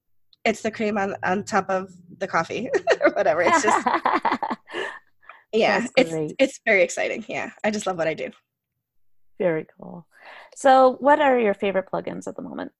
it's 0.45 0.61
the 0.61 0.71
cream 0.71 0.97
on 0.97 1.15
on 1.23 1.43
top 1.43 1.69
of 1.69 1.89
the 2.17 2.27
coffee 2.27 2.69
or 3.01 3.11
whatever. 3.11 3.41
It's 3.41 3.61
just 3.61 3.87
yeah 5.53 5.85
it's 5.97 6.33
it's 6.39 6.59
very 6.65 6.81
exciting. 6.81 7.25
Yeah 7.27 7.51
i 7.63 7.71
just 7.71 7.85
love 7.85 7.97
what 7.97 8.07
i 8.07 8.13
do 8.13 8.29
very 9.41 9.65
cool 9.77 10.05
so, 10.55 10.97
what 10.99 11.19
are 11.19 11.39
your 11.39 11.53
favorite 11.53 11.87
plugins 11.91 12.27
at 12.27 12.35
the 12.35 12.41
moment? 12.41 12.71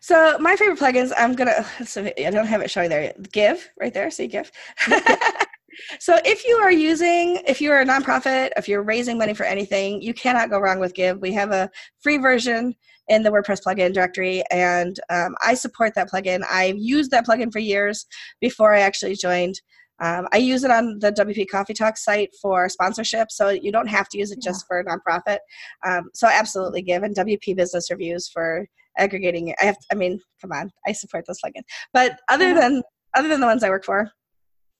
So, 0.00 0.36
my 0.38 0.56
favorite 0.56 0.78
plugins, 0.78 1.12
I'm 1.16 1.34
gonna. 1.34 1.64
So 1.84 2.04
I 2.04 2.30
don't 2.30 2.46
have 2.46 2.62
it 2.62 2.70
showing 2.70 2.90
there. 2.90 3.12
Give 3.32 3.68
right 3.80 3.94
there. 3.94 4.10
See 4.10 4.26
Give. 4.26 4.50
so, 6.00 6.18
if 6.24 6.44
you 6.44 6.56
are 6.56 6.72
using, 6.72 7.42
if 7.46 7.60
you 7.60 7.70
are 7.72 7.80
a 7.80 7.84
nonprofit, 7.84 8.50
if 8.56 8.68
you're 8.68 8.82
raising 8.82 9.18
money 9.18 9.34
for 9.34 9.44
anything, 9.44 10.02
you 10.02 10.14
cannot 10.14 10.50
go 10.50 10.58
wrong 10.58 10.80
with 10.80 10.94
Give. 10.94 11.20
We 11.20 11.32
have 11.32 11.52
a 11.52 11.70
free 12.00 12.18
version 12.18 12.74
in 13.08 13.22
the 13.22 13.30
WordPress 13.30 13.62
plugin 13.62 13.94
directory, 13.94 14.42
and 14.50 14.98
um, 15.10 15.36
I 15.44 15.54
support 15.54 15.94
that 15.94 16.10
plugin. 16.10 16.42
I've 16.50 16.78
used 16.78 17.12
that 17.12 17.26
plugin 17.26 17.52
for 17.52 17.60
years 17.60 18.06
before 18.40 18.74
I 18.74 18.80
actually 18.80 19.14
joined. 19.14 19.60
Um, 20.00 20.28
I 20.32 20.38
use 20.38 20.64
it 20.64 20.70
on 20.70 20.98
the 20.98 21.12
WP 21.12 21.48
Coffee 21.48 21.74
Talk 21.74 21.96
site 21.96 22.30
for 22.40 22.68
sponsorship, 22.68 23.30
so 23.30 23.48
you 23.48 23.72
don't 23.72 23.86
have 23.86 24.08
to 24.10 24.18
use 24.18 24.30
it 24.30 24.42
just 24.42 24.66
for 24.66 24.80
a 24.80 24.84
nonprofit. 24.84 25.38
Um, 25.84 26.10
so 26.12 26.26
absolutely 26.26 26.82
give 26.82 27.02
and 27.02 27.16
WP 27.16 27.56
Business 27.56 27.90
Reviews 27.90 28.28
for 28.28 28.66
aggregating. 28.98 29.54
I 29.60 29.66
have, 29.66 29.78
to, 29.78 29.86
I 29.92 29.94
mean, 29.94 30.20
come 30.40 30.52
on, 30.52 30.70
I 30.86 30.92
support 30.92 31.24
those 31.26 31.38
plugins. 31.44 31.64
But 31.92 32.18
other 32.28 32.48
yeah. 32.48 32.60
than 32.60 32.82
other 33.14 33.28
than 33.28 33.40
the 33.40 33.46
ones 33.46 33.62
I 33.62 33.70
work 33.70 33.84
for, 33.84 34.10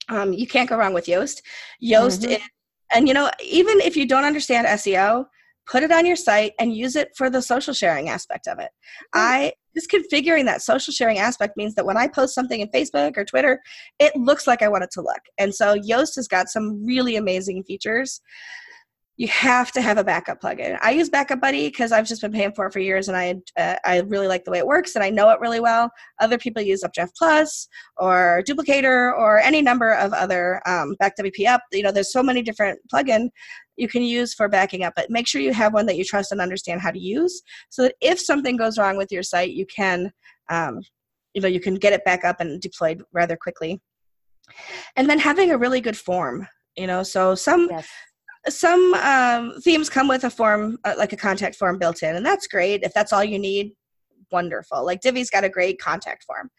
um, 0.08 0.32
you 0.32 0.46
can't 0.46 0.68
go 0.68 0.76
wrong 0.76 0.92
with 0.92 1.06
Yoast. 1.06 1.40
Yoast, 1.82 2.20
mm-hmm. 2.22 2.32
is, 2.32 2.40
and 2.94 3.08
you 3.08 3.14
know, 3.14 3.30
even 3.42 3.80
if 3.80 3.96
you 3.96 4.06
don't 4.06 4.24
understand 4.24 4.66
SEO, 4.66 5.26
put 5.66 5.82
it 5.82 5.90
on 5.90 6.06
your 6.06 6.16
site 6.16 6.52
and 6.60 6.74
use 6.74 6.96
it 6.96 7.10
for 7.16 7.28
the 7.30 7.42
social 7.42 7.74
sharing 7.74 8.08
aspect 8.08 8.46
of 8.46 8.58
it. 8.58 8.70
I 9.12 9.52
just 9.76 9.90
configuring 9.90 10.44
that 10.46 10.62
social 10.62 10.92
sharing 10.92 11.18
aspect 11.18 11.56
means 11.56 11.74
that 11.74 11.84
when 11.84 11.96
I 11.96 12.08
post 12.08 12.34
something 12.34 12.60
in 12.60 12.68
Facebook 12.68 13.16
or 13.16 13.24
Twitter, 13.24 13.60
it 13.98 14.16
looks 14.16 14.46
like 14.46 14.62
I 14.62 14.68
want 14.68 14.84
it 14.84 14.90
to 14.92 15.02
look. 15.02 15.20
And 15.38 15.54
so 15.54 15.76
Yoast 15.76 16.16
has 16.16 16.28
got 16.28 16.48
some 16.48 16.84
really 16.84 17.16
amazing 17.16 17.62
features. 17.64 18.20
you 19.18 19.28
have 19.28 19.72
to 19.72 19.80
have 19.80 19.96
a 19.96 20.04
backup 20.04 20.40
plugin. 20.42 20.78
I 20.82 20.90
use 20.90 21.08
Backup 21.08 21.40
Buddy 21.40 21.68
because 21.68 21.90
I've 21.90 22.06
just 22.06 22.20
been 22.20 22.32
paying 22.32 22.52
for 22.52 22.66
it 22.66 22.72
for 22.72 22.80
years, 22.80 23.08
and 23.08 23.16
I 23.16 23.36
uh, 23.58 23.76
I 23.84 24.00
really 24.00 24.28
like 24.28 24.44
the 24.44 24.50
way 24.50 24.58
it 24.58 24.66
works, 24.66 24.94
and 24.94 25.02
I 25.02 25.08
know 25.10 25.30
it 25.30 25.40
really 25.40 25.60
well. 25.60 25.90
Other 26.20 26.36
people 26.36 26.62
use 26.62 26.84
Updraft 26.84 27.16
Plus 27.16 27.66
or 27.96 28.42
Duplicator 28.46 29.12
or 29.16 29.38
any 29.38 29.62
number 29.62 29.92
of 29.92 30.12
other 30.12 30.60
um, 30.66 30.94
BackWPup. 31.00 31.60
You 31.72 31.82
know, 31.82 31.92
there's 31.92 32.12
so 32.12 32.22
many 32.22 32.42
different 32.42 32.78
plugin 32.92 33.28
you 33.76 33.88
can 33.88 34.02
use 34.02 34.34
for 34.34 34.48
backing 34.48 34.84
up, 34.84 34.94
but 34.96 35.10
make 35.10 35.26
sure 35.26 35.40
you 35.40 35.52
have 35.52 35.74
one 35.74 35.86
that 35.86 35.96
you 35.96 36.04
trust 36.04 36.32
and 36.32 36.40
understand 36.40 36.80
how 36.80 36.90
to 36.90 36.98
use, 36.98 37.42
so 37.70 37.82
that 37.82 37.94
if 38.00 38.20
something 38.20 38.56
goes 38.56 38.78
wrong 38.78 38.96
with 38.96 39.12
your 39.12 39.22
site, 39.22 39.50
you 39.50 39.66
can 39.66 40.12
um, 40.50 40.80
you 41.34 41.42
know 41.42 41.48
you 41.48 41.60
can 41.60 41.74
get 41.74 41.92
it 41.92 42.04
back 42.04 42.24
up 42.24 42.40
and 42.40 42.60
deployed 42.60 43.02
rather 43.12 43.36
quickly. 43.36 43.80
And 44.94 45.10
then 45.10 45.18
having 45.18 45.50
a 45.50 45.58
really 45.58 45.80
good 45.80 45.96
form 45.96 46.46
you 46.76 46.86
know 46.86 47.02
so 47.02 47.34
some 47.34 47.68
yes 47.70 47.88
some 48.48 48.94
um, 48.94 49.60
themes 49.62 49.90
come 49.90 50.08
with 50.08 50.24
a 50.24 50.30
form 50.30 50.78
uh, 50.84 50.94
like 50.96 51.12
a 51.12 51.16
contact 51.16 51.56
form 51.56 51.78
built 51.78 52.02
in 52.02 52.16
and 52.16 52.24
that's 52.24 52.46
great 52.46 52.82
if 52.82 52.92
that's 52.94 53.12
all 53.12 53.24
you 53.24 53.38
need 53.38 53.72
wonderful. 54.32 54.84
Like 54.84 55.00
divi's 55.00 55.30
got 55.30 55.44
a 55.44 55.48
great 55.48 55.78
contact 55.78 56.24
form. 56.24 56.50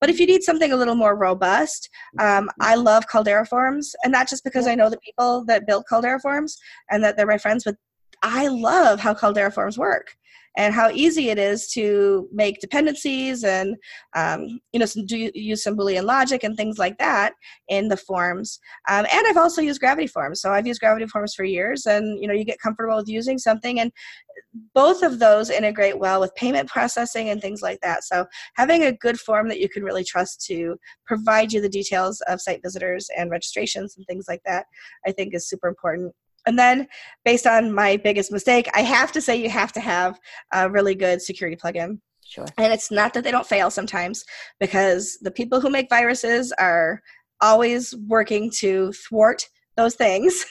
But 0.00 0.10
if 0.10 0.20
you 0.20 0.26
need 0.26 0.42
something 0.42 0.72
a 0.72 0.76
little 0.76 0.94
more 0.94 1.16
robust 1.16 1.88
um, 2.18 2.50
i 2.60 2.74
love 2.74 3.06
caldera 3.08 3.46
forms 3.46 3.94
and 4.02 4.12
not 4.12 4.28
just 4.28 4.44
because 4.44 4.66
i 4.66 4.74
know 4.74 4.90
the 4.90 4.98
people 4.98 5.44
that 5.46 5.66
built 5.66 5.86
caldera 5.88 6.20
forms 6.20 6.56
and 6.90 7.02
that 7.02 7.16
they're 7.16 7.26
my 7.26 7.38
friends 7.38 7.64
but 7.64 7.76
i 8.22 8.48
love 8.48 9.00
how 9.00 9.14
caldera 9.14 9.50
forms 9.50 9.78
work 9.78 10.16
and 10.56 10.74
how 10.74 10.90
easy 10.90 11.30
it 11.30 11.38
is 11.38 11.68
to 11.68 12.28
make 12.32 12.60
dependencies 12.60 13.44
and 13.44 13.76
um, 14.14 14.60
you 14.72 14.80
know 14.80 14.86
some, 14.86 15.06
do 15.06 15.30
use 15.34 15.62
some 15.62 15.76
boolean 15.76 16.04
logic 16.04 16.44
and 16.44 16.56
things 16.56 16.78
like 16.78 16.98
that 16.98 17.34
in 17.68 17.88
the 17.88 17.96
forms. 17.96 18.58
Um, 18.88 19.06
and 19.12 19.26
i've 19.26 19.36
also 19.36 19.62
used 19.62 19.80
gravity 19.80 20.06
forms. 20.06 20.40
So 20.40 20.52
i've 20.52 20.66
used 20.66 20.80
gravity 20.80 21.06
forms 21.06 21.34
for 21.34 21.44
years 21.44 21.86
and 21.86 22.20
you 22.20 22.28
know 22.28 22.34
you 22.34 22.44
get 22.44 22.60
comfortable 22.60 22.96
with 22.96 23.08
using 23.08 23.38
something 23.38 23.80
and 23.80 23.92
both 24.74 25.02
of 25.02 25.18
those 25.18 25.50
integrate 25.50 25.98
well 25.98 26.20
with 26.20 26.34
payment 26.34 26.68
processing 26.68 27.30
and 27.30 27.40
things 27.40 27.62
like 27.62 27.80
that. 27.80 28.04
So 28.04 28.26
having 28.54 28.84
a 28.84 28.92
good 28.92 29.18
form 29.18 29.48
that 29.48 29.60
you 29.60 29.68
can 29.68 29.82
really 29.82 30.04
trust 30.04 30.44
to 30.46 30.76
provide 31.06 31.52
you 31.52 31.60
the 31.60 31.68
details 31.68 32.20
of 32.28 32.40
site 32.40 32.60
visitors 32.62 33.08
and 33.16 33.30
registrations 33.30 33.96
and 33.96 34.06
things 34.06 34.26
like 34.28 34.42
that 34.44 34.66
i 35.06 35.12
think 35.12 35.34
is 35.34 35.48
super 35.48 35.68
important 35.68 36.14
and 36.46 36.58
then, 36.58 36.86
based 37.24 37.46
on 37.46 37.72
my 37.72 37.96
biggest 37.96 38.30
mistake, 38.30 38.68
I 38.74 38.82
have 38.82 39.12
to 39.12 39.20
say 39.20 39.36
you 39.36 39.50
have 39.50 39.72
to 39.72 39.80
have 39.80 40.18
a 40.52 40.70
really 40.70 40.94
good 40.94 41.20
security 41.20 41.56
plugin. 41.56 41.98
Sure. 42.24 42.46
And 42.58 42.72
it's 42.72 42.90
not 42.90 43.14
that 43.14 43.24
they 43.24 43.30
don't 43.30 43.46
fail 43.46 43.70
sometimes, 43.70 44.24
because 44.60 45.18
the 45.20 45.30
people 45.30 45.60
who 45.60 45.70
make 45.70 45.88
viruses 45.88 46.52
are 46.58 47.02
always 47.40 47.94
working 48.08 48.50
to 48.58 48.92
thwart 48.92 49.48
those 49.76 49.94
things. 49.94 50.46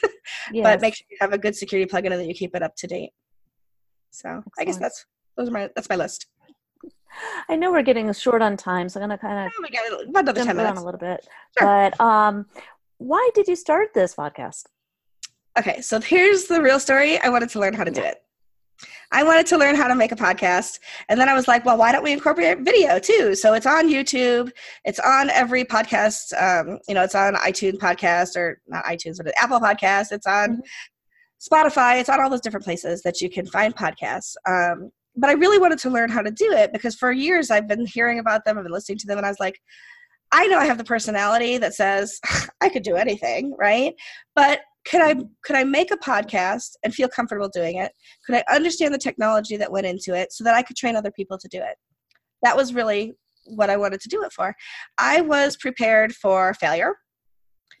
Yes. 0.52 0.62
but 0.64 0.80
make 0.80 0.94
sure 0.94 1.06
you 1.10 1.16
have 1.20 1.32
a 1.32 1.38
good 1.38 1.56
security 1.56 1.90
plugin 1.90 2.12
and 2.12 2.20
that 2.20 2.26
you 2.26 2.34
keep 2.34 2.54
it 2.54 2.62
up 2.62 2.76
to 2.76 2.86
date. 2.86 3.10
So 4.10 4.28
Excellent. 4.28 4.52
I 4.58 4.64
guess 4.64 4.78
that's 4.78 5.06
those 5.36 5.48
are 5.48 5.52
my 5.52 5.70
that's 5.74 5.88
my 5.88 5.96
list. 5.96 6.26
I 7.48 7.56
know 7.56 7.70
we're 7.70 7.82
getting 7.82 8.12
short 8.12 8.42
on 8.42 8.56
time, 8.56 8.88
so 8.88 9.00
I'm 9.00 9.08
gonna 9.08 9.18
kind 9.18 9.46
of 9.46 9.52
oh, 9.58 9.68
got 9.72 10.08
about 10.08 10.24
another 10.24 10.44
jump 10.44 10.58
around 10.58 10.78
a 10.78 10.84
little 10.84 11.00
bit. 11.00 11.26
Sure. 11.58 11.66
But 11.66 12.00
um, 12.00 12.46
why 12.98 13.30
did 13.34 13.48
you 13.48 13.56
start 13.56 13.88
this 13.94 14.14
podcast? 14.14 14.64
Okay, 15.58 15.80
so 15.80 16.00
here's 16.00 16.44
the 16.44 16.60
real 16.60 16.78
story. 16.78 17.18
I 17.22 17.30
wanted 17.30 17.48
to 17.50 17.60
learn 17.60 17.72
how 17.72 17.84
to 17.84 17.90
do 17.90 18.02
it. 18.02 18.18
I 19.12 19.22
wanted 19.22 19.46
to 19.46 19.56
learn 19.56 19.76
how 19.76 19.88
to 19.88 19.94
make 19.94 20.12
a 20.12 20.16
podcast. 20.16 20.80
And 21.08 21.18
then 21.18 21.28
I 21.28 21.34
was 21.34 21.48
like, 21.48 21.64
well, 21.64 21.78
why 21.78 21.92
don't 21.92 22.02
we 22.02 22.12
incorporate 22.12 22.60
video 22.60 22.98
too? 22.98 23.34
So 23.34 23.54
it's 23.54 23.64
on 23.64 23.88
YouTube. 23.88 24.50
It's 24.84 24.98
on 24.98 25.30
every 25.30 25.64
podcast. 25.64 26.32
Um, 26.40 26.78
you 26.88 26.94
know, 26.94 27.02
it's 27.02 27.14
on 27.14 27.34
iTunes 27.36 27.78
podcast 27.78 28.36
or 28.36 28.60
not 28.66 28.84
iTunes, 28.84 29.16
but 29.22 29.32
Apple 29.40 29.60
podcast. 29.60 30.12
It's 30.12 30.26
on 30.26 30.58
mm-hmm. 30.58 31.54
Spotify. 31.54 32.00
It's 32.00 32.08
on 32.08 32.20
all 32.20 32.28
those 32.28 32.40
different 32.40 32.64
places 32.64 33.02
that 33.02 33.20
you 33.20 33.30
can 33.30 33.46
find 33.46 33.74
podcasts. 33.74 34.34
Um, 34.46 34.90
but 35.14 35.30
I 35.30 35.34
really 35.34 35.58
wanted 35.58 35.78
to 35.78 35.90
learn 35.90 36.10
how 36.10 36.20
to 36.20 36.30
do 36.30 36.50
it 36.52 36.72
because 36.72 36.94
for 36.94 37.10
years 37.12 37.50
I've 37.50 37.68
been 37.68 37.86
hearing 37.86 38.18
about 38.18 38.44
them. 38.44 38.58
I've 38.58 38.64
been 38.64 38.72
listening 38.72 38.98
to 38.98 39.06
them 39.06 39.16
and 39.16 39.26
I 39.26 39.30
was 39.30 39.40
like, 39.40 39.58
I 40.32 40.46
know 40.48 40.58
I 40.58 40.66
have 40.66 40.78
the 40.78 40.84
personality 40.84 41.56
that 41.58 41.74
says 41.74 42.20
I 42.60 42.68
could 42.68 42.82
do 42.82 42.96
anything, 42.96 43.54
right? 43.58 43.94
But 44.34 44.60
could 44.86 45.02
I 45.02 45.14
could 45.44 45.56
I 45.56 45.64
make 45.64 45.90
a 45.90 45.96
podcast 45.96 46.72
and 46.82 46.94
feel 46.94 47.08
comfortable 47.08 47.48
doing 47.48 47.76
it? 47.76 47.92
Could 48.24 48.36
I 48.36 48.44
understand 48.54 48.94
the 48.94 48.98
technology 48.98 49.56
that 49.56 49.70
went 49.70 49.86
into 49.86 50.14
it 50.14 50.32
so 50.32 50.44
that 50.44 50.54
I 50.54 50.62
could 50.62 50.76
train 50.76 50.96
other 50.96 51.10
people 51.10 51.38
to 51.38 51.48
do 51.48 51.58
it? 51.58 51.76
That 52.42 52.56
was 52.56 52.72
really 52.72 53.14
what 53.46 53.70
I 53.70 53.76
wanted 53.76 54.00
to 54.00 54.08
do 54.08 54.22
it 54.22 54.32
for. 54.32 54.54
I 54.98 55.20
was 55.20 55.56
prepared 55.56 56.14
for 56.14 56.54
failure. 56.54 56.94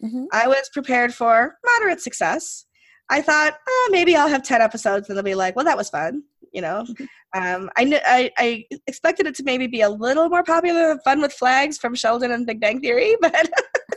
Mm-hmm. 0.02 0.24
I 0.32 0.48
was 0.48 0.68
prepared 0.72 1.14
for 1.14 1.56
moderate 1.64 2.00
success. 2.00 2.66
I 3.08 3.22
thought 3.22 3.54
oh, 3.68 3.88
maybe 3.92 4.16
I'll 4.16 4.28
have 4.28 4.42
ten 4.42 4.60
episodes 4.60 5.08
and 5.08 5.16
they'll 5.16 5.24
be 5.24 5.34
like, 5.34 5.54
well, 5.56 5.64
that 5.64 5.76
was 5.76 5.90
fun. 5.90 6.22
You 6.52 6.62
know, 6.62 6.86
um, 7.34 7.70
I, 7.76 8.00
I, 8.06 8.30
I 8.38 8.64
expected 8.86 9.26
it 9.26 9.34
to 9.36 9.44
maybe 9.44 9.66
be 9.66 9.82
a 9.82 9.90
little 9.90 10.28
more 10.28 10.42
popular 10.42 10.88
than 10.88 11.00
Fun 11.00 11.20
with 11.20 11.32
Flags 11.32 11.78
from 11.78 11.94
Sheldon 11.94 12.32
and 12.32 12.46
Big 12.46 12.60
Bang 12.60 12.80
Theory, 12.80 13.16
but 13.20 13.48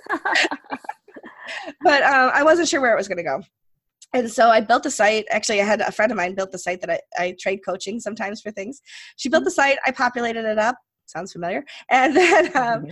but 1.81 2.03
um, 2.03 2.31
I 2.33 2.43
wasn't 2.43 2.67
sure 2.67 2.81
where 2.81 2.93
it 2.93 2.97
was 2.97 3.07
going 3.07 3.17
to 3.17 3.23
go. 3.23 3.41
And 4.13 4.29
so 4.29 4.49
I 4.49 4.61
built 4.61 4.83
the 4.83 4.91
site. 4.91 5.25
Actually, 5.29 5.61
I 5.61 5.65
had 5.65 5.81
a 5.81 5.91
friend 5.91 6.11
of 6.11 6.17
mine 6.17 6.33
built 6.33 6.51
the 6.51 6.57
site 6.57 6.81
that 6.81 6.89
I, 6.89 6.99
I 7.17 7.35
trade 7.39 7.59
coaching 7.63 7.99
sometimes 7.99 8.41
for 8.41 8.51
things. 8.51 8.81
She 9.17 9.29
built 9.29 9.43
the 9.43 9.51
site. 9.51 9.77
I 9.85 9.91
populated 9.91 10.45
it 10.45 10.57
up. 10.57 10.77
Sounds 11.05 11.31
familiar. 11.31 11.63
And 11.89 12.15
then 12.15 12.45
um, 12.57 12.85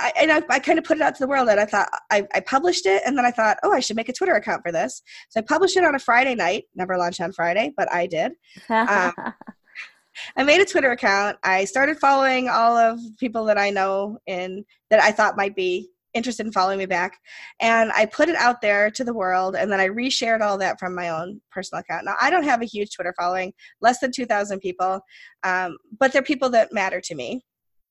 I, 0.00 0.12
and 0.20 0.32
I, 0.32 0.42
I, 0.48 0.58
kind 0.58 0.78
of 0.78 0.84
put 0.84 0.96
it 0.96 1.02
out 1.02 1.14
to 1.14 1.22
the 1.22 1.28
world. 1.28 1.48
And 1.48 1.60
I 1.60 1.64
thought 1.64 1.88
I, 2.10 2.26
I 2.34 2.40
published 2.40 2.86
it. 2.86 3.02
And 3.06 3.16
then 3.16 3.24
I 3.24 3.30
thought, 3.30 3.58
oh, 3.62 3.72
I 3.72 3.80
should 3.80 3.96
make 3.96 4.08
a 4.08 4.12
Twitter 4.12 4.34
account 4.34 4.62
for 4.62 4.72
this. 4.72 5.02
So 5.28 5.40
I 5.40 5.42
published 5.42 5.76
it 5.76 5.84
on 5.84 5.94
a 5.94 5.98
Friday 5.98 6.34
night. 6.34 6.64
Never 6.74 6.96
launched 6.96 7.20
on 7.20 7.32
Friday, 7.32 7.72
but 7.76 7.92
I 7.92 8.06
did. 8.06 8.32
Um, 8.68 9.12
I 10.36 10.42
made 10.42 10.60
a 10.60 10.64
Twitter 10.64 10.90
account. 10.90 11.38
I 11.44 11.64
started 11.64 11.98
following 11.98 12.48
all 12.48 12.76
of 12.76 12.98
people 13.18 13.44
that 13.44 13.58
I 13.58 13.70
know 13.70 14.18
and 14.26 14.64
that 14.90 15.00
I 15.00 15.12
thought 15.12 15.36
might 15.36 15.54
be 15.54 15.88
interested 16.14 16.46
in 16.46 16.52
following 16.52 16.78
me 16.78 16.86
back. 16.86 17.18
And 17.60 17.92
I 17.92 18.06
put 18.06 18.28
it 18.28 18.36
out 18.36 18.60
there 18.60 18.90
to 18.90 19.04
the 19.04 19.14
world 19.14 19.56
and 19.56 19.70
then 19.70 19.80
I 19.80 19.88
reshared 19.88 20.40
all 20.40 20.58
that 20.58 20.78
from 20.78 20.94
my 20.94 21.10
own 21.10 21.40
personal 21.50 21.80
account. 21.80 22.04
Now, 22.04 22.14
I 22.20 22.30
don't 22.30 22.44
have 22.44 22.62
a 22.62 22.66
huge 22.66 22.94
Twitter 22.94 23.14
following, 23.18 23.52
less 23.80 24.00
than 24.00 24.12
2,000 24.12 24.60
people, 24.60 25.00
um, 25.44 25.76
but 25.98 26.12
they're 26.12 26.22
people 26.22 26.50
that 26.50 26.72
matter 26.72 27.00
to 27.00 27.14
me. 27.14 27.44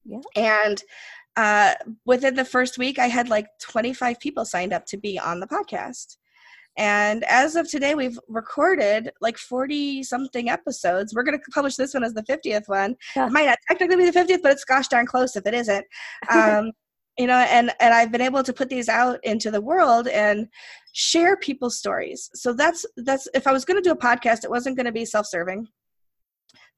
Yeah. 0.05 0.19
And 0.35 0.81
uh, 1.35 1.75
within 2.05 2.35
the 2.35 2.45
first 2.45 2.77
week, 2.77 2.97
I 2.97 3.07
had 3.07 3.29
like 3.29 3.47
25 3.61 4.19
people 4.19 4.45
signed 4.45 4.73
up 4.73 4.85
to 4.87 4.97
be 4.97 5.19
on 5.19 5.39
the 5.39 5.47
podcast. 5.47 6.17
And 6.77 7.23
as 7.23 7.55
of 7.55 7.69
today, 7.69 7.95
we've 7.95 8.19
recorded 8.27 9.11
like 9.19 9.37
40 9.37 10.03
something 10.03 10.49
episodes. 10.49 11.13
We're 11.13 11.23
going 11.23 11.37
to 11.37 11.43
publish 11.51 11.75
this 11.75 11.93
one 11.93 12.03
as 12.03 12.13
the 12.13 12.21
50th 12.23 12.67
one. 12.67 12.95
Yeah. 13.15 13.27
It 13.27 13.31
might 13.31 13.47
not 13.47 13.57
technically 13.67 13.97
be 13.97 14.09
the 14.09 14.19
50th, 14.19 14.43
but 14.43 14.51
it's 14.51 14.63
gosh 14.63 14.87
darn 14.87 15.07
close 15.07 15.35
if 15.35 15.45
it 15.45 15.53
isn't. 15.53 15.85
Um, 16.31 16.71
you 17.17 17.27
know 17.27 17.37
and 17.37 17.71
and 17.79 17.93
i've 17.93 18.11
been 18.11 18.21
able 18.21 18.43
to 18.43 18.53
put 18.53 18.69
these 18.69 18.89
out 18.89 19.19
into 19.23 19.51
the 19.51 19.61
world 19.61 20.07
and 20.07 20.47
share 20.97 21.37
people's 21.37 21.77
stories. 21.77 22.29
So 22.33 22.53
that's 22.53 22.83
that's 22.97 23.27
if 23.35 23.45
i 23.45 23.51
was 23.51 23.65
going 23.65 23.81
to 23.81 23.87
do 23.87 23.93
a 23.93 23.97
podcast 23.97 24.43
it 24.43 24.49
wasn't 24.49 24.75
going 24.75 24.87
to 24.87 24.91
be 24.91 25.05
self-serving. 25.05 25.67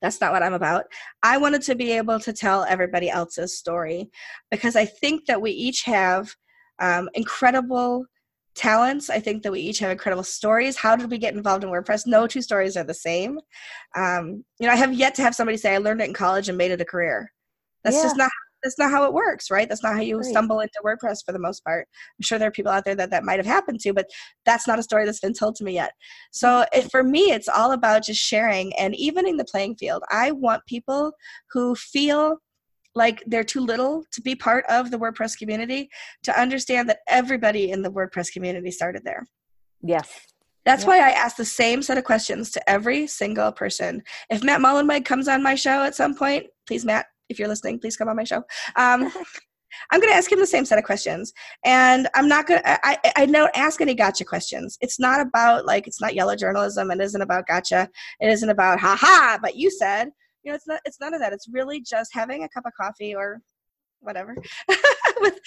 That's 0.02 0.20
not 0.22 0.32
what 0.34 0.44
i'm 0.44 0.54
about. 0.54 0.86
I 1.24 1.38
wanted 1.38 1.62
to 1.64 1.76
be 1.76 1.92
able 1.94 2.20
to 2.20 2.34
tell 2.34 2.66
everybody 2.66 3.10
else's 3.10 3.58
story 3.58 4.10
because 4.52 4.76
i 4.76 4.86
think 4.86 5.26
that 5.28 5.42
we 5.42 5.52
each 5.52 5.84
have 5.84 6.36
um, 6.80 7.10
incredible 7.14 8.06
talents. 8.56 9.10
I 9.10 9.20
think 9.20 9.44
that 9.44 9.52
we 9.52 9.62
each 9.62 9.80
have 9.80 9.92
incredible 9.92 10.24
stories. 10.24 10.76
How 10.76 10.96
did 10.96 11.12
we 11.12 11.18
get 11.18 11.34
involved 11.34 11.64
in 11.64 11.70
wordpress? 11.70 12.08
No 12.08 12.28
two 12.28 12.42
stories 12.42 12.76
are 12.76 12.84
the 12.84 12.94
same. 12.94 13.40
Um, 13.96 14.44
you 14.60 14.68
know 14.68 14.74
i 14.74 14.76
have 14.76 14.94
yet 14.94 15.16
to 15.16 15.22
have 15.22 15.36
somebody 15.36 15.58
say 15.58 15.76
i 15.76 15.78
learned 15.78 16.02
it 16.02 16.10
in 16.10 16.14
college 16.14 16.50
and 16.50 16.58
made 16.58 16.72
it 16.72 16.82
a 16.82 16.86
career. 16.86 17.32
That's 17.86 17.96
yeah. 17.96 18.04
just 18.04 18.18
not 18.18 18.32
that's 18.64 18.78
not 18.78 18.92
how 18.92 19.06
it 19.06 19.14
works, 19.14 19.50
right? 19.50 19.68
That's 19.68 19.84
not 19.84 19.94
how 19.94 20.02
you 20.02 20.18
right. 20.18 20.26
stumble 20.26 20.60
into 20.60 20.80
WordPress 20.84 21.26
for 21.26 21.32
the 21.32 21.40
most 21.40 21.64
part. 21.64 21.88
I'm 22.18 22.24
sure 22.24 22.40
there 22.40 22.48
are 22.48 22.52
people 22.52 22.72
out 22.72 22.86
there 22.86 22.96
that 22.96 23.12
that 23.12 23.24
might 23.24 23.40
have 23.40 23.46
happened 23.46 23.80
to, 23.82 23.94
but 23.94 24.10
that's 24.46 24.68
not 24.68 24.80
a 24.80 24.84
story 24.84 25.06
that's 25.06 25.20
been 25.20 25.34
told 25.34 25.56
to 25.56 25.64
me 25.64 25.74
yet. 25.74 25.92
So 26.32 26.66
it, 26.74 26.90
for 26.92 27.04
me, 27.04 27.32
it's 27.32 27.48
all 27.48 27.72
about 27.72 28.04
just 28.04 28.22
sharing 28.22 28.74
and 28.78 28.96
evening 28.96 29.38
the 29.38 29.46
playing 29.46 29.76
field. 29.76 30.04
I 30.10 30.32
want 30.32 30.66
people 30.66 31.12
who 31.52 31.76
feel 31.76 32.38
like 32.96 33.24
they're 33.28 33.44
too 33.44 33.62
little 33.62 34.04
to 34.12 34.22
be 34.22 34.36
part 34.36 34.66
of 34.68 34.92
the 34.92 34.98
WordPress 34.98 35.38
community 35.38 35.90
to 36.24 36.40
understand 36.40 36.90
that 36.90 37.00
everybody 37.08 37.72
in 37.72 37.82
the 37.82 37.92
WordPress 37.92 38.32
community 38.32 38.72
started 38.72 39.04
there. 39.06 39.26
Yes. 39.82 40.28
That's 40.66 40.86
why 40.86 40.98
I 41.00 41.12
ask 41.12 41.36
the 41.36 41.46
same 41.46 41.82
set 41.82 41.98
of 41.98 42.04
questions 42.04 42.52
to 42.52 42.70
every 42.70 43.08
single 43.08 43.52
person. 43.52 44.04
If 44.30 44.44
Matt 44.44 44.62
Mullenweg 44.62 45.06
comes 45.06 45.28
on 45.28 45.42
my 45.42 45.56
show 45.56 45.84
at 45.84 45.96
some 45.96 46.14
point, 46.14 46.48
please, 46.68 46.86
Matt, 46.86 47.08
if 47.30 47.40
you're 47.40 47.48
listening, 47.48 47.80
please 47.80 47.96
come 47.96 48.10
on 48.10 48.16
my 48.16 48.24
show. 48.24 48.44
Um, 48.76 49.12
I'm 49.92 50.00
going 50.00 50.12
to 50.12 50.18
ask 50.18 50.32
him 50.32 50.40
the 50.40 50.48
same 50.48 50.66
set 50.66 50.80
of 50.80 50.84
questions, 50.84 51.32
and 51.64 52.10
I'm 52.16 52.28
not 52.28 52.48
going 52.48 52.62
to. 52.62 52.88
I 52.88 52.98
I 53.16 53.26
don't 53.28 53.56
ask 53.56 53.82
any 53.82 53.94
gotcha 53.94 54.26
questions. 54.26 54.78
It's 54.82 55.00
not 55.00 55.22
about 55.22 55.66
like 55.66 55.88
it's 55.88 56.02
not 56.02 56.16
yellow 56.16 56.36
journalism. 56.36 56.90
It 56.90 57.00
isn't 57.00 57.22
about 57.22 57.48
gotcha. 57.48 57.88
It 58.20 58.30
isn't 58.30 58.50
about 58.50 58.80
ha 58.80 58.98
ha. 59.00 59.38
But 59.42 59.56
you 59.56 59.70
said, 59.70 60.10
you 60.44 60.52
know, 60.52 60.56
it's 60.56 60.68
not. 60.68 60.82
It's 60.86 61.00
none 61.00 61.14
of 61.14 61.22
that. 61.22 61.34
It's 61.34 61.48
really 61.52 61.82
just 61.82 62.10
having 62.14 62.44
a 62.44 62.50
cup 62.50 62.66
of 62.66 62.74
coffee 62.80 63.14
or 63.14 63.42
whatever 64.02 64.36
with 65.22 65.40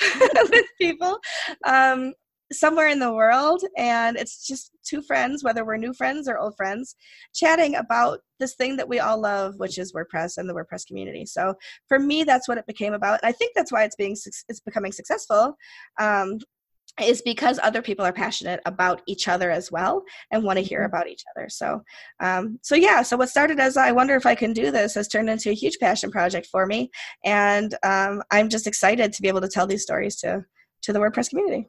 with 0.50 0.66
people, 0.80 1.18
um, 1.64 2.12
somewhere 2.52 2.88
in 2.88 2.98
the 2.98 3.12
world 3.12 3.62
and 3.76 4.16
it's 4.16 4.46
just 4.46 4.70
two 4.84 5.02
friends 5.02 5.42
whether 5.42 5.64
we're 5.64 5.76
new 5.76 5.92
friends 5.92 6.28
or 6.28 6.38
old 6.38 6.56
friends 6.56 6.94
chatting 7.34 7.74
about 7.76 8.20
this 8.38 8.54
thing 8.54 8.76
that 8.76 8.88
we 8.88 9.00
all 9.00 9.20
love 9.20 9.54
which 9.58 9.78
is 9.78 9.92
wordpress 9.92 10.38
and 10.38 10.48
the 10.48 10.54
wordpress 10.54 10.86
community. 10.86 11.26
So 11.26 11.54
for 11.88 11.98
me 11.98 12.24
that's 12.24 12.48
what 12.48 12.58
it 12.58 12.66
became 12.66 12.94
about 12.94 13.18
and 13.22 13.28
i 13.28 13.32
think 13.32 13.52
that's 13.54 13.72
why 13.72 13.84
it's 13.84 13.96
being 13.96 14.12
it's 14.12 14.60
becoming 14.60 14.92
successful 14.92 15.56
um, 16.00 16.38
is 17.02 17.20
because 17.22 17.58
other 17.62 17.82
people 17.82 18.04
are 18.04 18.12
passionate 18.12 18.60
about 18.64 19.02
each 19.06 19.28
other 19.28 19.50
as 19.50 19.70
well 19.70 20.02
and 20.30 20.42
want 20.42 20.58
to 20.58 20.64
hear 20.64 20.80
mm-hmm. 20.80 20.94
about 20.94 21.08
each 21.08 21.24
other. 21.36 21.48
So 21.48 21.82
um, 22.20 22.58
so 22.62 22.74
yeah 22.74 23.02
so 23.02 23.16
what 23.16 23.28
started 23.28 23.60
as 23.60 23.76
i 23.76 23.92
wonder 23.92 24.14
if 24.14 24.26
i 24.26 24.34
can 24.34 24.52
do 24.52 24.70
this 24.70 24.94
has 24.94 25.08
turned 25.08 25.28
into 25.28 25.50
a 25.50 25.54
huge 25.54 25.78
passion 25.78 26.10
project 26.10 26.46
for 26.46 26.66
me 26.66 26.90
and 27.24 27.74
um, 27.82 28.22
i'm 28.30 28.48
just 28.48 28.66
excited 28.66 29.12
to 29.12 29.22
be 29.22 29.28
able 29.28 29.40
to 29.40 29.48
tell 29.48 29.66
these 29.66 29.82
stories 29.82 30.16
to 30.16 30.44
to 30.82 30.92
the 30.92 30.98
wordpress 30.98 31.28
community 31.28 31.68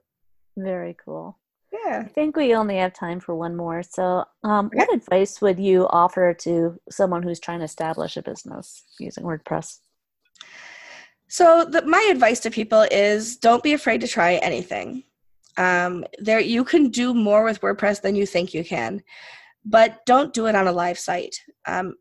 very 0.57 0.95
cool. 1.03 1.37
Yeah. 1.71 2.03
I 2.05 2.07
think 2.07 2.35
we 2.35 2.55
only 2.55 2.77
have 2.77 2.93
time 2.93 3.19
for 3.19 3.35
one 3.35 3.55
more. 3.55 3.83
So, 3.83 4.25
um, 4.43 4.69
what 4.73 4.93
advice 4.93 5.41
would 5.41 5.59
you 5.59 5.87
offer 5.89 6.33
to 6.41 6.79
someone 6.89 7.23
who's 7.23 7.39
trying 7.39 7.59
to 7.59 7.65
establish 7.65 8.17
a 8.17 8.21
business 8.21 8.83
using 8.99 9.23
WordPress? 9.23 9.79
So, 11.29 11.65
the, 11.65 11.81
my 11.85 12.07
advice 12.09 12.39
to 12.41 12.51
people 12.51 12.85
is 12.89 13.37
don't 13.37 13.63
be 13.63 13.73
afraid 13.73 14.01
to 14.01 14.07
try 14.07 14.35
anything. 14.35 15.03
Um, 15.57 16.05
there, 16.19 16.39
you 16.39 16.63
can 16.63 16.89
do 16.89 17.13
more 17.13 17.43
with 17.43 17.61
WordPress 17.61 18.01
than 18.01 18.15
you 18.15 18.25
think 18.25 18.53
you 18.53 18.63
can, 18.63 19.03
but 19.65 20.05
don't 20.05 20.33
do 20.33 20.45
it 20.45 20.55
on 20.55 20.67
a 20.67 20.71
live 20.71 20.99
site. 20.99 21.35
Um, 21.65 21.95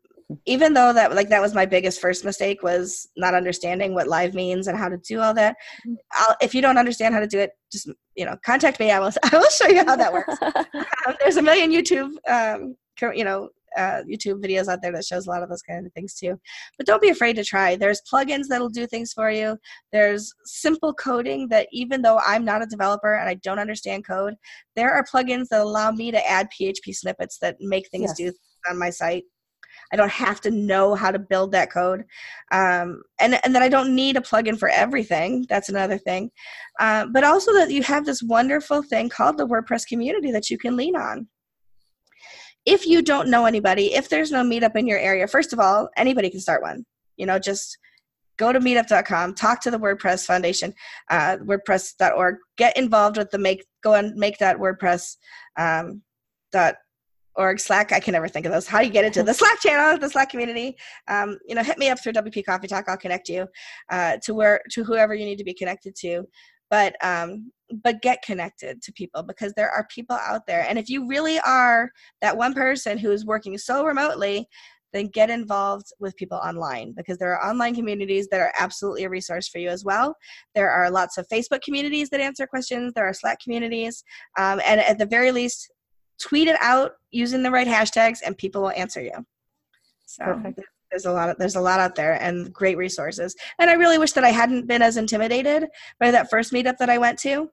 even 0.45 0.73
though 0.73 0.91
that 0.91 1.15
like 1.15 1.29
that 1.29 1.41
was 1.41 1.53
my 1.53 1.65
biggest 1.65 2.01
first 2.01 2.25
mistake 2.25 2.61
was 2.61 3.07
not 3.15 3.33
understanding 3.33 3.93
what 3.93 4.07
live 4.07 4.33
means 4.33 4.67
and 4.67 4.77
how 4.77 4.89
to 4.89 4.97
do 4.97 5.21
all 5.21 5.33
that. 5.33 5.55
Mm-hmm. 5.87 5.93
I'll, 6.13 6.35
if 6.41 6.53
you 6.53 6.61
don't 6.61 6.77
understand 6.77 7.13
how 7.13 7.21
to 7.21 7.27
do 7.27 7.39
it 7.39 7.51
just 7.71 7.89
you 8.15 8.25
know 8.25 8.35
contact 8.45 8.79
me. 8.79 8.91
I 8.91 8.99
will 8.99 9.11
i 9.23 9.37
will 9.37 9.49
show 9.49 9.67
you 9.67 9.85
how 9.85 9.95
that 9.95 10.13
works. 10.13 10.35
Um, 11.07 11.15
there's 11.21 11.37
a 11.37 11.41
million 11.41 11.71
youtube 11.71 12.11
um, 12.27 12.75
you 13.15 13.23
know 13.23 13.49
uh, 13.77 14.01
youtube 14.09 14.43
videos 14.43 14.67
out 14.67 14.81
there 14.81 14.91
that 14.91 15.05
shows 15.05 15.27
a 15.27 15.29
lot 15.29 15.43
of 15.43 15.49
those 15.49 15.61
kind 15.61 15.85
of 15.85 15.93
things 15.93 16.13
too. 16.15 16.39
But 16.77 16.85
don't 16.85 17.01
be 17.01 17.09
afraid 17.09 17.35
to 17.37 17.43
try. 17.43 17.75
There's 17.75 18.01
plugins 18.11 18.47
that'll 18.49 18.69
do 18.69 18.87
things 18.87 19.13
for 19.13 19.31
you. 19.31 19.57
There's 19.91 20.33
simple 20.45 20.93
coding 20.93 21.47
that 21.49 21.67
even 21.71 22.01
though 22.01 22.19
i'm 22.25 22.43
not 22.43 22.61
a 22.61 22.65
developer 22.65 23.15
and 23.15 23.29
i 23.29 23.35
don't 23.35 23.59
understand 23.59 24.05
code 24.05 24.35
there 24.75 24.93
are 24.93 25.05
plugins 25.05 25.47
that 25.49 25.61
allow 25.61 25.91
me 25.91 26.11
to 26.11 26.29
add 26.29 26.47
php 26.59 26.93
snippets 26.93 27.37
that 27.39 27.55
make 27.59 27.87
things 27.89 28.13
yes. 28.17 28.31
do 28.31 28.37
on 28.69 28.77
my 28.77 28.89
site 28.89 29.23
I 29.91 29.95
don't 29.95 30.11
have 30.11 30.41
to 30.41 30.51
know 30.51 30.95
how 30.95 31.11
to 31.11 31.19
build 31.19 31.51
that 31.51 31.71
code. 31.71 32.03
Um, 32.51 33.03
and, 33.19 33.39
and 33.43 33.55
that 33.55 33.61
I 33.61 33.69
don't 33.69 33.95
need 33.95 34.17
a 34.17 34.21
plugin 34.21 34.57
for 34.57 34.69
everything. 34.69 35.45
That's 35.49 35.69
another 35.69 35.97
thing. 35.97 36.31
Uh, 36.79 37.05
but 37.11 37.23
also 37.23 37.53
that 37.53 37.71
you 37.71 37.83
have 37.83 38.05
this 38.05 38.23
wonderful 38.23 38.83
thing 38.83 39.09
called 39.09 39.37
the 39.37 39.47
WordPress 39.47 39.87
community 39.87 40.31
that 40.31 40.49
you 40.49 40.57
can 40.57 40.75
lean 40.75 40.95
on. 40.95 41.27
If 42.65 42.85
you 42.85 43.01
don't 43.01 43.29
know 43.29 43.45
anybody, 43.45 43.93
if 43.93 44.09
there's 44.09 44.31
no 44.31 44.43
meetup 44.43 44.75
in 44.75 44.87
your 44.87 44.99
area, 44.99 45.27
first 45.27 45.53
of 45.53 45.59
all, 45.59 45.89
anybody 45.95 46.29
can 46.29 46.41
start 46.41 46.61
one. 46.61 46.85
You 47.15 47.25
know, 47.25 47.39
just 47.39 47.77
go 48.37 48.53
to 48.53 48.59
meetup.com 48.59 49.33
talk 49.33 49.61
to 49.61 49.71
the 49.71 49.79
wordpress 49.79 50.25
foundation 50.25 50.73
uh, 51.09 51.37
wordpress.org 51.37 52.35
get 52.55 52.77
involved 52.77 53.17
with 53.17 53.29
the 53.31 53.37
make 53.37 53.65
go 53.83 53.95
and 53.95 54.15
make 54.15 54.37
that 54.37 54.57
wordpress 54.57 55.15
um, 55.57 56.01
dot 56.51 56.75
org 57.37 57.59
slack 57.59 57.91
i 57.91 57.99
can 57.99 58.11
never 58.11 58.27
think 58.27 58.45
of 58.45 58.51
those. 58.51 58.67
How 58.67 58.79
do 58.79 58.85
you 58.85 58.91
get 58.91 59.05
into 59.05 59.23
the 59.23 59.33
slack 59.41 59.59
channel 59.61 59.97
the 59.97 60.09
slack 60.09 60.29
community? 60.29 60.77
Um, 61.07 61.37
you 61.47 61.55
know 61.55 61.63
hit 61.63 61.77
me 61.77 61.89
up 61.89 61.99
through 62.01 62.13
wp 62.13 62.45
coffee 62.45 62.67
talk 62.67 62.85
i'll 62.87 62.97
connect 62.97 63.29
you 63.29 63.47
uh, 63.91 64.17
to 64.23 64.33
where 64.33 64.61
to 64.71 64.83
whoever 64.83 65.13
you 65.15 65.25
need 65.25 65.37
to 65.37 65.43
be 65.43 65.53
connected 65.53 65.95
to. 66.01 66.25
But 66.69 66.95
um, 67.03 67.51
but 67.83 68.01
get 68.01 68.21
connected 68.23 68.81
to 68.81 68.91
people 68.93 69.23
because 69.23 69.53
there 69.53 69.69
are 69.69 69.87
people 69.93 70.17
out 70.17 70.45
there. 70.47 70.65
And 70.67 70.77
if 70.77 70.89
you 70.89 71.07
really 71.07 71.39
are 71.39 71.89
that 72.21 72.35
one 72.35 72.53
person 72.53 72.97
who 72.97 73.11
is 73.11 73.25
working 73.25 73.57
so 73.57 73.85
remotely 73.85 74.47
then 74.93 75.07
get 75.07 75.29
involved 75.29 75.87
with 75.99 76.15
people 76.15 76.37
online 76.37 76.93
because 76.95 77.17
there 77.17 77.35
are 77.35 77.49
online 77.49 77.75
communities 77.75 78.27
that 78.29 78.39
are 78.39 78.53
absolutely 78.59 79.03
a 79.03 79.09
resource 79.09 79.47
for 79.47 79.59
you 79.59 79.69
as 79.69 79.83
well. 79.83 80.15
There 80.55 80.69
are 80.69 80.89
lots 80.89 81.17
of 81.17 81.27
Facebook 81.27 81.61
communities 81.61 82.09
that 82.09 82.21
answer 82.21 82.47
questions, 82.47 82.93
there 82.93 83.05
are 83.05 83.13
Slack 83.13 83.39
communities, 83.43 84.03
um, 84.37 84.61
and 84.65 84.79
at 84.79 84.97
the 84.97 85.05
very 85.05 85.31
least, 85.31 85.71
tweet 86.19 86.47
it 86.47 86.57
out 86.61 86.93
using 87.11 87.43
the 87.43 87.51
right 87.51 87.67
hashtags 87.67 88.19
and 88.25 88.37
people 88.37 88.61
will 88.61 88.71
answer 88.71 89.01
you. 89.01 89.25
So 90.05 90.25
Perfect. 90.25 90.61
there's 90.91 91.05
a 91.05 91.11
lot 91.11 91.29
of 91.29 91.37
there's 91.37 91.55
a 91.55 91.61
lot 91.61 91.79
out 91.79 91.95
there 91.95 92.21
and 92.21 92.51
great 92.53 92.77
resources. 92.77 93.35
And 93.59 93.69
i 93.69 93.73
really 93.73 93.97
wish 93.97 94.13
that 94.13 94.23
i 94.23 94.29
hadn't 94.29 94.67
been 94.67 94.81
as 94.81 94.97
intimidated 94.97 95.67
by 95.99 96.11
that 96.11 96.29
first 96.29 96.51
meetup 96.53 96.77
that 96.77 96.89
i 96.89 96.97
went 96.97 97.19
to. 97.19 97.49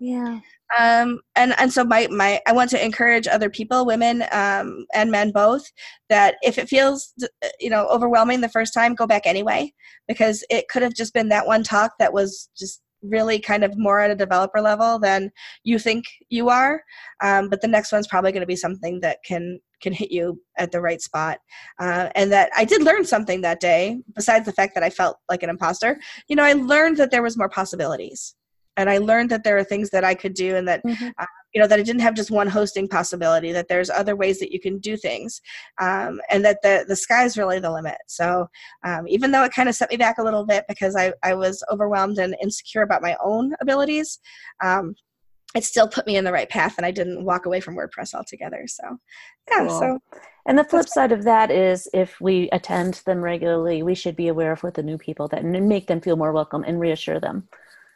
Yeah. 0.00 0.40
Um 0.78 1.20
and 1.36 1.54
and 1.58 1.72
so 1.72 1.84
my 1.84 2.08
my 2.08 2.40
i 2.46 2.52
want 2.52 2.70
to 2.70 2.84
encourage 2.84 3.26
other 3.26 3.48
people 3.48 3.86
women 3.86 4.24
um 4.32 4.86
and 4.92 5.10
men 5.10 5.30
both 5.30 5.64
that 6.08 6.34
if 6.42 6.58
it 6.58 6.68
feels 6.68 7.14
you 7.60 7.70
know 7.70 7.86
overwhelming 7.88 8.40
the 8.40 8.48
first 8.48 8.74
time 8.74 8.94
go 8.94 9.06
back 9.06 9.22
anyway 9.24 9.72
because 10.08 10.44
it 10.50 10.68
could 10.68 10.82
have 10.82 10.94
just 10.94 11.14
been 11.14 11.28
that 11.28 11.46
one 11.46 11.62
talk 11.62 11.92
that 11.98 12.12
was 12.12 12.50
just 12.56 12.82
really 13.08 13.38
kind 13.38 13.64
of 13.64 13.76
more 13.76 14.00
at 14.00 14.10
a 14.10 14.16
developer 14.16 14.60
level 14.60 14.98
than 14.98 15.30
you 15.62 15.78
think 15.78 16.04
you 16.30 16.48
are. 16.48 16.82
Um, 17.22 17.48
but 17.48 17.60
the 17.60 17.68
next 17.68 17.92
one's 17.92 18.06
probably 18.06 18.32
going 18.32 18.40
to 18.40 18.46
be 18.46 18.56
something 18.56 19.00
that 19.00 19.18
can 19.24 19.60
can 19.80 19.92
hit 19.92 20.10
you 20.10 20.40
at 20.56 20.72
the 20.72 20.80
right 20.80 21.00
spot. 21.02 21.38
Uh, 21.78 22.08
and 22.14 22.32
that 22.32 22.50
i 22.56 22.64
did 22.64 22.82
learn 22.82 23.04
something 23.04 23.40
that 23.42 23.60
day 23.60 24.00
besides 24.14 24.46
the 24.46 24.52
fact 24.52 24.74
that 24.74 24.82
i 24.82 24.90
felt 24.90 25.18
like 25.28 25.42
an 25.42 25.50
imposter. 25.50 25.98
You 26.28 26.36
know 26.36 26.44
i 26.44 26.52
learned 26.52 26.96
that 26.98 27.10
there 27.10 27.22
was 27.22 27.36
more 27.36 27.48
possibilities 27.48 28.34
and 28.76 28.88
i 28.88 28.98
learned 28.98 29.30
that 29.30 29.44
there 29.44 29.56
are 29.58 29.64
things 29.64 29.90
that 29.90 30.04
i 30.04 30.14
could 30.14 30.34
do 30.34 30.56
and 30.56 30.66
that 30.68 30.82
mm-hmm. 30.84 31.08
uh, 31.18 31.26
you 31.54 31.60
know 31.60 31.68
that 31.68 31.78
it 31.78 31.86
didn't 31.86 32.02
have 32.02 32.14
just 32.14 32.30
one 32.30 32.48
hosting 32.48 32.88
possibility 32.88 33.52
that 33.52 33.68
there's 33.68 33.88
other 33.88 34.16
ways 34.16 34.40
that 34.40 34.52
you 34.52 34.60
can 34.60 34.78
do 34.78 34.96
things 34.96 35.40
um, 35.80 36.20
and 36.30 36.44
that 36.44 36.60
the 36.62 36.84
the 36.88 36.96
sky's 36.96 37.38
really 37.38 37.60
the 37.60 37.70
limit. 37.70 37.96
So 38.08 38.48
um, 38.84 39.06
even 39.08 39.30
though 39.30 39.44
it 39.44 39.52
kind 39.52 39.68
of 39.68 39.74
set 39.74 39.90
me 39.90 39.96
back 39.96 40.18
a 40.18 40.22
little 40.22 40.44
bit 40.44 40.64
because 40.68 40.96
i, 40.96 41.12
I 41.22 41.34
was 41.34 41.62
overwhelmed 41.70 42.18
and 42.18 42.36
insecure 42.42 42.82
about 42.82 43.02
my 43.02 43.16
own 43.22 43.54
abilities 43.60 44.18
um, 44.62 44.94
it 45.54 45.64
still 45.64 45.86
put 45.86 46.06
me 46.06 46.16
in 46.16 46.24
the 46.24 46.32
right 46.32 46.48
path 46.48 46.74
and 46.76 46.84
i 46.84 46.90
didn't 46.90 47.24
walk 47.24 47.46
away 47.46 47.60
from 47.60 47.76
wordpress 47.76 48.14
altogether. 48.14 48.64
So 48.66 48.98
yeah 49.50 49.66
cool. 49.66 49.78
so 49.78 49.98
and 50.46 50.58
the 50.58 50.64
flip 50.64 50.88
side 50.88 51.12
of 51.12 51.24
that 51.24 51.50
is 51.50 51.88
if 51.94 52.20
we 52.20 52.48
attend 52.50 52.94
them 53.06 53.22
regularly 53.22 53.82
we 53.82 53.94
should 53.94 54.16
be 54.16 54.28
aware 54.28 54.52
of 54.52 54.62
what 54.62 54.74
the 54.74 54.82
new 54.82 54.98
people 54.98 55.28
that 55.28 55.42
and 55.42 55.68
make 55.68 55.86
them 55.86 56.00
feel 56.00 56.16
more 56.16 56.32
welcome 56.32 56.64
and 56.66 56.80
reassure 56.80 57.20
them 57.20 57.48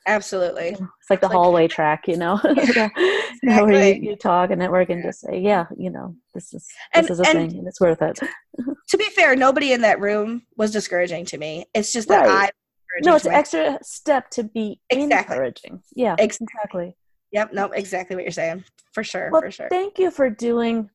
Absolutely. 0.07 0.68
It's 0.68 1.11
like 1.11 1.20
the 1.20 1.26
like, 1.26 1.36
hallway 1.36 1.68
track, 1.68 2.09
you 2.09 2.16
know, 2.16 2.40
yeah, 2.44 2.88
exactly. 3.42 3.42
where 3.44 3.94
you, 3.94 4.11
you, 4.11 4.16
talk 4.16 4.51
and 4.51 4.59
network 4.59 4.88
and 4.90 5.03
just 5.03 5.20
say, 5.20 5.38
yeah, 5.40 5.66
you 5.76 5.90
know, 5.90 6.14
this 6.34 6.55
is, 6.55 6.66
and, 6.94 7.05
this 7.05 7.11
is 7.11 7.20
a 7.20 7.24
thing 7.24 7.57
and 7.59 7.68
it's 7.68 7.80
worth 7.80 8.01
it. 8.03 8.18
to 8.88 8.96
be 8.96 9.05
fair, 9.05 9.36
nobody 9.36 9.72
in 9.72 9.82
that 9.82 10.01
room 10.01 10.42
was 10.57 10.70
discouraging 10.70 11.24
to 11.26 11.38
me. 11.38 11.66
It's 11.74 11.92
just 11.92 12.09
that 12.09 12.26
right. 12.26 12.49
I, 12.49 13.01
no, 13.03 13.16
it's 13.16 13.26
an 13.26 13.34
extra 13.34 13.78
step 13.82 14.30
to 14.30 14.44
be 14.44 14.80
exactly. 14.90 15.34
encouraging. 15.36 15.82
Yeah, 15.94 16.16
exactly. 16.18 16.96
Yep. 17.32 17.53
No, 17.53 17.66
exactly 17.66 18.16
what 18.16 18.24
you're 18.24 18.32
saying. 18.32 18.64
For 18.92 19.05
sure. 19.05 19.28
Well, 19.30 19.42
for 19.42 19.51
sure. 19.51 19.68
Thank 19.68 19.99
you 19.99 20.11
for 20.11 20.30
doing 20.30 20.88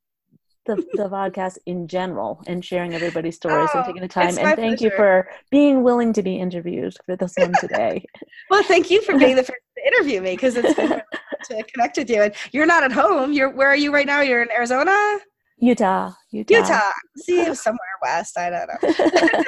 the, 0.66 0.76
the 0.93 1.09
podcast 1.09 1.57
in 1.66 1.88
general 1.88 2.41
and 2.47 2.64
sharing 2.64 2.93
everybody's 2.93 3.36
stories 3.36 3.70
oh, 3.74 3.80
and 3.80 3.86
taking 3.86 4.01
the 4.01 4.07
time. 4.07 4.28
And 4.28 4.38
thank 4.38 4.57
pleasure. 4.57 4.84
you 4.86 4.91
for 4.91 5.30
being 5.51 5.84
willing 5.84 6.14
to 6.14 6.24
be 6.24 6.38
interviewed 6.38 6.95
for 7.05 7.16
this 7.16 7.34
one 7.38 7.53
today. 7.59 8.05
well, 8.49 8.64
thank 8.64 8.89
you 8.89 9.01
for 9.01 9.18
being 9.18 9.36
the 9.36 9.43
first 9.43 9.61
to 9.78 9.88
interview 9.88 10.22
me 10.22 10.32
because 10.32 10.55
it's 10.55 10.74
been 10.74 10.89
to 11.45 11.64
connect 11.64 11.97
with 11.97 12.09
you. 12.09 12.24
And 12.24 12.34
you're 12.51 12.66
not 12.66 12.84
at 12.84 12.91
home. 12.91 13.34
You're 13.34 13.49
where 13.49 13.68
are 13.68 13.76
you 13.76 13.93
right 13.93 14.05
now? 14.07 14.22
You're 14.22 14.41
in 14.41 14.51
Arizona? 14.51 15.20
Utah. 15.57 16.11
Utah. 16.32 16.55
Utah. 16.55 16.91
See, 17.18 17.43
somewhere 17.55 17.80
west. 18.01 18.38
I 18.38 18.49
don't 18.49 18.68
know. 18.68 19.43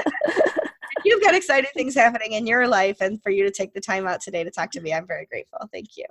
You've 1.04 1.22
got 1.22 1.36
exciting 1.36 1.70
things 1.76 1.94
happening 1.94 2.32
in 2.32 2.48
your 2.48 2.68
life, 2.68 2.98
and 3.00 3.22
for 3.22 3.30
you 3.30 3.44
to 3.44 3.52
take 3.52 3.74
the 3.74 3.82
time 3.82 4.08
out 4.08 4.22
today 4.22 4.44
to 4.44 4.50
talk 4.50 4.72
to 4.72 4.82
me, 4.82 4.92
I'm 4.92 5.06
very 5.06 5.28
grateful. 5.28 5.60
Thank 5.72 5.98
you. 5.98 6.06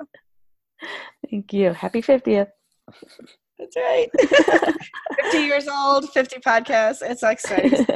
Thank 1.29 1.53
you. 1.53 1.73
Happy 1.73 2.01
50th. 2.01 2.51
That's 3.59 3.77
right. 3.77 4.09
50 5.23 5.39
years 5.39 5.69
old, 5.69 6.11
50 6.11 6.41
podcasts. 6.41 7.03
It's 7.03 7.23
exciting. 7.23 7.87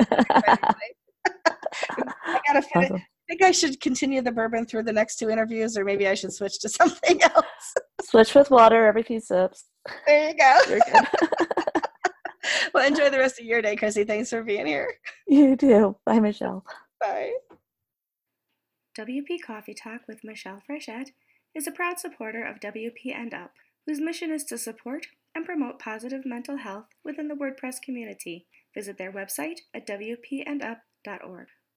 I 1.46 2.40
gotta 2.46 2.62
finish. 2.62 2.90
Awesome. 2.90 2.96
I 2.96 3.02
think 3.28 3.42
I 3.42 3.50
should 3.50 3.80
continue 3.80 4.22
the 4.22 4.32
bourbon 4.32 4.64
through 4.64 4.84
the 4.84 4.92
next 4.92 5.16
two 5.16 5.28
interviews, 5.28 5.76
or 5.76 5.84
maybe 5.84 6.08
I 6.08 6.14
should 6.14 6.32
switch 6.32 6.58
to 6.60 6.68
something 6.68 7.22
else. 7.22 7.74
Switch 8.02 8.34
with 8.34 8.50
water 8.50 8.86
every 8.86 9.02
few 9.02 9.20
sips. 9.20 9.66
There 10.06 10.30
you 10.30 10.36
go. 10.36 10.78
well, 12.72 12.86
enjoy 12.86 13.10
the 13.10 13.18
rest 13.18 13.38
of 13.38 13.44
your 13.44 13.60
day, 13.60 13.76
Chrissy. 13.76 14.04
Thanks 14.04 14.30
for 14.30 14.42
being 14.42 14.66
here. 14.66 14.94
You 15.26 15.56
too. 15.56 15.96
Bye, 16.06 16.20
Michelle. 16.20 16.64
Bye. 17.00 17.32
WP 18.98 19.42
Coffee 19.46 19.74
Talk 19.74 20.02
with 20.08 20.24
Michelle 20.24 20.60
Frechette 20.68 21.10
is 21.54 21.66
a 21.66 21.72
proud 21.72 21.98
supporter 21.98 22.44
of 22.44 22.60
WP 22.60 23.14
and 23.14 23.34
Up, 23.34 23.52
whose 23.86 24.00
mission 24.00 24.30
is 24.32 24.44
to 24.44 24.58
support 24.58 25.06
and 25.38 25.46
promote 25.46 25.78
positive 25.78 26.26
mental 26.26 26.56
health 26.56 26.86
within 27.04 27.28
the 27.28 27.36
WordPress 27.36 27.80
community. 27.80 28.48
Visit 28.74 28.98
their 28.98 29.12
website 29.12 29.60
at 29.72 29.86
wpandup.org. 29.86 31.46